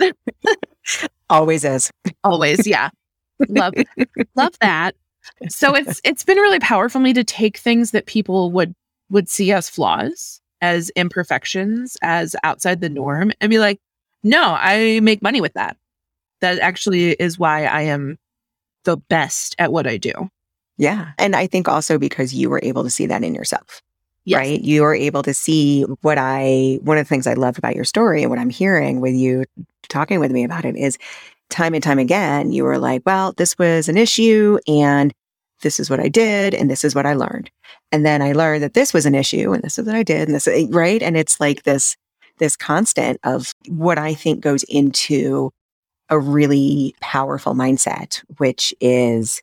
always 1.28 1.64
is. 1.64 1.90
Always, 2.24 2.66
yeah. 2.66 2.90
love 3.48 3.74
love 4.34 4.58
that. 4.60 4.94
So 5.48 5.74
it's 5.74 6.00
it's 6.04 6.24
been 6.24 6.38
really 6.38 6.58
powerful 6.58 7.00
for 7.00 7.02
me 7.02 7.12
to 7.14 7.24
take 7.24 7.56
things 7.56 7.92
that 7.92 8.06
people 8.06 8.50
would 8.52 8.74
would 9.10 9.28
see 9.28 9.52
as 9.52 9.68
flaws, 9.68 10.39
as 10.60 10.90
imperfections, 10.90 11.96
as 12.02 12.36
outside 12.42 12.80
the 12.80 12.88
norm 12.88 13.32
and 13.40 13.50
be 13.50 13.58
like, 13.58 13.80
"No, 14.22 14.56
I 14.58 15.00
make 15.00 15.22
money 15.22 15.40
with 15.40 15.54
that." 15.54 15.76
That 16.40 16.58
actually 16.60 17.12
is 17.12 17.38
why 17.38 17.64
I 17.64 17.82
am 17.82 18.18
the 18.84 18.96
best 18.96 19.54
at 19.58 19.72
what 19.72 19.86
I 19.86 19.96
do. 19.96 20.30
Yeah. 20.78 21.12
And 21.18 21.36
I 21.36 21.46
think 21.46 21.68
also 21.68 21.98
because 21.98 22.32
you 22.34 22.48
were 22.48 22.60
able 22.62 22.82
to 22.84 22.90
see 22.90 23.06
that 23.06 23.22
in 23.22 23.34
yourself. 23.34 23.82
Yes. 24.24 24.38
Right. 24.38 24.60
You 24.60 24.82
were 24.82 24.94
able 24.94 25.22
to 25.22 25.34
see 25.34 25.82
what 26.02 26.16
I, 26.18 26.78
one 26.82 26.98
of 26.98 27.04
the 27.04 27.08
things 27.08 27.26
I 27.26 27.34
loved 27.34 27.58
about 27.58 27.74
your 27.74 27.84
story 27.84 28.22
and 28.22 28.30
what 28.30 28.38
I'm 28.38 28.50
hearing 28.50 29.00
with 29.00 29.14
you 29.14 29.44
talking 29.88 30.20
with 30.20 30.30
me 30.30 30.44
about 30.44 30.64
it 30.64 30.76
is 30.76 30.98
time 31.50 31.74
and 31.74 31.82
time 31.82 31.98
again, 31.98 32.52
you 32.52 32.64
were 32.64 32.78
like, 32.78 33.02
well, 33.04 33.32
this 33.32 33.58
was 33.58 33.88
an 33.88 33.96
issue 33.96 34.58
and 34.66 35.12
this 35.62 35.80
is 35.80 35.90
what 35.90 36.00
I 36.00 36.08
did 36.08 36.54
and 36.54 36.70
this 36.70 36.84
is 36.84 36.94
what 36.94 37.06
I 37.06 37.14
learned. 37.14 37.50
And 37.92 38.06
then 38.06 38.22
I 38.22 38.32
learned 38.32 38.62
that 38.62 38.74
this 38.74 38.94
was 38.94 39.06
an 39.06 39.14
issue 39.14 39.52
and 39.52 39.62
this 39.62 39.78
is 39.78 39.86
what 39.86 39.96
I 39.96 40.02
did 40.02 40.28
and 40.28 40.34
this, 40.34 40.46
eh, 40.46 40.66
right. 40.70 41.02
And 41.02 41.16
it's 41.16 41.40
like 41.40 41.64
this, 41.64 41.96
this 42.38 42.56
constant 42.56 43.18
of 43.24 43.52
what 43.68 43.98
I 43.98 44.14
think 44.14 44.40
goes 44.40 44.62
into 44.64 45.50
a 46.08 46.18
really 46.18 46.94
powerful 47.00 47.54
mindset, 47.54 48.22
which 48.38 48.74
is 48.80 49.42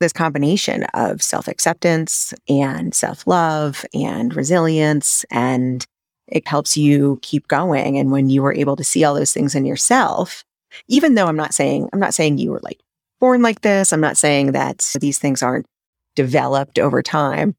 this 0.00 0.12
combination 0.12 0.84
of 0.94 1.22
self 1.22 1.48
acceptance 1.48 2.34
and 2.48 2.94
self 2.94 3.26
love 3.26 3.84
and 3.94 4.34
resilience. 4.34 5.24
And 5.30 5.84
it 6.28 6.46
helps 6.46 6.76
you 6.76 7.18
keep 7.22 7.48
going. 7.48 7.98
And 7.98 8.10
when 8.10 8.28
you 8.30 8.42
were 8.42 8.54
able 8.54 8.76
to 8.76 8.84
see 8.84 9.04
all 9.04 9.14
those 9.14 9.32
things 9.32 9.54
in 9.54 9.64
yourself, 9.64 10.44
even 10.88 11.14
though 11.14 11.26
I'm 11.26 11.36
not 11.36 11.54
saying, 11.54 11.88
I'm 11.92 12.00
not 12.00 12.14
saying 12.14 12.38
you 12.38 12.50
were 12.50 12.60
like 12.62 12.80
born 13.20 13.42
like 13.42 13.62
this, 13.62 13.92
I'm 13.92 14.00
not 14.00 14.16
saying 14.16 14.52
that 14.52 14.92
these 15.00 15.18
things 15.18 15.42
aren't 15.42 15.66
developed 16.14 16.78
over 16.78 17.02
time. 17.02 17.54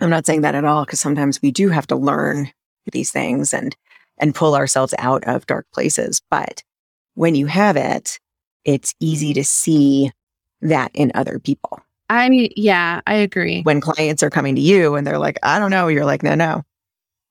I'm 0.00 0.10
not 0.10 0.26
saying 0.26 0.42
that 0.42 0.54
at 0.54 0.64
all, 0.64 0.84
because 0.84 1.00
sometimes 1.00 1.40
we 1.40 1.50
do 1.50 1.68
have 1.68 1.86
to 1.88 1.96
learn 1.96 2.50
these 2.92 3.10
things 3.10 3.54
and, 3.54 3.76
and 4.18 4.34
pull 4.34 4.54
ourselves 4.54 4.94
out 4.98 5.24
of 5.24 5.46
dark 5.46 5.66
places. 5.72 6.20
But 6.30 6.62
when 7.14 7.34
you 7.34 7.46
have 7.46 7.76
it, 7.76 8.20
it's 8.64 8.94
easy 9.00 9.32
to 9.34 9.44
see 9.44 10.10
that 10.60 10.90
in 10.94 11.12
other 11.14 11.38
people. 11.38 11.80
I 12.08 12.28
mean, 12.28 12.52
yeah, 12.56 13.00
I 13.06 13.14
agree. 13.14 13.62
When 13.62 13.80
clients 13.80 14.22
are 14.22 14.30
coming 14.30 14.54
to 14.54 14.60
you 14.60 14.94
and 14.94 15.06
they're 15.06 15.18
like, 15.18 15.38
I 15.42 15.58
don't 15.58 15.70
know, 15.70 15.88
you're 15.88 16.04
like, 16.04 16.22
no, 16.22 16.34
no, 16.34 16.62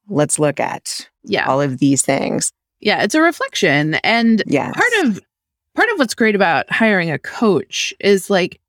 let's 0.10 0.40
look 0.40 0.60
at 0.60 1.10
yeah. 1.24 1.48
all 1.48 1.62
of 1.62 1.78
these 1.78 2.02
things. 2.02 2.52
Yeah, 2.80 3.04
it's 3.04 3.16
a 3.16 3.22
reflection. 3.22 3.96
And 3.96 4.44
yes. 4.46 4.74
part 4.76 5.06
of 5.06 5.22
part 5.76 5.90
of 5.90 5.98
what's 5.98 6.14
great 6.14 6.36
about 6.36 6.70
hiring 6.72 7.12
a 7.12 7.20
coach 7.20 7.94
is 8.00 8.30
like 8.30 8.60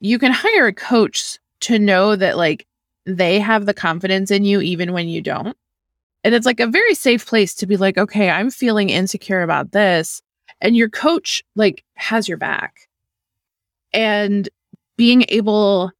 you 0.00 0.18
can 0.18 0.32
hire 0.32 0.66
a 0.66 0.72
coach 0.72 1.38
to 1.60 1.78
know 1.78 2.16
that 2.16 2.36
like 2.36 2.66
they 3.16 3.38
have 3.38 3.66
the 3.66 3.74
confidence 3.74 4.30
in 4.30 4.44
you 4.44 4.60
even 4.60 4.92
when 4.92 5.08
you 5.08 5.20
don't. 5.20 5.56
And 6.22 6.34
it's 6.34 6.46
like 6.46 6.60
a 6.60 6.66
very 6.66 6.94
safe 6.94 7.26
place 7.26 7.54
to 7.56 7.66
be 7.66 7.76
like, 7.76 7.96
okay, 7.96 8.30
I'm 8.30 8.50
feeling 8.50 8.90
insecure 8.90 9.42
about 9.42 9.72
this. 9.72 10.20
And 10.60 10.76
your 10.76 10.90
coach 10.90 11.42
like 11.56 11.84
has 11.94 12.28
your 12.28 12.36
back 12.36 12.88
and 13.92 14.48
being 14.96 15.24
able 15.28 15.92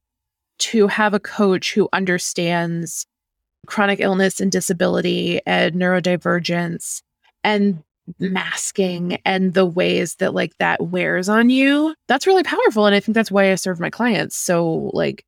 to 0.59 0.87
have 0.87 1.15
a 1.15 1.21
coach 1.21 1.73
who 1.73 1.89
understands 1.93 3.07
chronic 3.67 4.01
illness 4.01 4.41
and 4.41 4.53
disability 4.53 5.41
and 5.47 5.75
neurodivergence 5.75 7.03
and 7.43 7.83
masking 8.19 9.19
and 9.25 9.55
the 9.55 9.65
ways 9.65 10.17
that 10.17 10.35
like 10.35 10.57
that 10.59 10.81
wears 10.89 11.29
on 11.29 11.49
you 11.49 11.95
that's 12.09 12.27
really 12.27 12.43
powerful 12.43 12.87
and 12.87 12.95
i 12.95 12.99
think 12.99 13.15
that's 13.15 13.31
why 13.31 13.53
i 13.53 13.55
serve 13.55 13.79
my 13.79 13.91
clients 13.91 14.37
so 14.37 14.91
like 14.93 15.25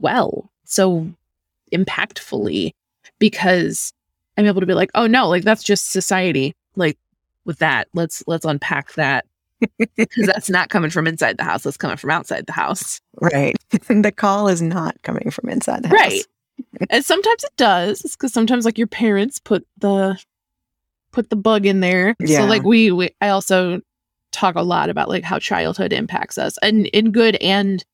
well 0.00 0.50
so 0.68 1.06
impactfully 1.72 2.72
because 3.18 3.92
i'm 4.36 4.46
able 4.46 4.60
to 4.60 4.66
be 4.66 4.74
like 4.74 4.90
oh 4.94 5.06
no 5.06 5.28
like 5.28 5.42
that's 5.42 5.62
just 5.62 5.90
society 5.90 6.54
like 6.76 6.98
with 7.44 7.58
that 7.58 7.88
let's 7.94 8.22
let's 8.26 8.44
unpack 8.44 8.92
that 8.94 9.24
because 9.96 10.26
that's 10.26 10.50
not 10.50 10.68
coming 10.68 10.90
from 10.90 11.06
inside 11.06 11.38
the 11.38 11.44
house. 11.44 11.62
That's 11.62 11.76
coming 11.76 11.96
from 11.96 12.10
outside 12.10 12.46
the 12.46 12.52
house. 12.52 13.00
Right. 13.20 13.56
the 13.70 14.12
call 14.14 14.48
is 14.48 14.62
not 14.62 15.00
coming 15.02 15.30
from 15.30 15.48
inside 15.48 15.82
the 15.82 15.88
house. 15.88 15.98
Right. 15.98 16.26
and 16.90 17.04
sometimes 17.04 17.44
it 17.44 17.56
does 17.56 18.02
because 18.02 18.32
sometimes 18.32 18.64
like 18.64 18.78
your 18.78 18.86
parents 18.86 19.38
put 19.38 19.66
the 19.78 20.18
put 21.12 21.30
the 21.30 21.36
bug 21.36 21.66
in 21.66 21.80
there. 21.80 22.14
Yeah. 22.20 22.40
So 22.40 22.46
like 22.46 22.62
we, 22.62 22.90
we 22.90 23.10
I 23.20 23.28
also 23.28 23.80
talk 24.32 24.56
a 24.56 24.62
lot 24.62 24.90
about 24.90 25.08
like 25.08 25.24
how 25.24 25.38
childhood 25.38 25.92
impacts 25.92 26.36
us 26.36 26.58
and 26.62 26.86
in 26.88 27.10
good 27.10 27.36
and 27.36 27.84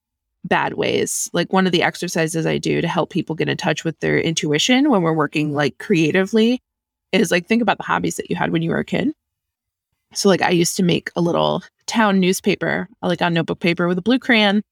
bad 0.44 0.74
ways. 0.74 1.30
Like 1.32 1.52
one 1.52 1.66
of 1.66 1.72
the 1.72 1.82
exercises 1.82 2.46
I 2.46 2.58
do 2.58 2.80
to 2.80 2.88
help 2.88 3.10
people 3.10 3.36
get 3.36 3.48
in 3.48 3.56
touch 3.56 3.84
with 3.84 3.98
their 4.00 4.18
intuition 4.18 4.90
when 4.90 5.02
we're 5.02 5.12
working 5.12 5.48
mm-hmm. 5.48 5.56
like 5.56 5.78
creatively 5.78 6.60
is 7.12 7.30
like 7.30 7.46
think 7.46 7.62
about 7.62 7.78
the 7.78 7.84
hobbies 7.84 8.16
that 8.16 8.30
you 8.30 8.36
had 8.36 8.52
when 8.52 8.62
you 8.62 8.70
were 8.70 8.78
a 8.78 8.84
kid 8.84 9.12
so 10.14 10.28
like 10.28 10.42
I 10.42 10.50
used 10.50 10.76
to 10.76 10.82
make 10.82 11.10
a 11.16 11.20
little 11.20 11.62
town 11.86 12.20
newspaper, 12.20 12.88
like 13.02 13.22
on 13.22 13.34
notebook 13.34 13.60
paper 13.60 13.88
with 13.88 13.98
a 13.98 14.02
blue 14.02 14.18
crayon. 14.18 14.62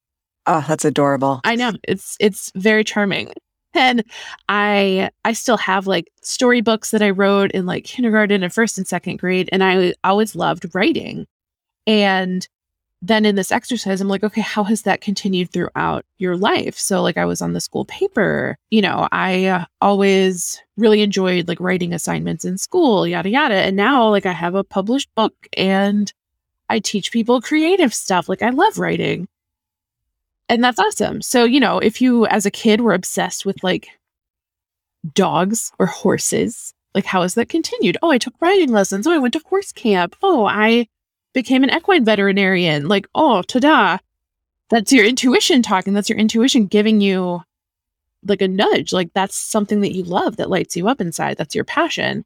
Oh, 0.46 0.64
that's 0.66 0.84
adorable. 0.84 1.40
I 1.44 1.56
know. 1.56 1.72
It's 1.86 2.16
it's 2.20 2.52
very 2.54 2.84
charming. 2.84 3.32
And 3.72 4.04
I 4.48 5.10
I 5.24 5.32
still 5.32 5.56
have 5.56 5.86
like 5.86 6.10
storybooks 6.22 6.90
that 6.90 7.02
I 7.02 7.10
wrote 7.10 7.52
in 7.52 7.66
like 7.66 7.84
kindergarten 7.84 8.42
and 8.42 8.52
first 8.52 8.78
and 8.78 8.86
second 8.86 9.18
grade 9.18 9.48
and 9.52 9.62
I 9.62 9.94
always 10.04 10.34
loved 10.34 10.66
writing. 10.74 11.26
And 11.86 12.46
then 13.02 13.24
in 13.24 13.34
this 13.34 13.50
exercise, 13.50 14.00
I'm 14.00 14.08
like, 14.08 14.22
okay, 14.22 14.42
how 14.42 14.62
has 14.64 14.82
that 14.82 15.00
continued 15.00 15.50
throughout 15.50 16.04
your 16.18 16.36
life? 16.36 16.76
So, 16.76 17.02
like, 17.02 17.16
I 17.16 17.24
was 17.24 17.40
on 17.40 17.54
the 17.54 17.60
school 17.60 17.86
paper, 17.86 18.58
you 18.70 18.82
know, 18.82 19.08
I 19.10 19.46
uh, 19.46 19.64
always 19.80 20.60
really 20.76 21.00
enjoyed 21.00 21.48
like 21.48 21.60
writing 21.60 21.94
assignments 21.94 22.44
in 22.44 22.58
school, 22.58 23.06
yada, 23.06 23.30
yada. 23.30 23.54
And 23.54 23.74
now, 23.76 24.08
like, 24.08 24.26
I 24.26 24.32
have 24.32 24.54
a 24.54 24.64
published 24.64 25.14
book 25.14 25.34
and 25.56 26.12
I 26.68 26.78
teach 26.78 27.10
people 27.10 27.40
creative 27.40 27.94
stuff. 27.94 28.28
Like, 28.28 28.42
I 28.42 28.50
love 28.50 28.78
writing. 28.78 29.28
And 30.50 30.62
that's 30.62 30.78
awesome. 30.78 31.22
So, 31.22 31.44
you 31.44 31.60
know, 31.60 31.78
if 31.78 32.00
you 32.02 32.26
as 32.26 32.44
a 32.44 32.50
kid 32.50 32.80
were 32.80 32.92
obsessed 32.92 33.46
with 33.46 33.62
like 33.62 33.88
dogs 35.14 35.72
or 35.78 35.86
horses, 35.86 36.74
like, 36.94 37.04
how 37.04 37.22
has 37.22 37.34
that 37.34 37.48
continued? 37.48 37.96
Oh, 38.02 38.10
I 38.10 38.18
took 38.18 38.34
riding 38.40 38.72
lessons. 38.72 39.06
Oh, 39.06 39.12
I 39.12 39.18
went 39.18 39.32
to 39.34 39.40
horse 39.46 39.72
camp. 39.72 40.16
Oh, 40.22 40.44
I 40.46 40.88
became 41.32 41.62
an 41.64 41.70
equine 41.70 42.04
veterinarian. 42.04 42.88
Like, 42.88 43.06
oh, 43.14 43.42
ta-da. 43.42 43.98
That's 44.68 44.92
your 44.92 45.04
intuition 45.04 45.62
talking. 45.62 45.94
That's 45.94 46.08
your 46.08 46.18
intuition 46.18 46.66
giving 46.66 47.00
you 47.00 47.42
like 48.24 48.42
a 48.42 48.48
nudge. 48.48 48.92
Like 48.92 49.12
that's 49.14 49.34
something 49.34 49.80
that 49.80 49.94
you 49.94 50.04
love 50.04 50.36
that 50.36 50.50
lights 50.50 50.76
you 50.76 50.88
up 50.88 51.00
inside. 51.00 51.36
That's 51.36 51.54
your 51.54 51.64
passion. 51.64 52.24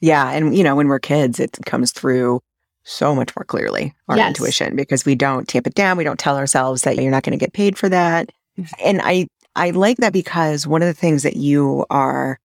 Yeah. 0.00 0.30
And, 0.30 0.56
you 0.56 0.64
know, 0.64 0.74
when 0.74 0.88
we're 0.88 0.98
kids, 0.98 1.38
it 1.38 1.58
comes 1.64 1.92
through 1.92 2.40
so 2.84 3.14
much 3.14 3.36
more 3.36 3.44
clearly, 3.44 3.94
our 4.08 4.16
yes. 4.16 4.28
intuition, 4.28 4.74
because 4.74 5.04
we 5.04 5.14
don't 5.14 5.46
tamp 5.46 5.66
it 5.66 5.74
down. 5.74 5.96
We 5.96 6.04
don't 6.04 6.18
tell 6.18 6.38
ourselves 6.38 6.82
that 6.82 6.96
you're 6.96 7.10
not 7.10 7.22
going 7.22 7.38
to 7.38 7.44
get 7.44 7.52
paid 7.52 7.76
for 7.76 7.88
that. 7.88 8.30
Mm-hmm. 8.58 8.74
And 8.84 9.00
I, 9.02 9.28
I 9.54 9.70
like 9.70 9.98
that 9.98 10.12
because 10.12 10.66
one 10.66 10.82
of 10.82 10.86
the 10.86 10.94
things 10.94 11.22
that 11.22 11.36
you 11.36 11.84
are 11.90 12.38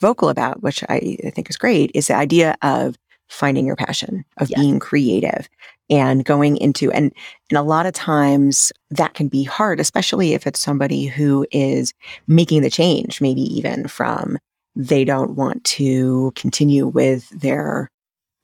vocal 0.00 0.28
about, 0.28 0.62
which 0.62 0.84
I, 0.88 1.16
I 1.24 1.30
think 1.30 1.48
is 1.48 1.56
great, 1.56 1.90
is 1.94 2.08
the 2.08 2.14
idea 2.14 2.56
of 2.62 2.96
finding 3.28 3.66
your 3.66 3.76
passion, 3.76 4.24
of 4.38 4.50
yes. 4.50 4.60
being 4.60 4.78
creative 4.78 5.48
and 5.88 6.24
going 6.24 6.56
into 6.56 6.90
and 6.90 7.12
and 7.50 7.58
a 7.58 7.62
lot 7.62 7.86
of 7.86 7.92
times 7.92 8.72
that 8.90 9.14
can 9.14 9.28
be 9.28 9.44
hard 9.44 9.78
especially 9.78 10.34
if 10.34 10.44
it's 10.44 10.58
somebody 10.58 11.06
who 11.06 11.46
is 11.52 11.94
making 12.26 12.62
the 12.62 12.70
change 12.70 13.20
maybe 13.20 13.42
even 13.42 13.86
from 13.86 14.36
they 14.74 15.04
don't 15.04 15.36
want 15.36 15.62
to 15.64 16.32
continue 16.34 16.86
with 16.86 17.28
their 17.30 17.88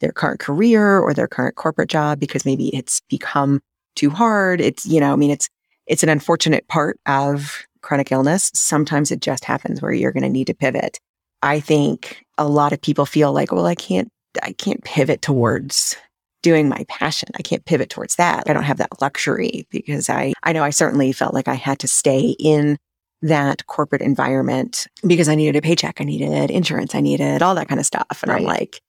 their 0.00 0.12
current 0.12 0.40
career 0.40 0.98
or 0.98 1.14
their 1.14 1.28
current 1.28 1.56
corporate 1.56 1.90
job 1.90 2.18
because 2.18 2.44
maybe 2.44 2.74
it's 2.74 3.00
become 3.08 3.60
too 3.94 4.10
hard. 4.10 4.60
It's 4.60 4.84
you 4.86 5.00
know 5.00 5.12
i 5.12 5.16
mean 5.16 5.30
it's 5.30 5.48
it's 5.86 6.02
an 6.02 6.08
unfortunate 6.08 6.66
part 6.68 6.98
of 7.06 7.64
chronic 7.82 8.10
illness. 8.12 8.50
Sometimes 8.54 9.10
it 9.10 9.20
just 9.20 9.44
happens 9.44 9.82
where 9.82 9.92
you're 9.92 10.12
going 10.12 10.22
to 10.22 10.28
need 10.28 10.46
to 10.46 10.54
pivot. 10.54 10.98
I 11.42 11.60
think 11.60 12.24
a 12.38 12.46
lot 12.46 12.72
of 12.72 12.80
people 12.80 13.04
feel 13.04 13.32
like 13.32 13.52
well 13.52 13.66
i 13.66 13.74
can't 13.74 14.08
I 14.42 14.52
can't 14.52 14.82
pivot 14.84 15.22
towards 15.22 15.96
doing 16.42 16.68
my 16.68 16.84
passion. 16.88 17.28
I 17.36 17.42
can't 17.42 17.64
pivot 17.64 17.88
towards 17.90 18.16
that. 18.16 18.44
I 18.48 18.52
don't 18.52 18.64
have 18.64 18.78
that 18.78 19.00
luxury 19.00 19.66
because 19.70 20.10
I, 20.10 20.32
I 20.42 20.52
know 20.52 20.64
I 20.64 20.70
certainly 20.70 21.12
felt 21.12 21.34
like 21.34 21.48
I 21.48 21.54
had 21.54 21.78
to 21.80 21.88
stay 21.88 22.34
in 22.38 22.78
that 23.22 23.66
corporate 23.66 24.02
environment 24.02 24.88
because 25.06 25.28
I 25.28 25.36
needed 25.36 25.56
a 25.56 25.62
paycheck. 25.62 26.00
I 26.00 26.04
needed 26.04 26.50
insurance. 26.50 26.94
I 26.94 27.00
needed 27.00 27.42
all 27.42 27.54
that 27.54 27.68
kind 27.68 27.78
of 27.78 27.86
stuff. 27.86 28.22
And 28.22 28.30
right. 28.30 28.40
I'm 28.40 28.44
like, 28.44 28.80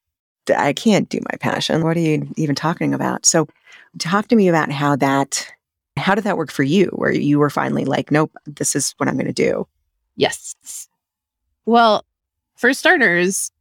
I 0.57 0.73
can't 0.73 1.07
do 1.07 1.19
my 1.31 1.37
passion. 1.37 1.83
What 1.83 1.95
are 1.95 2.01
you 2.01 2.27
even 2.35 2.55
talking 2.55 2.93
about? 2.93 3.25
So 3.25 3.47
talk 3.99 4.27
to 4.29 4.35
me 4.35 4.47
about 4.47 4.71
how 4.71 4.95
that, 4.95 5.47
how 5.95 6.15
did 6.15 6.23
that 6.23 6.37
work 6.37 6.51
for 6.51 6.63
you 6.63 6.87
where 6.93 7.13
you 7.13 7.37
were 7.37 7.51
finally 7.51 7.85
like, 7.85 8.09
nope, 8.09 8.31
this 8.45 8.75
is 8.75 8.95
what 8.97 9.07
I'm 9.07 9.15
going 9.15 9.27
to 9.27 9.33
do? 9.33 9.67
Yes. 10.15 10.87
Well, 11.65 12.03
for 12.55 12.73
starters, 12.73 13.51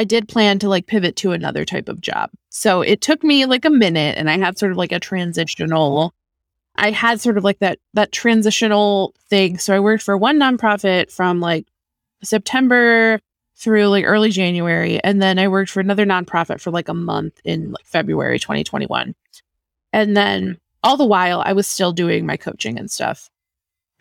I 0.00 0.04
did 0.04 0.28
plan 0.28 0.58
to 0.60 0.68
like 0.70 0.86
pivot 0.86 1.14
to 1.16 1.32
another 1.32 1.66
type 1.66 1.86
of 1.86 2.00
job. 2.00 2.30
So 2.48 2.80
it 2.80 3.02
took 3.02 3.22
me 3.22 3.44
like 3.44 3.66
a 3.66 3.70
minute 3.70 4.16
and 4.16 4.30
I 4.30 4.38
had 4.38 4.56
sort 4.56 4.72
of 4.72 4.78
like 4.78 4.92
a 4.92 4.98
transitional 4.98 6.14
I 6.74 6.90
had 6.90 7.20
sort 7.20 7.36
of 7.36 7.44
like 7.44 7.58
that 7.58 7.80
that 7.92 8.10
transitional 8.10 9.14
thing. 9.28 9.58
So 9.58 9.76
I 9.76 9.80
worked 9.80 10.02
for 10.02 10.16
one 10.16 10.38
nonprofit 10.38 11.12
from 11.12 11.40
like 11.40 11.66
September 12.24 13.20
through 13.56 13.88
like 13.88 14.06
early 14.06 14.30
January 14.30 15.04
and 15.04 15.20
then 15.20 15.38
I 15.38 15.48
worked 15.48 15.70
for 15.70 15.80
another 15.80 16.06
nonprofit 16.06 16.62
for 16.62 16.70
like 16.70 16.88
a 16.88 16.94
month 16.94 17.38
in 17.44 17.72
like 17.72 17.84
February 17.84 18.38
2021. 18.38 19.14
And 19.92 20.16
then 20.16 20.58
all 20.82 20.96
the 20.96 21.04
while 21.04 21.42
I 21.44 21.52
was 21.52 21.68
still 21.68 21.92
doing 21.92 22.24
my 22.24 22.38
coaching 22.38 22.78
and 22.78 22.90
stuff 22.90 23.29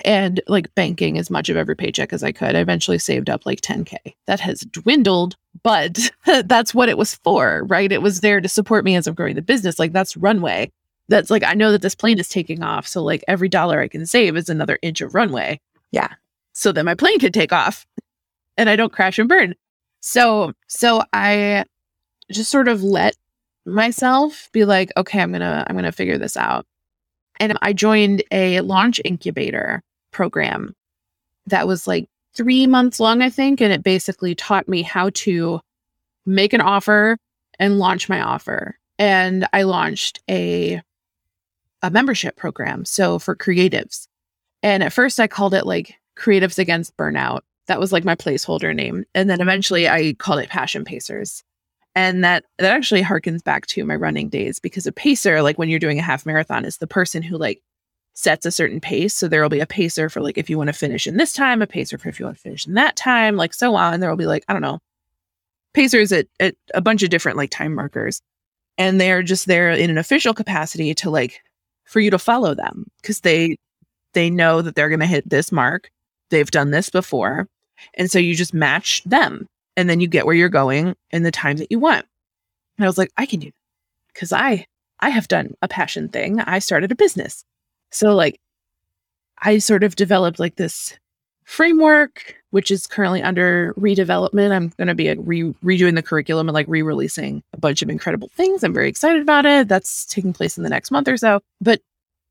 and 0.05 0.41
like 0.47 0.73
banking 0.75 1.17
as 1.17 1.29
much 1.29 1.49
of 1.49 1.57
every 1.57 1.75
paycheck 1.75 2.13
as 2.13 2.23
I 2.23 2.31
could. 2.31 2.55
I 2.55 2.59
eventually 2.59 2.99
saved 2.99 3.29
up 3.29 3.45
like 3.45 3.61
10K. 3.61 3.97
That 4.27 4.39
has 4.39 4.61
dwindled, 4.61 5.35
but 5.63 6.09
that's 6.45 6.73
what 6.73 6.89
it 6.89 6.97
was 6.97 7.15
for, 7.15 7.63
right? 7.65 7.91
It 7.91 8.01
was 8.01 8.21
there 8.21 8.41
to 8.41 8.49
support 8.49 8.85
me 8.85 8.95
as 8.95 9.07
I'm 9.07 9.13
growing 9.13 9.35
the 9.35 9.41
business. 9.41 9.79
Like 9.79 9.91
that's 9.91 10.17
runway. 10.17 10.71
That's 11.09 11.31
like, 11.31 11.43
I 11.43 11.55
know 11.55 11.71
that 11.71 11.81
this 11.81 11.95
plane 11.95 12.19
is 12.19 12.29
taking 12.29 12.61
off. 12.61 12.87
So, 12.87 13.03
like, 13.03 13.23
every 13.27 13.49
dollar 13.49 13.79
I 13.79 13.87
can 13.87 14.05
save 14.05 14.37
is 14.37 14.47
another 14.47 14.77
inch 14.83 15.01
of 15.01 15.15
runway. 15.15 15.59
Yeah. 15.91 16.13
So 16.53 16.71
that 16.71 16.85
my 16.85 16.93
plane 16.93 17.19
can 17.19 17.31
take 17.31 17.51
off 17.51 17.87
and 18.57 18.69
I 18.69 18.75
don't 18.75 18.93
crash 18.93 19.17
and 19.17 19.27
burn. 19.27 19.55
So, 20.01 20.53
so 20.67 21.01
I 21.11 21.65
just 22.31 22.51
sort 22.51 22.67
of 22.67 22.83
let 22.83 23.15
myself 23.65 24.49
be 24.51 24.65
like, 24.65 24.91
okay, 24.95 25.19
I'm 25.19 25.31
going 25.31 25.41
to, 25.41 25.65
I'm 25.67 25.75
going 25.75 25.83
to 25.85 25.91
figure 25.91 26.19
this 26.19 26.37
out. 26.37 26.67
And 27.39 27.57
I 27.61 27.73
joined 27.73 28.21
a 28.31 28.61
launch 28.61 29.01
incubator 29.03 29.81
program 30.11 30.75
that 31.49 31.67
was 31.67 31.87
like 31.87 32.07
three 32.35 32.67
months 32.67 32.99
long, 32.99 33.21
I 33.21 33.29
think. 33.29 33.61
And 33.61 33.73
it 33.73 33.83
basically 33.83 34.35
taught 34.35 34.67
me 34.67 34.81
how 34.81 35.09
to 35.15 35.59
make 36.25 36.53
an 36.53 36.61
offer 36.61 37.17
and 37.59 37.79
launch 37.79 38.09
my 38.09 38.21
offer. 38.21 38.77
And 38.97 39.47
I 39.53 39.63
launched 39.63 40.21
a 40.29 40.81
a 41.81 41.89
membership 41.89 42.35
program. 42.35 42.83
So 42.83 43.19
for 43.19 43.35
creatives. 43.35 44.07
And 44.61 44.83
at 44.83 44.93
first 44.93 45.19
I 45.19 45.27
called 45.27 45.53
it 45.53 45.65
like 45.65 45.95
Creatives 46.17 46.59
Against 46.59 46.97
Burnout. 46.97 47.41
That 47.67 47.79
was 47.79 47.93
like 47.93 48.03
my 48.03 48.15
placeholder 48.15 48.75
name. 48.75 49.05
And 49.15 49.29
then 49.29 49.39
eventually 49.39 49.87
I 49.87 50.13
called 50.13 50.39
it 50.39 50.49
Passion 50.49 50.83
Pacers. 50.83 51.43
And 51.95 52.23
that 52.23 52.45
that 52.57 52.75
actually 52.75 53.01
harkens 53.01 53.43
back 53.43 53.65
to 53.67 53.83
my 53.85 53.95
running 53.95 54.29
days 54.29 54.59
because 54.59 54.85
a 54.85 54.91
pacer, 54.91 55.41
like 55.41 55.57
when 55.57 55.69
you're 55.69 55.79
doing 55.79 55.99
a 55.99 56.03
half 56.03 56.25
marathon, 56.25 56.65
is 56.65 56.77
the 56.77 56.87
person 56.87 57.23
who 57.23 57.37
like 57.37 57.61
sets 58.19 58.45
a 58.45 58.51
certain 58.51 58.81
pace. 58.81 59.15
So 59.15 59.27
there 59.29 59.41
will 59.41 59.49
be 59.49 59.61
a 59.61 59.65
pacer 59.65 60.09
for 60.09 60.19
like 60.19 60.37
if 60.37 60.49
you 60.49 60.57
want 60.57 60.67
to 60.67 60.73
finish 60.73 61.07
in 61.07 61.15
this 61.15 61.31
time, 61.31 61.61
a 61.61 61.67
pacer 61.67 61.97
for 61.97 62.09
if 62.09 62.19
you 62.19 62.25
want 62.25 62.37
to 62.37 62.41
finish 62.41 62.67
in 62.67 62.73
that 62.73 62.97
time, 62.97 63.37
like 63.37 63.53
so 63.53 63.75
on. 63.75 64.01
There 64.01 64.09
will 64.09 64.17
be 64.17 64.25
like, 64.25 64.43
I 64.49 64.53
don't 64.53 64.61
know, 64.61 64.79
pacers 65.73 66.11
at, 66.11 66.27
at 66.39 66.55
a 66.73 66.81
bunch 66.81 67.01
of 67.01 67.09
different 67.09 67.37
like 67.37 67.49
time 67.49 67.73
markers. 67.73 68.21
And 68.77 68.99
they're 68.99 69.23
just 69.23 69.45
there 69.45 69.71
in 69.71 69.89
an 69.89 69.97
official 69.97 70.33
capacity 70.33 70.93
to 70.95 71.09
like 71.09 71.41
for 71.85 72.01
you 72.01 72.11
to 72.11 72.19
follow 72.19 72.53
them 72.53 72.87
because 73.01 73.21
they 73.21 73.55
they 74.13 74.29
know 74.29 74.61
that 74.61 74.75
they're 74.75 74.89
going 74.89 74.99
to 74.99 75.05
hit 75.05 75.29
this 75.29 75.51
mark. 75.51 75.89
They've 76.29 76.51
done 76.51 76.71
this 76.71 76.89
before. 76.89 77.47
And 77.93 78.11
so 78.11 78.19
you 78.19 78.35
just 78.35 78.53
match 78.53 79.01
them 79.05 79.47
and 79.77 79.89
then 79.89 80.01
you 80.01 80.07
get 80.07 80.25
where 80.25 80.35
you're 80.35 80.49
going 80.49 80.95
in 81.11 81.23
the 81.23 81.31
time 81.31 81.57
that 81.57 81.71
you 81.71 81.79
want. 81.79 82.05
And 82.77 82.85
I 82.85 82.89
was 82.89 82.97
like, 82.97 83.11
I 83.15 83.25
can 83.25 83.39
do 83.39 83.47
that 83.47 84.13
because 84.13 84.33
I 84.33 84.65
I 84.99 85.09
have 85.09 85.29
done 85.29 85.53
a 85.61 85.69
passion 85.69 86.09
thing. 86.09 86.41
I 86.41 86.59
started 86.59 86.91
a 86.91 86.95
business. 86.95 87.45
So 87.91 88.15
like 88.15 88.39
I 89.39 89.57
sort 89.57 89.83
of 89.83 89.95
developed 89.95 90.39
like 90.39 90.55
this 90.55 90.97
framework, 91.45 92.35
which 92.51 92.69
is 92.69 92.85
currently 92.85 93.23
under 93.23 93.73
redevelopment. 93.73 94.51
I'm 94.51 94.69
going 94.77 94.87
to 94.87 94.95
be 94.95 95.13
re- 95.15 95.53
redoing 95.63 95.95
the 95.95 96.03
curriculum 96.03 96.47
and 96.47 96.53
like 96.53 96.67
re 96.67 96.81
releasing 96.81 97.41
a 97.53 97.57
bunch 97.57 97.81
of 97.81 97.89
incredible 97.89 98.29
things. 98.33 98.63
I'm 98.63 98.73
very 98.73 98.89
excited 98.89 99.21
about 99.21 99.45
it. 99.45 99.67
That's 99.67 100.05
taking 100.05 100.33
place 100.33 100.57
in 100.57 100.63
the 100.63 100.69
next 100.69 100.91
month 100.91 101.07
or 101.07 101.17
so. 101.17 101.39
But 101.59 101.81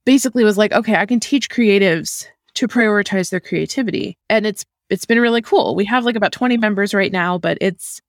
basically, 0.04 0.44
was 0.44 0.58
like, 0.58 0.72
okay, 0.72 0.96
I 0.96 1.06
can 1.06 1.20
teach 1.20 1.50
creatives 1.50 2.26
to 2.54 2.68
prioritize 2.68 3.30
their 3.30 3.40
creativity. 3.40 4.16
And 4.28 4.46
it's 4.46 4.64
it's 4.90 5.04
been 5.04 5.20
really 5.20 5.42
cool. 5.42 5.74
We 5.74 5.84
have 5.86 6.04
like 6.04 6.16
about 6.16 6.32
20 6.32 6.56
members 6.56 6.94
right 6.94 7.12
now, 7.12 7.38
but 7.38 7.58
it's 7.60 8.00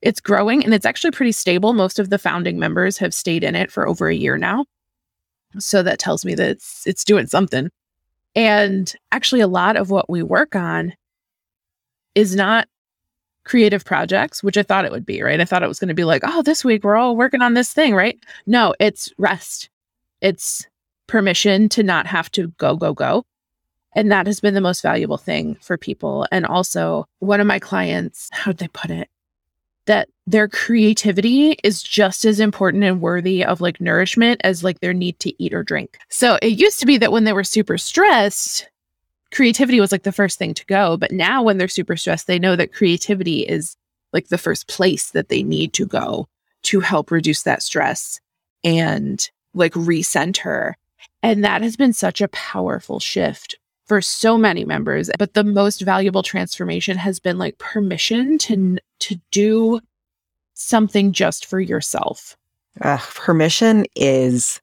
it's 0.00 0.20
growing 0.20 0.64
and 0.64 0.74
it's 0.74 0.86
actually 0.86 1.10
pretty 1.10 1.32
stable. 1.32 1.72
Most 1.72 1.98
of 1.98 2.10
the 2.10 2.18
founding 2.18 2.58
members 2.58 2.98
have 2.98 3.14
stayed 3.14 3.44
in 3.44 3.54
it 3.54 3.70
for 3.70 3.86
over 3.86 4.08
a 4.08 4.14
year 4.14 4.36
now. 4.38 4.64
So 5.58 5.82
that 5.82 5.98
tells 5.98 6.24
me 6.24 6.34
that 6.34 6.50
it's 6.50 6.86
it's 6.86 7.04
doing 7.04 7.26
something. 7.26 7.70
And 8.34 8.92
actually, 9.10 9.40
a 9.40 9.46
lot 9.46 9.76
of 9.76 9.90
what 9.90 10.08
we 10.08 10.22
work 10.22 10.56
on 10.56 10.94
is 12.14 12.34
not 12.34 12.68
creative 13.44 13.84
projects, 13.84 14.42
which 14.42 14.56
I 14.56 14.62
thought 14.62 14.84
it 14.84 14.92
would 14.92 15.04
be, 15.04 15.22
right? 15.22 15.40
I 15.40 15.44
thought 15.44 15.62
it 15.62 15.68
was 15.68 15.80
going 15.80 15.88
to 15.88 15.94
be 15.94 16.04
like, 16.04 16.22
oh, 16.24 16.42
this 16.42 16.64
week 16.64 16.84
we're 16.84 16.96
all 16.96 17.16
working 17.16 17.42
on 17.42 17.54
this 17.54 17.72
thing, 17.72 17.94
right? 17.94 18.18
No, 18.46 18.74
it's 18.78 19.12
rest. 19.18 19.68
It's 20.20 20.66
permission 21.08 21.68
to 21.70 21.82
not 21.82 22.06
have 22.06 22.30
to 22.32 22.48
go, 22.58 22.76
go, 22.76 22.94
go. 22.94 23.24
And 23.94 24.10
that 24.12 24.26
has 24.26 24.40
been 24.40 24.54
the 24.54 24.60
most 24.60 24.80
valuable 24.80 25.18
thing 25.18 25.56
for 25.60 25.76
people. 25.76 26.26
And 26.30 26.46
also, 26.46 27.06
one 27.18 27.40
of 27.40 27.46
my 27.46 27.58
clients, 27.58 28.28
how'd 28.32 28.58
they 28.58 28.68
put 28.68 28.90
it? 28.90 29.08
that 29.86 30.08
their 30.26 30.48
creativity 30.48 31.56
is 31.64 31.82
just 31.82 32.24
as 32.24 32.38
important 32.38 32.84
and 32.84 33.00
worthy 33.00 33.44
of 33.44 33.60
like 33.60 33.80
nourishment 33.80 34.40
as 34.44 34.62
like 34.62 34.80
their 34.80 34.94
need 34.94 35.18
to 35.20 35.42
eat 35.42 35.52
or 35.52 35.62
drink. 35.62 35.98
So 36.08 36.38
it 36.40 36.58
used 36.58 36.78
to 36.80 36.86
be 36.86 36.96
that 36.98 37.12
when 37.12 37.24
they 37.24 37.32
were 37.32 37.44
super 37.44 37.76
stressed, 37.76 38.68
creativity 39.32 39.80
was 39.80 39.90
like 39.90 40.04
the 40.04 40.12
first 40.12 40.38
thing 40.38 40.54
to 40.54 40.66
go. 40.66 40.96
But 40.96 41.10
now 41.10 41.42
when 41.42 41.58
they're 41.58 41.68
super 41.68 41.96
stressed, 41.96 42.26
they 42.26 42.38
know 42.38 42.54
that 42.54 42.72
creativity 42.72 43.40
is 43.40 43.76
like 44.12 44.28
the 44.28 44.38
first 44.38 44.68
place 44.68 45.10
that 45.10 45.28
they 45.28 45.42
need 45.42 45.72
to 45.74 45.86
go 45.86 46.28
to 46.64 46.80
help 46.80 47.10
reduce 47.10 47.42
that 47.42 47.62
stress 47.62 48.20
and 48.62 49.28
like 49.54 49.72
recenter. 49.72 50.74
And 51.22 51.44
that 51.44 51.62
has 51.62 51.76
been 51.76 51.92
such 51.92 52.20
a 52.20 52.28
powerful 52.28 53.00
shift 53.00 53.56
for 53.86 54.00
so 54.00 54.38
many 54.38 54.64
members 54.64 55.10
but 55.18 55.34
the 55.34 55.42
most 55.42 55.80
valuable 55.80 56.22
transformation 56.22 56.96
has 56.96 57.18
been 57.18 57.36
like 57.36 57.58
permission 57.58 58.38
to 58.38 58.78
to 59.00 59.20
do 59.32 59.80
something 60.54 61.12
just 61.12 61.46
for 61.46 61.60
yourself 61.60 62.36
uh, 62.80 62.98
permission 63.14 63.84
is 63.96 64.60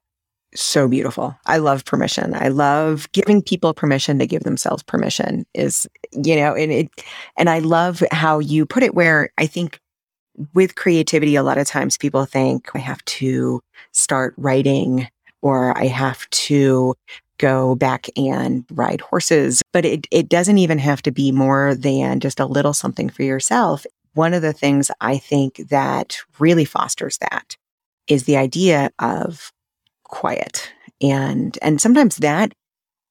so 0.55 0.87
beautiful 0.87 1.35
i 1.45 1.57
love 1.57 1.85
permission 1.85 2.33
i 2.33 2.47
love 2.47 3.11
giving 3.11 3.41
people 3.41 3.73
permission 3.73 4.17
to 4.17 4.25
give 4.25 4.43
themselves 4.43 4.81
permission 4.83 5.45
is 5.53 5.87
you 6.11 6.35
know 6.35 6.55
and 6.55 6.71
it 6.71 6.89
and 7.37 7.49
i 7.49 7.59
love 7.59 8.03
how 8.11 8.39
you 8.39 8.65
put 8.65 8.81
it 8.81 8.95
where 8.95 9.29
i 9.37 9.45
think 9.45 9.79
with 10.53 10.75
creativity 10.75 11.35
a 11.35 11.43
lot 11.43 11.59
of 11.59 11.67
times 11.67 11.97
people 11.97 12.25
think 12.25 12.69
i 12.73 12.79
have 12.79 13.03
to 13.05 13.61
start 13.91 14.33
writing 14.37 15.07
or 15.41 15.77
I 15.77 15.85
have 15.87 16.29
to 16.29 16.95
go 17.37 17.75
back 17.75 18.07
and 18.17 18.65
ride 18.71 19.01
horses. 19.01 19.61
But 19.71 19.85
it, 19.85 20.07
it 20.11 20.29
doesn't 20.29 20.57
even 20.57 20.77
have 20.79 21.01
to 21.03 21.11
be 21.11 21.31
more 21.31 21.75
than 21.75 22.19
just 22.19 22.39
a 22.39 22.45
little 22.45 22.73
something 22.73 23.09
for 23.09 23.23
yourself. 23.23 23.85
One 24.13 24.33
of 24.33 24.41
the 24.41 24.53
things 24.53 24.91
I 25.01 25.17
think 25.17 25.69
that 25.69 26.17
really 26.39 26.65
fosters 26.65 27.17
that 27.19 27.55
is 28.07 28.23
the 28.23 28.37
idea 28.37 28.91
of 28.99 29.51
quiet. 30.03 30.71
And, 31.01 31.57
and 31.61 31.79
sometimes 31.79 32.17
that 32.17 32.53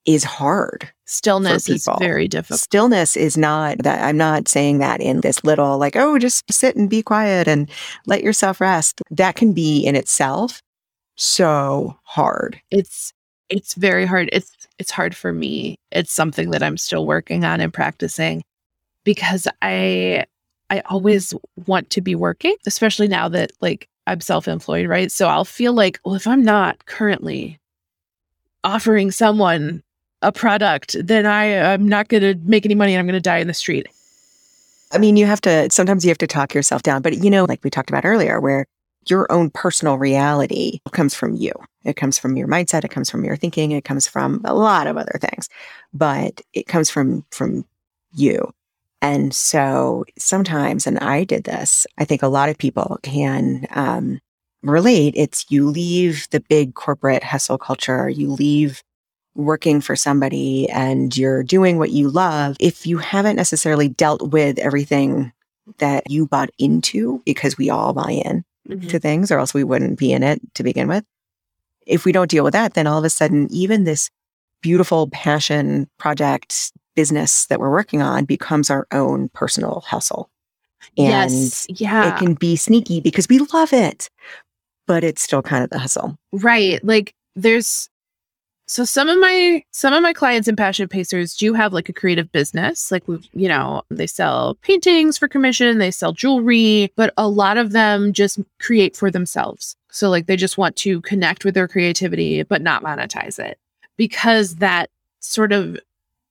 is 0.04 0.24
hard. 0.24 0.90
Stillness 1.06 1.68
is 1.68 1.86
very 1.98 2.28
difficult. 2.28 2.60
Stillness 2.60 3.16
is 3.16 3.36
not 3.36 3.78
that 3.82 4.02
I'm 4.02 4.16
not 4.16 4.48
saying 4.48 4.78
that 4.78 5.00
in 5.00 5.20
this 5.20 5.44
little 5.44 5.78
like, 5.78 5.96
oh, 5.96 6.18
just 6.18 6.50
sit 6.50 6.76
and 6.76 6.88
be 6.88 7.02
quiet 7.02 7.46
and 7.46 7.70
let 8.06 8.22
yourself 8.22 8.60
rest. 8.60 9.02
That 9.10 9.36
can 9.36 9.52
be 9.52 9.84
in 9.84 9.94
itself 9.94 10.62
so 11.16 11.98
hard. 12.04 12.60
It's 12.70 13.12
it's 13.50 13.74
very 13.74 14.06
hard. 14.06 14.30
It's 14.32 14.52
it's 14.78 14.90
hard 14.90 15.14
for 15.14 15.32
me. 15.32 15.76
It's 15.90 16.12
something 16.12 16.50
that 16.52 16.62
I'm 16.62 16.78
still 16.78 17.06
working 17.06 17.44
on 17.44 17.60
and 17.60 17.72
practicing 17.72 18.42
because 19.04 19.46
I 19.60 20.24
I 20.70 20.80
always 20.80 21.34
want 21.66 21.90
to 21.90 22.00
be 22.00 22.14
working, 22.14 22.56
especially 22.66 23.08
now 23.08 23.28
that 23.28 23.52
like 23.60 23.88
I'm 24.06 24.20
self-employed, 24.20 24.88
right? 24.88 25.10
So 25.12 25.28
I'll 25.28 25.44
feel 25.44 25.72
like, 25.72 26.00
well, 26.04 26.14
if 26.14 26.26
I'm 26.26 26.42
not 26.42 26.86
currently 26.86 27.58
offering 28.64 29.10
someone 29.10 29.82
a 30.22 30.32
product, 30.32 30.96
then 30.98 31.26
I 31.26 31.72
I'm 31.72 31.88
not 31.88 32.08
going 32.08 32.22
to 32.22 32.34
make 32.48 32.64
any 32.64 32.74
money 32.74 32.94
and 32.94 33.00
I'm 33.00 33.06
going 33.06 33.14
to 33.14 33.20
die 33.20 33.38
in 33.38 33.46
the 33.46 33.54
street. 33.54 33.86
I 34.92 34.98
mean, 34.98 35.16
you 35.16 35.26
have 35.26 35.40
to 35.42 35.68
sometimes 35.70 36.04
you 36.04 36.08
have 36.08 36.18
to 36.18 36.26
talk 36.26 36.54
yourself 36.54 36.82
down, 36.82 37.02
but 37.02 37.22
you 37.22 37.30
know, 37.30 37.44
like 37.44 37.62
we 37.62 37.70
talked 37.70 37.90
about 37.90 38.04
earlier 38.04 38.40
where 38.40 38.66
your 39.06 39.30
own 39.30 39.50
personal 39.50 39.98
reality 39.98 40.80
comes 40.92 41.14
from 41.14 41.34
you. 41.34 41.52
It 41.84 41.96
comes 41.96 42.18
from 42.18 42.36
your 42.36 42.48
mindset. 42.48 42.84
It 42.84 42.90
comes 42.90 43.10
from 43.10 43.24
your 43.24 43.36
thinking. 43.36 43.72
It 43.72 43.84
comes 43.84 44.06
from 44.06 44.42
a 44.44 44.54
lot 44.54 44.86
of 44.86 44.96
other 44.96 45.18
things, 45.20 45.48
but 45.92 46.40
it 46.52 46.66
comes 46.66 46.90
from, 46.90 47.24
from 47.30 47.64
you. 48.12 48.52
And 49.00 49.34
so 49.34 50.04
sometimes, 50.18 50.86
and 50.86 50.98
I 50.98 51.24
did 51.24 51.44
this, 51.44 51.86
I 51.98 52.04
think 52.04 52.22
a 52.22 52.28
lot 52.28 52.48
of 52.48 52.58
people 52.58 52.98
can, 53.02 53.66
um, 53.70 54.20
relate. 54.62 55.14
It's 55.16 55.46
you 55.48 55.68
leave 55.68 56.28
the 56.30 56.40
big 56.40 56.74
corporate 56.74 57.22
hustle 57.22 57.58
culture, 57.58 58.08
you 58.08 58.28
leave 58.28 58.82
working 59.34 59.80
for 59.80 59.94
somebody 59.94 60.68
and 60.68 61.16
you're 61.16 61.44
doing 61.44 61.78
what 61.78 61.92
you 61.92 62.10
love. 62.10 62.56
If 62.58 62.86
you 62.86 62.98
haven't 62.98 63.36
necessarily 63.36 63.88
dealt 63.88 64.32
with 64.32 64.58
everything 64.58 65.32
that 65.78 66.10
you 66.10 66.26
bought 66.26 66.50
into, 66.58 67.22
because 67.24 67.56
we 67.56 67.70
all 67.70 67.92
buy 67.92 68.10
in 68.24 68.44
mm-hmm. 68.68 68.88
to 68.88 68.98
things 68.98 69.30
or 69.30 69.38
else 69.38 69.54
we 69.54 69.64
wouldn't 69.64 69.98
be 69.98 70.12
in 70.12 70.22
it 70.22 70.40
to 70.54 70.62
begin 70.62 70.88
with. 70.88 71.04
If 71.86 72.04
we 72.04 72.12
don't 72.12 72.30
deal 72.30 72.44
with 72.44 72.52
that, 72.52 72.74
then 72.74 72.86
all 72.86 72.98
of 72.98 73.04
a 73.04 73.10
sudden, 73.10 73.46
even 73.50 73.84
this 73.84 74.10
beautiful 74.60 75.08
passion 75.08 75.88
project 75.98 76.72
business 76.98 77.46
that 77.46 77.60
we're 77.60 77.70
working 77.70 78.02
on 78.02 78.24
becomes 78.24 78.70
our 78.70 78.84
own 78.90 79.28
personal 79.28 79.84
hustle. 79.86 80.28
And 80.96 81.30
yes, 81.30 81.64
yeah. 81.68 82.12
it 82.12 82.18
can 82.18 82.34
be 82.34 82.56
sneaky 82.56 83.00
because 83.00 83.28
we 83.28 83.38
love 83.38 83.72
it, 83.72 84.10
but 84.88 85.04
it's 85.04 85.22
still 85.22 85.40
kind 85.40 85.62
of 85.62 85.70
the 85.70 85.78
hustle. 85.78 86.18
Right. 86.32 86.82
Like 86.82 87.14
there's 87.36 87.88
so 88.66 88.84
some 88.84 89.08
of 89.08 89.16
my 89.20 89.62
some 89.70 89.94
of 89.94 90.02
my 90.02 90.12
clients 90.12 90.48
and 90.48 90.58
passion 90.58 90.88
pacers 90.88 91.36
do 91.36 91.54
have 91.54 91.72
like 91.72 91.88
a 91.88 91.92
creative 91.92 92.32
business 92.32 92.90
like 92.90 93.06
we 93.06 93.18
you 93.32 93.48
know 93.48 93.82
they 93.90 94.06
sell 94.06 94.56
paintings 94.60 95.16
for 95.16 95.26
commission 95.26 95.78
they 95.78 95.90
sell 95.90 96.12
jewelry 96.12 96.92
but 96.94 97.14
a 97.16 97.28
lot 97.28 97.56
of 97.56 97.72
them 97.72 98.12
just 98.12 98.38
create 98.60 98.94
for 98.94 99.10
themselves 99.10 99.74
so 99.90 100.10
like 100.10 100.26
they 100.26 100.36
just 100.36 100.58
want 100.58 100.76
to 100.76 101.00
connect 101.00 101.46
with 101.46 101.54
their 101.54 101.66
creativity 101.66 102.42
but 102.42 102.60
not 102.60 102.82
monetize 102.82 103.38
it 103.38 103.58
because 103.96 104.56
that 104.56 104.90
sort 105.20 105.52
of 105.52 105.78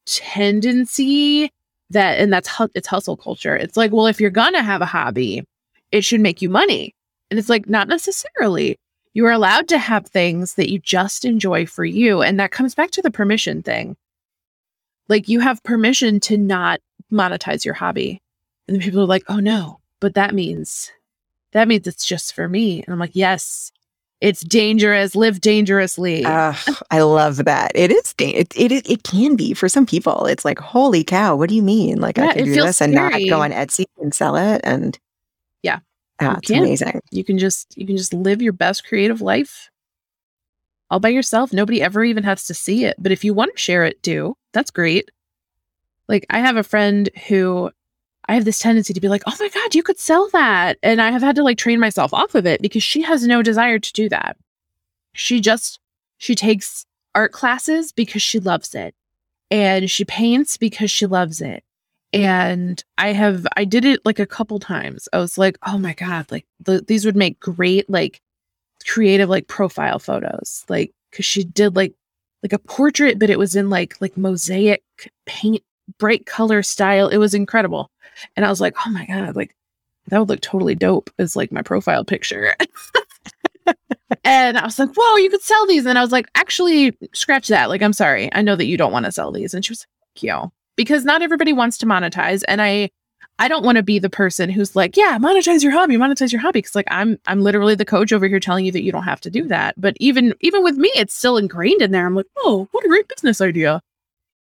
tendency 0.08 1.50
that 1.90 2.20
and 2.20 2.34
that's 2.34 2.50
it's 2.74 2.88
hustle 2.88 3.16
culture 3.16 3.56
it's 3.56 3.78
like 3.78 3.92
well 3.92 4.08
if 4.08 4.20
you're 4.20 4.30
gonna 4.30 4.64
have 4.64 4.82
a 4.82 4.86
hobby 4.86 5.44
it 5.92 6.04
should 6.04 6.20
make 6.20 6.42
you 6.42 6.50
money 6.50 6.94
and 7.30 7.40
it's 7.40 7.50
like 7.50 7.70
not 7.70 7.88
necessarily 7.88 8.78
you 9.18 9.26
are 9.26 9.32
allowed 9.32 9.68
to 9.70 9.80
have 9.80 10.06
things 10.06 10.54
that 10.54 10.72
you 10.72 10.78
just 10.78 11.26
enjoy 11.26 11.66
for 11.66 11.84
you. 11.84 12.22
And 12.22 12.40
that 12.40 12.52
comes 12.52 12.76
back 12.76 12.92
to 12.92 13.02
the 13.02 13.10
permission 13.10 13.64
thing. 13.64 13.98
Like 15.08 15.28
you 15.28 15.40
have 15.40 15.64
permission 15.64 16.20
to 16.20 16.38
not 16.38 16.82
monetize 17.12 17.66
your 17.66 17.74
hobby. 17.74 18.22
And 18.68 18.80
people 18.80 19.02
are 19.02 19.08
like, 19.08 19.24
oh 19.28 19.40
no, 19.40 19.80
but 20.00 20.14
that 20.14 20.36
means, 20.36 20.92
that 21.54 21.68
means 21.68 21.88
it's 21.88 22.06
just 22.06 22.36
for 22.36 22.48
me. 22.48 22.84
And 22.84 22.94
I'm 22.94 23.00
like, 23.00 23.16
yes, 23.16 23.72
it's 24.20 24.42
dangerous. 24.42 25.16
Live 25.16 25.42
dangerously. 25.42 26.26
Uh, 26.26 26.54
I 26.92 27.02
love 27.02 27.46
that. 27.46 27.72
It 27.76 27.92
is. 27.92 28.14
Da- 28.14 28.34
it, 28.34 28.54
it 28.56 28.90
it 28.90 29.04
can 29.04 29.36
be 29.36 29.54
for 29.54 29.70
some 29.70 29.86
people. 29.86 30.26
It's 30.26 30.44
like, 30.46 30.60
holy 30.60 31.04
cow! 31.04 31.36
What 31.36 31.50
do 31.50 31.56
you 31.56 31.64
mean? 31.64 32.00
Like 32.00 32.18
yeah, 32.18 32.28
I 32.28 32.34
can 32.34 32.46
do 32.46 32.54
this 32.56 32.78
scary. 32.78 32.96
and 32.96 32.96
not 32.96 33.30
go 33.30 33.42
on 33.42 33.52
Etsy 33.52 33.86
and 34.02 34.14
sell 34.14 34.36
it? 34.36 34.62
And 34.64 34.98
yeah, 35.62 35.80
that's 36.20 36.50
amazing. 36.50 37.02
You 37.12 37.24
can 37.24 37.38
just 37.38 37.78
you 37.78 37.86
can 37.86 37.98
just 37.98 38.14
live 38.14 38.42
your 38.42 38.54
best 38.54 38.88
creative 38.88 39.22
life 39.22 39.70
all 40.90 41.00
by 41.00 41.10
yourself. 41.10 41.54
Nobody 41.54 41.82
ever 41.82 42.04
even 42.04 42.24
has 42.24 42.46
to 42.48 42.54
see 42.54 42.86
it. 42.86 42.96
But 42.98 43.12
if 43.12 43.24
you 43.24 43.34
want 43.34 43.54
to 43.54 43.62
share 43.62 43.86
it, 43.86 44.02
do. 44.02 44.36
That's 44.54 44.72
great. 44.72 45.12
Like 46.08 46.26
I 46.30 46.40
have 46.40 46.56
a 46.56 46.64
friend 46.64 47.10
who 47.28 47.72
I 48.28 48.34
have 48.36 48.46
this 48.46 48.60
tendency 48.60 48.94
to 48.94 49.02
be 49.02 49.10
like, 49.10 49.24
"Oh 49.26 49.36
my 49.40 49.50
god, 49.50 49.76
you 49.76 49.84
could 49.84 50.00
sell 50.00 50.30
that." 50.34 50.78
And 50.84 51.02
I 51.02 51.12
have 51.12 51.22
had 51.22 51.36
to 51.38 51.44
like 51.44 51.58
train 51.58 51.80
myself 51.80 52.14
off 52.14 52.36
of 52.36 52.46
it 52.46 52.62
because 52.62 52.84
she 52.84 53.02
has 53.04 53.26
no 53.26 53.42
desire 53.42 53.80
to 53.80 53.94
do 53.94 54.10
that. 54.10 54.38
She 55.14 55.40
just 55.42 55.80
she 56.18 56.36
takes 56.36 56.86
art 57.16 57.32
classes 57.32 57.92
because 57.92 58.22
she 58.22 58.40
loves 58.40 58.76
it. 58.76 58.96
And 59.50 59.90
she 59.90 60.04
paints 60.06 60.58
because 60.58 60.92
she 60.92 61.06
loves 61.06 61.42
it 61.42 61.64
and 62.14 62.84
i 62.98 63.12
have 63.12 63.46
i 63.58 63.66
did 63.66 63.84
it 63.84 64.00
like 64.06 64.20
a 64.20 64.26
couple 64.26 64.60
times 64.60 65.10
i 65.12 65.18
was 65.18 65.38
like 65.38 65.58
oh 65.66 65.78
my 65.78 65.94
god 65.94 66.26
like 66.32 66.46
the, 66.60 66.82
these 66.88 67.06
would 67.06 67.16
make 67.16 67.40
great 67.40 67.90
like 67.90 68.22
creative 68.88 69.28
like 69.28 69.48
profile 69.48 70.00
photos 70.00 70.64
like 70.70 70.94
because 71.12 71.26
she 71.26 71.44
did 71.44 71.76
like 71.76 71.94
like 72.44 72.54
a 72.54 72.60
portrait 72.60 73.20
but 73.20 73.30
it 73.30 73.38
was 73.38 73.56
in 73.56 73.70
like 73.70 74.00
like 74.00 74.16
mosaic 74.16 74.84
paint 75.26 75.62
bright 76.00 76.26
color 76.26 76.64
style 76.64 77.10
it 77.10 77.18
was 77.18 77.34
incredible 77.34 77.92
and 78.36 78.46
i 78.46 78.50
was 78.50 78.62
like 78.62 78.76
oh 78.86 78.90
my 78.90 79.06
god 79.06 79.36
like 79.36 79.56
that 80.08 80.20
would 80.20 80.30
look 80.30 80.42
totally 80.42 80.76
dope 80.76 81.10
as 81.20 81.36
like 81.36 81.52
my 81.52 81.62
profile 81.62 82.06
picture 82.06 82.56
and 84.24 84.58
i 84.58 84.64
was 84.64 84.80
like 84.80 84.90
whoa 84.96 85.16
you 85.18 85.30
could 85.30 85.42
sell 85.42 85.66
these 85.68 85.86
and 85.86 85.98
i 85.98 86.02
was 86.02 86.12
like 86.12 86.28
actually 86.36 86.98
scratch 87.14 87.48
that 87.48 87.70
like 87.70 87.82
i'm 87.82 87.94
sorry 87.94 88.30
i 88.34 88.42
know 88.42 88.56
that 88.56 88.68
you 88.68 88.78
don't 88.78 88.94
want 88.94 89.06
to 89.06 89.12
sell 89.12 89.32
these 89.32 89.54
and 89.54 89.66
she 89.66 89.72
was 89.72 89.86
like 90.16 90.24
yo 90.24 90.52
because 90.78 91.04
not 91.04 91.22
everybody 91.22 91.52
wants 91.52 91.78
to 91.80 91.86
monetize 91.86 92.44
and 92.48 92.62
I 92.62 92.90
I 93.40 93.48
don't 93.48 93.64
want 93.64 93.76
to 93.76 93.84
be 93.84 94.00
the 94.00 94.10
person 94.10 94.50
who's 94.50 94.76
like, 94.76 94.98
yeah, 94.98 95.20
monetize 95.20 95.62
your 95.62 95.72
hobby, 95.72 95.96
monetize 95.96 96.32
your 96.32 96.42
hobby. 96.42 96.62
Cause 96.62 96.74
like 96.74 96.88
I'm 96.90 97.20
I'm 97.28 97.42
literally 97.42 97.76
the 97.76 97.86
coach 97.86 98.12
over 98.12 98.28
here 98.28 98.40
telling 98.40 98.66
you 98.66 98.72
that 98.72 98.82
you 98.82 98.92
don't 98.92 99.04
have 99.04 99.22
to 99.22 99.30
do 99.30 99.48
that. 99.48 99.80
But 99.80 99.96
even 100.00 100.34
even 100.40 100.64
with 100.64 100.78
me, 100.78 100.92
it's 100.96 101.14
still 101.14 101.38
ingrained 101.38 101.82
in 101.82 101.92
there. 101.92 102.06
I'm 102.06 102.16
like, 102.16 102.26
oh, 102.38 102.68
what 102.72 102.86
a 102.86 102.88
great 102.88 103.08
business 103.08 103.42
idea. 103.42 103.82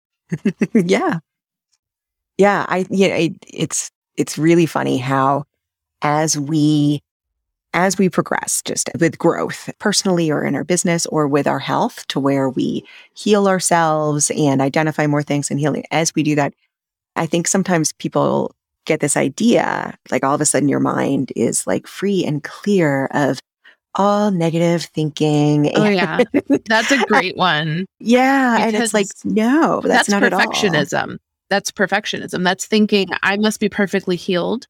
yeah. 0.74 1.18
Yeah. 2.38 2.66
I 2.68 2.86
yeah, 2.90 3.14
it, 3.16 3.32
it's 3.46 3.90
it's 4.16 4.38
really 4.38 4.66
funny 4.66 4.98
how 4.98 5.44
as 6.02 6.38
we 6.38 7.02
as 7.74 7.98
we 7.98 8.08
progress, 8.08 8.62
just 8.64 8.88
with 9.00 9.18
growth, 9.18 9.68
personally 9.80 10.30
or 10.30 10.44
in 10.44 10.54
our 10.54 10.62
business 10.64 11.06
or 11.06 11.26
with 11.26 11.46
our 11.46 11.58
health, 11.58 12.06
to 12.06 12.20
where 12.20 12.48
we 12.48 12.86
heal 13.14 13.48
ourselves 13.48 14.30
and 14.30 14.62
identify 14.62 15.06
more 15.08 15.24
things 15.24 15.50
and 15.50 15.58
healing. 15.58 15.84
As 15.90 16.14
we 16.14 16.22
do 16.22 16.36
that, 16.36 16.54
I 17.16 17.26
think 17.26 17.48
sometimes 17.48 17.92
people 17.92 18.54
get 18.84 19.00
this 19.00 19.16
idea, 19.16 19.96
like 20.10 20.22
all 20.22 20.34
of 20.34 20.40
a 20.40 20.46
sudden 20.46 20.68
your 20.68 20.80
mind 20.80 21.32
is 21.34 21.66
like 21.66 21.86
free 21.86 22.24
and 22.24 22.44
clear 22.44 23.06
of 23.06 23.40
all 23.96 24.30
negative 24.30 24.84
thinking. 24.84 25.70
Oh 25.74 25.88
yeah, 25.88 26.20
that's 26.66 26.92
a 26.92 26.98
great 27.08 27.36
one. 27.36 27.86
yeah, 27.98 28.58
and 28.60 28.76
it's 28.76 28.94
like 28.94 29.06
no, 29.24 29.80
that's, 29.80 30.08
that's 30.08 30.08
not 30.08 30.22
perfectionism. 30.22 31.18
That's 31.50 31.70
perfectionism. 31.70 32.42
That's 32.44 32.66
thinking 32.66 33.08
I 33.22 33.36
must 33.36 33.60
be 33.60 33.68
perfectly 33.68 34.16
healed 34.16 34.66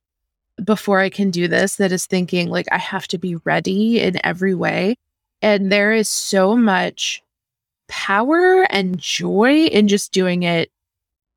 before 0.62 1.00
I 1.00 1.10
can 1.10 1.30
do 1.30 1.48
this 1.48 1.76
that 1.76 1.92
is 1.92 2.06
thinking 2.06 2.48
like 2.48 2.66
I 2.70 2.78
have 2.78 3.08
to 3.08 3.18
be 3.18 3.36
ready 3.36 4.00
in 4.00 4.24
every 4.24 4.54
way. 4.54 4.96
And 5.42 5.70
there 5.70 5.92
is 5.92 6.08
so 6.08 6.56
much 6.56 7.22
power 7.88 8.62
and 8.70 8.98
joy 8.98 9.64
in 9.66 9.88
just 9.88 10.12
doing 10.12 10.42
it 10.42 10.70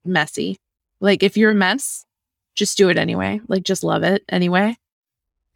messy. 0.06 0.58
Like 1.00 1.24
if 1.24 1.38
you're 1.38 1.52
a 1.52 1.56
mess, 1.56 2.06
just 2.56 2.78
do 2.78 2.90
it 2.90 2.98
anyway. 2.98 3.42
Like 3.48 3.64
just 3.64 3.84
love 3.84 4.04
it 4.04 4.24
anyway. 4.30 4.78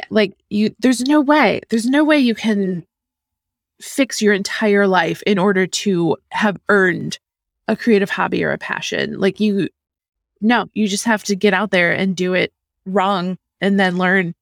Like 0.10 0.34
you 0.50 0.76
there's 0.80 1.02
no 1.02 1.22
way. 1.22 1.62
There's 1.70 1.86
no 1.86 2.04
way 2.04 2.18
you 2.20 2.36
can 2.36 2.86
fix 3.80 4.22
your 4.22 4.34
entire 4.34 4.88
life 4.88 5.24
in 5.26 5.40
order 5.40 5.66
to 5.66 6.18
have 6.32 6.58
earned 6.70 7.20
a 7.72 7.76
creative 7.76 8.09
hobby 8.09 8.43
or 8.43 8.51
a 8.51 8.57
passion. 8.57 9.19
Like 9.19 9.39
you 9.39 9.69
no, 10.41 10.65
you 10.74 10.88
just 10.88 11.05
have 11.05 11.24
to 11.26 11.36
get 11.36 11.53
out 11.53 11.72
there 11.72 11.91
and 11.91 12.15
do 12.15 12.34
it 12.34 12.51
wrong 12.86 13.38
and 13.61 13.80
then 13.80 13.97
learn. 13.97 14.36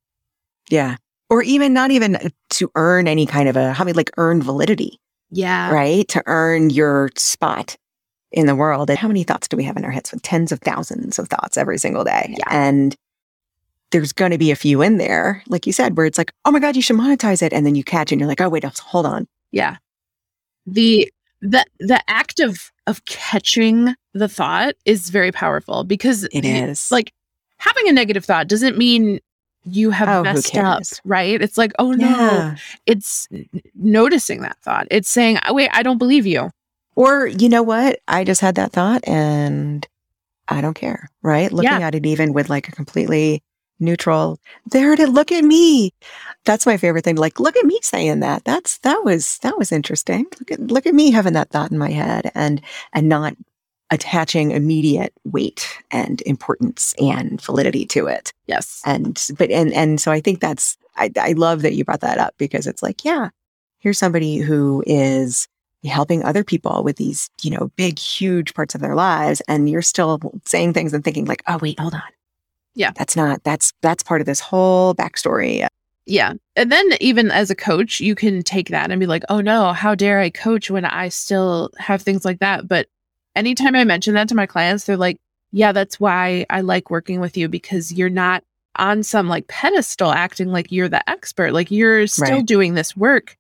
Yeah. 0.69 0.95
Or 1.30 1.43
even 1.43 1.73
not 1.73 1.91
even 1.91 2.15
uh, 2.15 2.30
to 2.51 2.71
earn 2.75 3.07
any 3.07 3.25
kind 3.25 3.49
of 3.49 3.55
a, 3.55 3.73
how 3.73 3.84
many 3.84 3.93
like 3.93 4.11
earn 4.17 4.41
validity. 4.41 4.99
Yeah. 5.30 5.71
Right. 5.71 6.07
To 6.07 6.23
earn 6.25 6.69
your 6.69 7.11
spot 7.15 7.77
in 8.32 8.45
the 8.45 8.55
world. 8.55 8.89
And 8.89 8.97
how 8.97 9.07
many 9.07 9.23
thoughts 9.23 9.47
do 9.47 9.57
we 9.57 9.63
have 9.65 9.77
in 9.77 9.86
our 9.86 9.91
heads? 9.91 10.11
With 10.11 10.21
tens 10.21 10.51
of 10.51 10.61
thousands 10.61 11.19
of 11.19 11.27
thoughts 11.27 11.57
every 11.57 11.77
single 11.77 12.03
day. 12.03 12.36
Yeah. 12.38 12.45
And 12.49 12.95
there's 13.91 14.13
going 14.13 14.32
to 14.32 14.38
be 14.38 14.51
a 14.51 14.55
few 14.55 14.82
in 14.82 14.97
there, 14.97 15.43
like 15.47 15.67
you 15.67 15.73
said, 15.73 15.97
where 15.97 16.05
it's 16.05 16.17
like, 16.17 16.32
oh 16.45 16.51
my 16.51 16.59
God, 16.59 16.75
you 16.75 16.82
should 16.82 16.95
monetize 16.95 17.41
it. 17.41 17.53
And 17.53 17.65
then 17.65 17.75
you 17.75 17.84
catch 17.84 18.11
and 18.11 18.21
you're 18.21 18.27
like, 18.27 18.41
oh, 18.41 18.49
wait, 18.49 18.63
hold 18.63 19.05
on. 19.05 19.27
Yeah. 19.51 19.77
The, 20.65 21.11
the, 21.42 21.66
the 21.80 22.02
act 22.10 22.40
of, 22.40 22.72
of 22.88 23.06
catching 23.06 23.96
the 24.14 24.28
thought 24.28 24.76
is 24.86 25.10
very 25.10 25.32
powerful 25.32 25.84
because 25.84 26.26
it 26.32 26.46
is 26.46 26.92
like 26.92 27.14
having 27.58 27.88
a 27.88 27.94
negative 27.94 28.26
thought 28.26 28.48
doesn't 28.48 28.78
mean 28.78 29.20
you 29.66 29.92
have 29.92 30.10
oh, 30.10 30.24
messed 30.24 30.56
up, 30.58 30.82
right? 31.06 31.42
It's 31.42 31.58
like, 31.58 31.74
oh 31.80 31.92
no, 31.92 32.08
yeah. 32.08 32.56
it's 32.86 33.28
noticing 33.76 34.42
that 34.42 34.58
thought. 34.62 34.88
It's 34.90 35.10
saying, 35.10 35.40
oh, 35.48 35.54
wait, 35.54 35.70
I 35.74 35.84
don't 35.84 35.98
believe 35.98 36.26
you. 36.26 36.50
Or, 36.96 37.28
you 37.28 37.50
know 37.50 37.64
what? 37.64 38.00
I 38.08 38.24
just 38.24 38.42
had 38.42 38.56
that 38.56 38.72
thought 38.72 39.08
and 39.08 39.88
I 40.48 40.62
don't 40.62 40.74
care, 40.74 41.10
right? 41.22 41.52
Looking 41.52 41.72
yeah. 41.72 41.88
at 41.88 41.96
it 41.96 42.06
even 42.06 42.34
with 42.34 42.50
like 42.50 42.68
a 42.68 42.72
completely 42.72 43.44
neutral, 43.80 44.39
there 44.65 44.93
it 44.93 44.99
is. 44.99 45.09
Look 45.09 45.32
at 45.32 45.43
me. 45.43 45.93
That's 46.45 46.65
my 46.65 46.77
favorite 46.77 47.03
thing. 47.03 47.17
Like, 47.17 47.39
look 47.39 47.55
at 47.55 47.65
me 47.65 47.80
saying 47.82 48.19
that. 48.21 48.43
That's, 48.45 48.77
that 48.80 49.03
was, 49.03 49.38
that 49.39 49.57
was 49.57 49.71
interesting. 49.71 50.25
Look 50.39 50.51
at, 50.51 50.59
look 50.59 50.86
at 50.86 50.93
me 50.93 51.11
having 51.11 51.34
that 51.34 51.49
thought 51.49 51.71
in 51.71 51.77
my 51.77 51.91
head 51.91 52.32
and, 52.36 52.61
and 52.93 53.09
not 53.09 53.36
attaching 53.91 54.51
immediate 54.51 55.13
weight 55.25 55.67
and 55.91 56.21
importance 56.21 56.93
and 56.99 57.41
validity 57.41 57.86
to 57.88 58.07
it. 58.07 58.34
Yes. 58.45 58.82
And 58.86 59.19
but 59.38 59.49
and 59.49 59.73
and 59.73 59.99
so 59.99 60.11
I 60.11 60.19
think 60.19 60.39
that's 60.39 60.77
I, 60.95 61.11
I 61.19 61.32
love 61.32 61.63
that 61.63 61.73
you 61.73 61.84
brought 61.86 62.01
that 62.01 62.19
up 62.19 62.36
because 62.38 62.67
it's 62.67 62.84
like, 62.84 63.03
yeah, 63.03 63.30
here's 63.80 63.97
somebody 63.97 64.38
who 64.38 64.84
is 64.86 65.47
helping 65.86 66.23
other 66.23 66.43
people 66.43 66.84
with 66.84 66.97
these, 66.97 67.30
you 67.41 67.49
know, 67.51 67.71
big, 67.77 67.97
huge 67.97 68.53
parts 68.53 68.75
of 68.75 68.82
their 68.82 68.95
lives. 68.95 69.41
And 69.47 69.69
you're 69.69 69.82
still 69.82 70.19
saying 70.45 70.73
things 70.73 70.93
and 70.93 71.03
thinking 71.03 71.25
like, 71.25 71.41
oh, 71.47 71.57
wait, 71.61 71.80
hold 71.80 71.93
on. 71.93 72.01
Yeah. 72.76 72.91
That's 72.95 73.15
not, 73.15 73.43
that's, 73.43 73.74
that's 73.82 74.03
part 74.03 74.22
of 74.22 74.26
this 74.28 74.39
whole 74.39 74.95
backstory. 74.95 75.67
Yeah. 76.05 76.34
And 76.55 76.72
then 76.72 76.89
even 76.99 77.30
as 77.30 77.51
a 77.51 77.55
coach, 77.55 77.99
you 77.99 78.15
can 78.15 78.41
take 78.41 78.70
that 78.70 78.89
and 78.89 78.99
be 78.99 79.05
like, 79.05 79.24
oh 79.30 79.41
no, 79.41 79.74
how 79.74 79.93
dare 79.95 80.20
I 80.20 80.30
coach 80.30 80.72
when 80.72 80.86
I 80.86 81.09
still 81.09 81.70
have 81.78 82.01
things 82.01 82.26
like 82.26 82.39
that? 82.39 82.67
But 82.67 82.88
anytime 83.36 83.76
I 83.76 83.84
mention 83.84 84.13
that 84.15 84.28
to 84.30 84.36
my 84.36 84.45
clients, 84.45 84.86
they're 84.86 84.97
like, 84.97 85.17
yeah, 85.51 85.72
that's 85.72 85.99
why 85.99 86.45
I 86.49 86.61
like 86.61 86.89
working 86.89 87.20
with 87.20 87.36
you 87.38 87.47
because 87.47 87.91
you're 87.91 88.09
not 88.09 88.43
on 88.76 89.03
some 89.03 89.28
like 89.28 89.47
pedestal 89.47 90.11
acting 90.11 90.47
like 90.51 90.72
you're 90.72 90.89
the 90.89 91.07
expert. 91.09 91.53
Like 91.53 91.70
you're 91.70 92.07
still 92.07 92.38
Right. 92.38 92.45
doing 92.45 92.74
this 92.76 92.95
work 92.95 93.36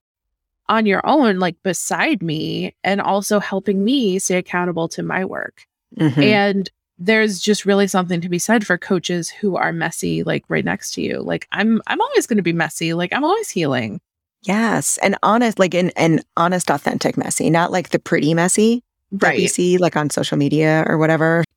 on 0.67 0.85
your 0.85 1.01
own, 1.05 1.39
like 1.39 1.55
beside 1.63 2.21
me, 2.21 2.75
and 2.83 3.01
also 3.01 3.39
helping 3.39 3.83
me 3.83 4.19
stay 4.19 4.37
accountable 4.37 4.87
to 4.89 5.01
my 5.01 5.25
work. 5.25 5.65
Mhm. 5.97 6.23
And 6.23 6.69
there's 6.99 7.39
just 7.39 7.65
really 7.65 7.87
something 7.87 8.21
to 8.21 8.29
be 8.29 8.39
said 8.39 8.65
for 8.65 8.77
coaches 8.77 9.29
who 9.29 9.55
are 9.55 9.71
messy, 9.71 10.23
like 10.23 10.43
right 10.49 10.65
next 10.65 10.91
to 10.93 11.01
you. 11.01 11.21
Like 11.21 11.47
I'm, 11.51 11.81
I'm 11.87 12.01
always 12.01 12.27
going 12.27 12.37
to 12.37 12.43
be 12.43 12.53
messy. 12.53 12.93
Like 12.93 13.13
I'm 13.13 13.23
always 13.23 13.49
healing. 13.49 14.01
Yes. 14.43 14.99
And 15.01 15.17
honest, 15.23 15.59
like 15.59 15.73
an, 15.73 15.89
an 15.91 16.21
honest, 16.37 16.69
authentic 16.69 17.17
messy, 17.17 17.49
not 17.49 17.71
like 17.71 17.89
the 17.89 17.99
pretty 17.99 18.33
messy 18.33 18.83
Right. 19.11 19.49
see 19.49 19.77
like 19.77 19.95
on 19.95 20.09
social 20.09 20.37
media 20.37 20.83
or 20.87 20.97
whatever. 20.97 21.43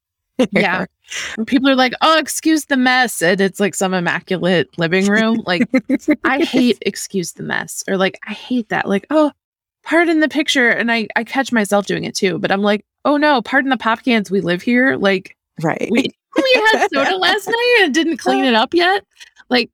Yeah. 0.50 0.86
People 1.46 1.68
are 1.68 1.76
like, 1.76 1.92
oh, 2.00 2.18
excuse 2.18 2.64
the 2.64 2.76
mess. 2.76 3.22
And 3.22 3.40
it's 3.40 3.60
like 3.60 3.76
some 3.76 3.94
immaculate 3.94 4.76
living 4.76 5.06
room. 5.06 5.40
Like 5.46 5.68
I 6.24 6.40
hate 6.44 6.78
excuse 6.82 7.32
the 7.32 7.44
mess 7.44 7.84
or 7.86 7.96
like, 7.96 8.18
I 8.26 8.32
hate 8.32 8.70
that. 8.70 8.88
Like, 8.88 9.06
oh, 9.10 9.30
pardon 9.84 10.18
the 10.18 10.28
picture. 10.28 10.68
And 10.70 10.90
I, 10.90 11.06
I 11.14 11.22
catch 11.22 11.52
myself 11.52 11.86
doing 11.86 12.04
it 12.04 12.16
too, 12.16 12.38
but 12.40 12.50
I'm 12.50 12.62
like, 12.62 12.84
oh 13.04 13.16
no, 13.16 13.42
pardon 13.42 13.70
the 13.70 13.76
pop 13.76 14.04
cans. 14.04 14.30
We 14.30 14.40
live 14.40 14.62
here. 14.62 14.96
Like 14.96 15.36
right. 15.62 15.88
we, 15.90 16.02
we 16.36 16.62
had 16.72 16.88
soda 16.92 17.16
last 17.18 17.46
night 17.46 17.80
and 17.82 17.94
didn't 17.94 18.18
clean 18.18 18.44
it 18.44 18.54
up 18.54 18.74
yet. 18.74 19.04
Like 19.48 19.70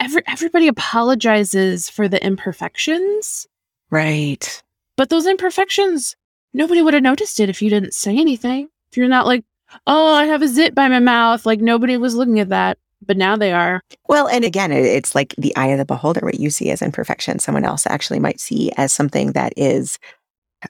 every, 0.00 0.22
everybody 0.26 0.68
apologizes 0.68 1.90
for 1.90 2.08
the 2.08 2.24
imperfections, 2.24 3.46
right. 3.90 4.62
but 4.96 5.10
those 5.10 5.26
imperfections, 5.26 6.16
nobody 6.52 6.82
would 6.82 6.94
have 6.94 7.02
noticed 7.02 7.40
it 7.40 7.48
if 7.48 7.60
you 7.62 7.70
didn't 7.70 7.94
say 7.94 8.16
anything. 8.16 8.68
If 8.90 8.96
you're 8.96 9.08
not 9.08 9.26
like, 9.26 9.44
oh, 9.86 10.14
I 10.14 10.26
have 10.26 10.42
a 10.42 10.48
zit 10.48 10.74
by 10.74 10.88
my 10.88 11.00
mouth, 11.00 11.44
like 11.44 11.60
nobody 11.60 11.96
was 11.96 12.14
looking 12.14 12.40
at 12.40 12.50
that, 12.50 12.78
but 13.04 13.16
now 13.16 13.36
they 13.36 13.52
are. 13.52 13.82
Well, 14.08 14.28
and 14.28 14.44
again, 14.44 14.72
it's 14.72 15.14
like 15.14 15.34
the 15.36 15.54
eye 15.56 15.68
of 15.68 15.78
the 15.78 15.84
beholder. 15.84 16.20
What 16.22 16.40
you 16.40 16.50
see 16.50 16.70
as 16.70 16.82
imperfection, 16.82 17.38
someone 17.38 17.64
else 17.64 17.86
actually 17.86 18.20
might 18.20 18.40
see 18.40 18.70
as 18.76 18.92
something 18.92 19.32
that 19.32 19.52
is 19.56 19.98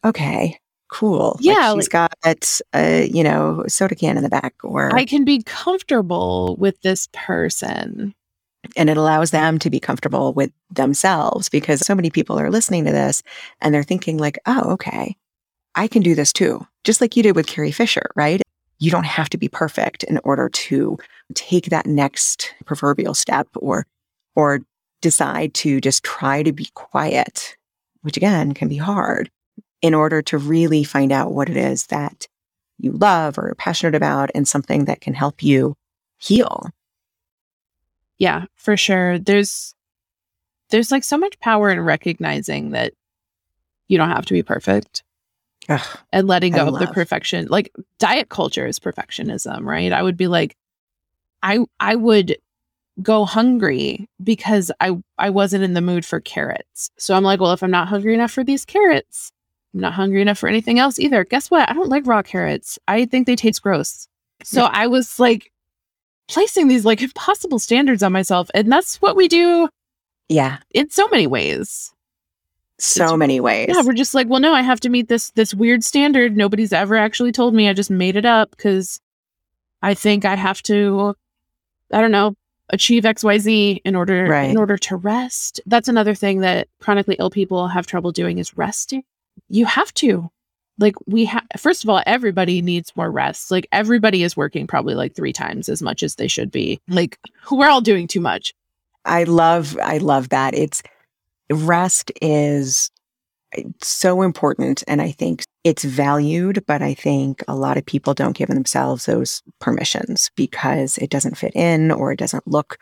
okay, 0.04 0.58
cool. 0.94 1.36
Yeah, 1.40 1.70
like 1.70 1.78
she's 1.78 1.88
got 1.88 2.14
a 2.72 3.06
you 3.08 3.24
know 3.24 3.64
soda 3.66 3.94
can 3.94 4.16
in 4.16 4.22
the 4.22 4.28
back, 4.28 4.54
or 4.62 4.94
I 4.94 5.04
can 5.04 5.24
be 5.24 5.42
comfortable 5.42 6.56
with 6.58 6.80
this 6.82 7.08
person. 7.12 8.14
and 8.76 8.88
it 8.88 8.96
allows 8.96 9.30
them 9.30 9.58
to 9.58 9.68
be 9.70 9.78
comfortable 9.80 10.32
with 10.32 10.50
themselves 10.70 11.48
because 11.50 11.80
so 11.80 11.94
many 11.94 12.10
people 12.10 12.38
are 12.38 12.50
listening 12.50 12.84
to 12.86 12.92
this 12.92 13.22
and 13.60 13.74
they're 13.74 13.82
thinking 13.82 14.16
like, 14.16 14.38
oh, 14.46 14.70
okay, 14.72 15.16
I 15.74 15.86
can 15.88 16.00
do 16.02 16.14
this 16.14 16.32
too, 16.32 16.66
just 16.84 17.00
like 17.00 17.16
you 17.16 17.22
did 17.22 17.36
with 17.36 17.46
Carrie 17.46 17.72
Fisher, 17.72 18.08
right? 18.16 18.40
You 18.78 18.90
don't 18.90 19.04
have 19.04 19.28
to 19.30 19.38
be 19.38 19.48
perfect 19.48 20.02
in 20.04 20.18
order 20.24 20.48
to 20.48 20.96
take 21.34 21.66
that 21.66 21.86
next 21.86 22.54
proverbial 22.64 23.14
step 23.14 23.48
or 23.56 23.86
or 24.36 24.60
decide 25.02 25.52
to 25.54 25.80
just 25.80 26.02
try 26.04 26.42
to 26.42 26.52
be 26.52 26.68
quiet, 26.74 27.56
which 28.02 28.16
again 28.16 28.54
can 28.54 28.68
be 28.68 28.76
hard, 28.78 29.30
in 29.84 29.92
order 29.92 30.22
to 30.22 30.38
really 30.38 30.82
find 30.82 31.12
out 31.12 31.34
what 31.34 31.50
it 31.50 31.58
is 31.58 31.88
that 31.88 32.26
you 32.78 32.90
love 32.90 33.36
or 33.36 33.50
are 33.50 33.54
passionate 33.54 33.94
about 33.94 34.30
and 34.34 34.48
something 34.48 34.86
that 34.86 35.02
can 35.02 35.12
help 35.12 35.42
you 35.42 35.76
heal. 36.16 36.70
Yeah, 38.16 38.46
for 38.54 38.78
sure. 38.78 39.18
There's 39.18 39.74
there's 40.70 40.90
like 40.90 41.04
so 41.04 41.18
much 41.18 41.38
power 41.38 41.68
in 41.68 41.82
recognizing 41.82 42.70
that 42.70 42.94
you 43.86 43.98
don't 43.98 44.08
have 44.08 44.24
to 44.24 44.32
be 44.32 44.42
perfect 44.42 45.02
Ugh, 45.68 45.98
and 46.10 46.26
letting 46.26 46.54
go 46.54 46.68
of 46.68 46.78
the 46.78 46.86
perfection. 46.86 47.48
Like 47.50 47.70
diet 47.98 48.30
culture 48.30 48.66
is 48.66 48.78
perfectionism, 48.78 49.66
right? 49.66 49.92
I 49.92 50.02
would 50.02 50.16
be 50.16 50.28
like 50.28 50.56
I 51.42 51.58
I 51.78 51.94
would 51.94 52.38
go 53.02 53.26
hungry 53.26 54.08
because 54.22 54.72
I 54.80 54.96
I 55.18 55.28
wasn't 55.28 55.62
in 55.62 55.74
the 55.74 55.82
mood 55.82 56.06
for 56.06 56.20
carrots. 56.20 56.90
So 56.96 57.14
I'm 57.14 57.22
like, 57.22 57.38
well, 57.38 57.52
if 57.52 57.62
I'm 57.62 57.70
not 57.70 57.88
hungry 57.88 58.14
enough 58.14 58.32
for 58.32 58.44
these 58.44 58.64
carrots, 58.64 59.30
I'm 59.74 59.80
not 59.80 59.92
hungry 59.94 60.22
enough 60.22 60.38
for 60.38 60.48
anything 60.48 60.78
else 60.78 60.98
either. 61.00 61.24
Guess 61.24 61.50
what? 61.50 61.68
I 61.68 61.72
don't 61.74 61.88
like 61.88 62.06
raw 62.06 62.22
carrots. 62.22 62.78
I 62.86 63.06
think 63.06 63.26
they 63.26 63.34
taste 63.36 63.62
gross. 63.62 64.06
So 64.44 64.64
I 64.64 64.86
was 64.86 65.18
like 65.18 65.50
placing 66.28 66.68
these 66.68 66.84
like 66.84 67.02
impossible 67.02 67.58
standards 67.58 68.02
on 68.02 68.12
myself. 68.12 68.50
And 68.54 68.70
that's 68.70 69.02
what 69.02 69.16
we 69.16 69.28
do 69.28 69.68
yeah, 70.30 70.58
in 70.72 70.88
so 70.90 71.06
many 71.08 71.26
ways. 71.26 71.92
so 72.78 73.04
It's- 73.04 73.18
many 73.18 73.40
ways. 73.40 73.68
Yeah, 73.68 73.82
we're 73.84 73.92
just 73.92 74.14
like, 74.14 74.28
well, 74.28 74.40
no, 74.40 74.54
I 74.54 74.62
have 74.62 74.80
to 74.80 74.88
meet 74.88 75.08
this 75.08 75.30
this 75.32 75.52
weird 75.54 75.84
standard. 75.84 76.36
Nobody's 76.36 76.72
ever 76.72 76.96
actually 76.96 77.32
told 77.32 77.52
me. 77.54 77.68
I 77.68 77.72
just 77.74 77.90
made 77.90 78.16
it 78.16 78.24
up 78.24 78.50
because 78.50 79.00
I 79.82 79.92
think 79.94 80.24
I 80.24 80.34
have 80.34 80.62
to, 80.62 81.14
I 81.92 82.00
don't 82.00 82.10
know, 82.10 82.34
achieve 82.70 83.04
X, 83.04 83.22
Y, 83.22 83.36
Z 83.38 83.82
in 83.84 83.94
order 83.94 84.24
Right. 84.26 84.50
in 84.50 84.56
order 84.56 84.78
to 84.78 84.96
rest. 84.96 85.60
That's 85.66 85.88
another 85.88 86.14
thing 86.14 86.40
that 86.40 86.68
chronically 86.80 87.16
ill 87.18 87.30
people 87.30 87.68
have 87.68 87.86
trouble 87.86 88.10
doing 88.12 88.38
is 88.38 88.56
resting. 88.56 89.02
You 89.48 89.66
have 89.66 89.92
to. 89.94 90.30
Like 90.78 90.96
we 91.06 91.24
have 91.26 91.44
first 91.56 91.84
of 91.84 91.90
all, 91.90 92.02
everybody 92.06 92.60
needs 92.60 92.92
more 92.96 93.10
rest. 93.10 93.50
Like 93.50 93.68
everybody 93.70 94.22
is 94.22 94.36
working 94.36 94.66
probably 94.66 94.94
like 94.94 95.14
three 95.14 95.32
times 95.32 95.68
as 95.68 95.82
much 95.82 96.02
as 96.02 96.16
they 96.16 96.26
should 96.26 96.50
be. 96.50 96.80
Like 96.88 97.18
we're 97.50 97.68
all 97.68 97.80
doing 97.80 98.08
too 98.08 98.20
much. 98.20 98.54
I 99.04 99.24
love 99.24 99.78
I 99.82 99.98
love 99.98 100.30
that. 100.30 100.54
It's 100.54 100.82
rest 101.50 102.10
is 102.20 102.90
eh, 103.56 103.62
so 103.82 104.22
important 104.22 104.82
and 104.88 105.00
I 105.00 105.12
think 105.12 105.44
it's 105.62 105.84
valued, 105.84 106.64
but 106.66 106.82
I 106.82 106.94
think 106.94 107.42
a 107.46 107.54
lot 107.54 107.78
of 107.78 107.86
people 107.86 108.12
don't 108.12 108.36
give 108.36 108.48
themselves 108.48 109.06
those 109.06 109.42
permissions 109.60 110.30
because 110.36 110.98
it 110.98 111.08
doesn't 111.10 111.38
fit 111.38 111.54
in 111.54 111.90
or 111.90 112.12
it 112.12 112.18
doesn't 112.18 112.46
look 112.46 112.78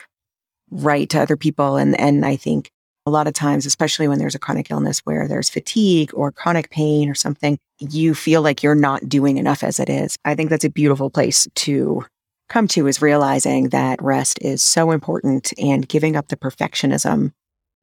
right 0.71 1.09
to 1.11 1.21
other 1.21 1.37
people 1.37 1.77
and 1.77 1.99
and 2.01 2.25
I 2.25 2.37
think 2.37 2.71
a 3.05 3.11
lot 3.11 3.27
of 3.27 3.35
times 3.35 3.67
especially 3.67 4.07
when 4.07 4.19
there's 4.19 4.35
a 4.35 4.39
chronic 4.39 4.71
illness 4.71 5.01
where 5.01 5.27
there's 5.27 5.49
fatigue 5.49 6.11
or 6.15 6.31
chronic 6.31 6.71
pain 6.71 7.09
or 7.09 7.15
something 7.15 7.59
you 7.91 8.15
feel 8.15 8.43
like 8.43 8.63
you're 8.63 8.75
not 8.75 9.09
doing 9.09 9.39
enough 9.39 9.65
as 9.65 9.81
it 9.81 9.89
is. 9.89 10.17
I 10.25 10.35
think 10.35 10.51
that's 10.51 10.65
a 10.65 10.71
beautiful 10.71 11.11
place 11.11 11.49
to 11.55 12.05
come 12.49 12.69
to 12.69 12.87
is 12.87 13.03
realizing 13.03 13.71
that 13.71 14.01
rest 14.03 14.39
is 14.43 14.63
so 14.63 14.91
important 14.91 15.53
and 15.59 15.89
giving 15.89 16.17
up 16.17 16.29
the 16.29 16.37
perfectionism 16.37 17.33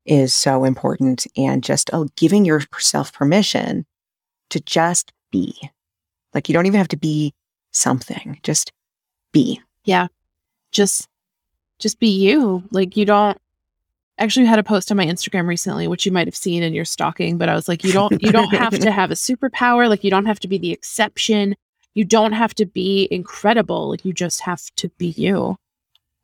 is 0.06 0.34
so 0.34 0.64
important 0.64 1.28
and 1.36 1.64
just 1.64 1.94
uh, 1.94 2.06
giving 2.16 2.46
yourself 2.46 3.12
permission 3.12 3.86
to 4.50 4.60
just 4.62 5.12
be. 5.32 5.56
Like 6.34 6.48
you 6.48 6.54
don't 6.54 6.66
even 6.66 6.78
have 6.78 6.88
to 6.90 6.98
be 6.98 7.34
something, 7.72 8.40
just 8.44 8.72
be. 9.34 9.62
Yeah. 9.84 10.08
Just 10.72 11.08
just 11.80 12.00
be 12.00 12.10
you 12.10 12.64
like 12.72 12.96
you 12.96 13.06
don't 13.06 13.38
actually 14.20 14.46
had 14.46 14.60
a 14.60 14.64
post 14.64 14.92
on 14.92 14.98
my 14.98 15.06
instagram 15.06 15.48
recently 15.48 15.88
which 15.88 16.06
you 16.06 16.12
might 16.12 16.28
have 16.28 16.36
seen 16.36 16.64
in 16.64 16.74
your 16.74 16.86
stalking 16.86 17.38
but 17.38 17.50
i 17.50 17.56
was 17.56 17.68
like 17.68 17.84
you 17.84 17.92
don't 17.92 18.22
you 18.22 18.32
don't 18.32 18.54
have 18.54 18.78
to 18.78 18.92
have 19.00 19.12
a 19.12 19.16
superpower 19.16 19.90
like 19.90 20.04
you 20.04 20.10
don't 20.12 20.26
have 20.26 20.40
to 20.40 20.48
be 20.48 20.58
the 20.58 20.72
exception 20.72 21.56
you 21.96 22.06
don't 22.06 22.34
have 22.34 22.54
to 22.54 22.66
be 22.66 23.08
incredible 23.12 23.90
like 23.90 24.06
you 24.06 24.14
just 24.14 24.42
have 24.42 24.64
to 24.76 24.90
be 24.98 25.08
you 25.08 25.58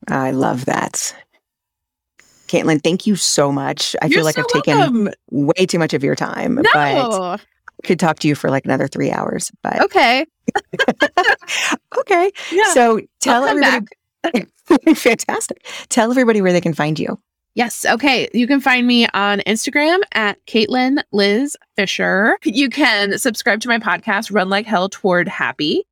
I 0.07 0.31
love 0.31 0.65
that. 0.65 1.15
Caitlin, 2.47 2.83
thank 2.83 3.07
you 3.07 3.15
so 3.15 3.51
much. 3.51 3.95
I 4.01 4.05
You're 4.05 4.17
feel 4.17 4.25
like 4.25 4.35
so 4.35 4.41
I've 4.41 4.47
taken 4.47 4.77
welcome. 4.77 5.09
way 5.31 5.65
too 5.65 5.79
much 5.79 5.93
of 5.93 6.03
your 6.03 6.15
time, 6.15 6.55
but 6.55 6.65
no 6.73 7.37
could 7.83 7.99
talk 7.99 8.19
to 8.19 8.27
you 8.27 8.35
for 8.35 8.49
like 8.49 8.65
another 8.65 8.87
three 8.87 9.11
hours. 9.11 9.51
But 9.61 9.81
okay 9.81 10.25
okay. 11.97 12.31
yeah 12.51 12.73
So 12.73 13.01
tell 13.19 13.43
everybody. 13.43 13.87
Fantastic. 14.95 15.65
Tell 15.89 16.09
everybody 16.09 16.41
where 16.41 16.53
they 16.53 16.61
can 16.61 16.73
find 16.73 16.97
you. 16.97 17.19
Yes. 17.55 17.85
Okay. 17.85 18.27
You 18.33 18.47
can 18.47 18.59
find 18.59 18.85
me 18.85 19.07
on 19.13 19.39
Instagram 19.47 19.99
at 20.11 20.45
Caitlin 20.45 21.01
Liz 21.13 21.55
Fisher. 21.77 22.37
You 22.43 22.69
can 22.69 23.17
subscribe 23.17 23.61
to 23.61 23.69
my 23.69 23.79
podcast, 23.79 24.33
Run 24.33 24.49
Like 24.49 24.65
Hell 24.65 24.89
Toward 24.89 25.29
Happy, 25.29 25.85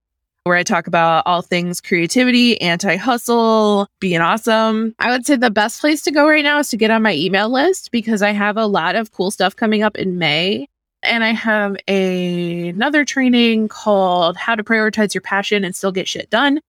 where 0.44 0.58
I 0.58 0.64
talk 0.64 0.88
about 0.88 1.24
all 1.26 1.42
things 1.42 1.80
creativity, 1.80 2.60
anti 2.60 2.98
hustle, 2.98 3.88
being 4.02 4.20
awesome. 4.20 4.94
I 5.00 5.10
would 5.12 5.26
say 5.26 5.38
the 5.38 5.50
best 5.50 5.80
place 5.80 6.02
to 6.02 6.12
go 6.12 6.28
right 6.28 6.44
now 6.44 6.60
is 6.60 6.68
to 6.70 6.78
get 6.78 6.92
on 6.92 7.02
my 7.02 7.16
email 7.16 7.50
list 7.50 7.92
because 7.92 8.22
I 8.22 8.32
have 8.32 8.58
a 8.58 8.66
lot 8.66 8.96
of 8.96 9.14
cool 9.14 9.32
stuff 9.32 9.56
coming 9.56 9.84
up 9.84 9.96
in 9.96 10.18
May. 10.18 10.68
And 11.02 11.24
I 11.24 11.32
have 11.32 11.78
a, 11.88 12.70
another 12.70 13.06
training 13.06 13.70
called 13.70 14.36
How 14.36 14.56
to 14.56 14.64
Prioritize 14.64 15.14
Your 15.14 15.22
Passion 15.22 15.64
and 15.64 15.74
Still 15.74 15.92
Get 15.94 16.10
Shit 16.10 16.30
Done. 16.30 16.60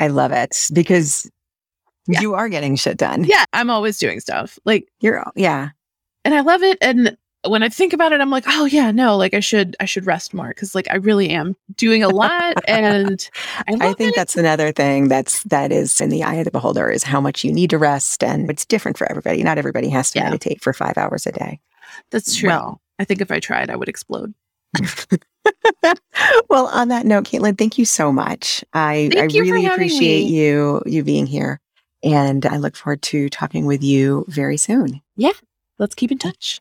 I 0.00 0.08
love 0.08 0.32
it 0.32 0.70
because 0.72 1.30
Yeah. 2.06 2.20
You 2.20 2.34
are 2.34 2.48
getting 2.48 2.76
shit 2.76 2.96
done. 2.98 3.24
Yeah, 3.24 3.44
I'm 3.52 3.70
always 3.70 3.98
doing 3.98 4.20
stuff. 4.20 4.58
Like 4.64 4.88
You're, 5.00 5.24
yeah. 5.36 5.70
and 6.24 6.34
I 6.34 6.40
love 6.40 6.62
it. 6.62 6.76
And 6.82 7.16
when 7.46 7.62
I 7.62 7.68
think 7.68 7.92
about 7.92 8.12
it, 8.12 8.20
I'm 8.20 8.30
like, 8.30 8.44
oh 8.46 8.64
yeah, 8.64 8.90
no, 8.90 9.16
like 9.16 9.34
I 9.34 9.40
should 9.40 9.76
I 9.80 9.84
should 9.84 10.06
rest 10.06 10.32
more 10.34 10.48
because 10.48 10.74
like 10.74 10.86
I 10.90 10.96
really 10.96 11.28
am 11.30 11.54
doing 11.76 12.02
a 12.02 12.08
lot, 12.08 12.54
and 12.68 13.28
I, 13.68 13.88
I 13.88 13.92
think 13.94 14.14
that's 14.16 14.36
another 14.36 14.72
thing 14.72 15.08
that's 15.08 15.42
that 15.44 15.70
is 15.72 16.00
in 16.00 16.08
the 16.08 16.22
eye 16.24 16.34
of 16.36 16.46
the 16.46 16.50
beholder 16.50 16.90
is 16.90 17.02
how 17.02 17.20
much 17.20 17.44
you 17.44 17.52
need 17.52 17.68
to 17.70 17.78
rest, 17.78 18.24
and 18.24 18.48
it's 18.50 18.64
different 18.64 18.96
for 18.96 19.06
everybody. 19.10 19.42
Not 19.42 19.58
everybody 19.58 19.88
has 19.90 20.10
to 20.12 20.18
Yeah. 20.20 20.24
meditate 20.24 20.62
for 20.62 20.72
five 20.72 20.96
hours 20.96 21.26
a 21.26 21.32
day. 21.32 21.60
that's 22.10 22.34
true. 22.36 22.48
Well- 22.48 22.80
I 22.98 23.04
think 23.04 23.20
if 23.20 23.32
I 23.32 23.40
tried, 23.40 23.70
I 23.70 23.76
would 23.76 23.88
explode. 23.88 24.32
well, 26.48 26.66
on 26.68 26.88
that 26.88 27.04
note, 27.06 27.24
Caitlin, 27.24 27.58
thank 27.58 27.76
you 27.76 27.84
so 27.84 28.12
much. 28.12 28.64
I, 28.72 29.10
I 29.16 29.22
really 29.24 29.66
appreciate 29.66 30.24
me. 30.26 30.30
you 30.30 30.80
you 30.86 31.02
being 31.04 31.26
here, 31.26 31.60
and 32.04 32.46
I 32.46 32.58
look 32.58 32.76
forward 32.76 33.02
to 33.02 33.28
talking 33.30 33.64
with 33.64 33.82
you 33.82 34.24
very 34.28 34.56
soon. 34.56 35.00
Yeah, 35.16 35.32
let's 35.78 35.94
keep 35.94 36.12
in 36.12 36.18
touch. 36.18 36.60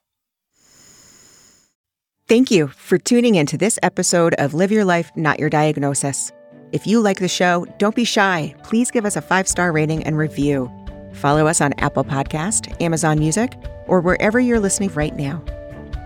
Thank 2.28 2.50
you 2.50 2.70
for 2.70 2.98
tuning 2.98 3.36
in 3.36 3.46
to 3.48 3.58
this 3.58 3.78
episode 3.84 4.34
of 4.36 4.54
Live 4.54 4.72
Your 4.72 4.86
Life, 4.86 5.12
Not 5.18 5.40
Your 5.40 5.50
Diagnosis. 5.50 6.32
If 6.72 6.88
you 6.88 7.02
like 7.02 7.20
the 7.20 7.28
show, 7.28 7.66
don't 7.78 7.96
be 7.96 8.06
shy. 8.06 8.56
Please 8.64 8.90
give 8.90 9.06
us 9.06 9.18
a 9.18 9.22
five 9.22 9.48
star 9.48 9.74
rating 9.74 10.04
and 10.06 10.18
review. 10.18 10.72
Follow 11.14 11.46
us 11.46 11.62
on 11.62 11.74
Apple 11.74 12.06
Podcast, 12.06 12.82
Amazon 12.82 13.20
Music, 13.20 13.54
or 13.88 14.02
wherever 14.02 14.40
you're 14.40 14.60
listening 14.60 14.90
right 14.94 15.16
now. 15.16 15.44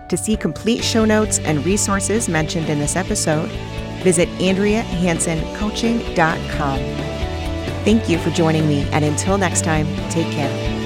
To 0.09 0.17
see 0.17 0.35
complete 0.35 0.83
show 0.83 1.05
notes 1.05 1.39
and 1.39 1.65
resources 1.65 2.27
mentioned 2.27 2.69
in 2.69 2.79
this 2.79 2.95
episode, 2.95 3.49
visit 4.03 4.27
AndreaHansonCoaching.com. 4.39 7.26
Thank 7.87 8.09
you 8.09 8.17
for 8.17 8.31
joining 8.31 8.67
me, 8.67 8.81
and 8.91 9.05
until 9.05 9.37
next 9.37 9.63
time, 9.63 9.87
take 10.09 10.29
care. 10.33 10.76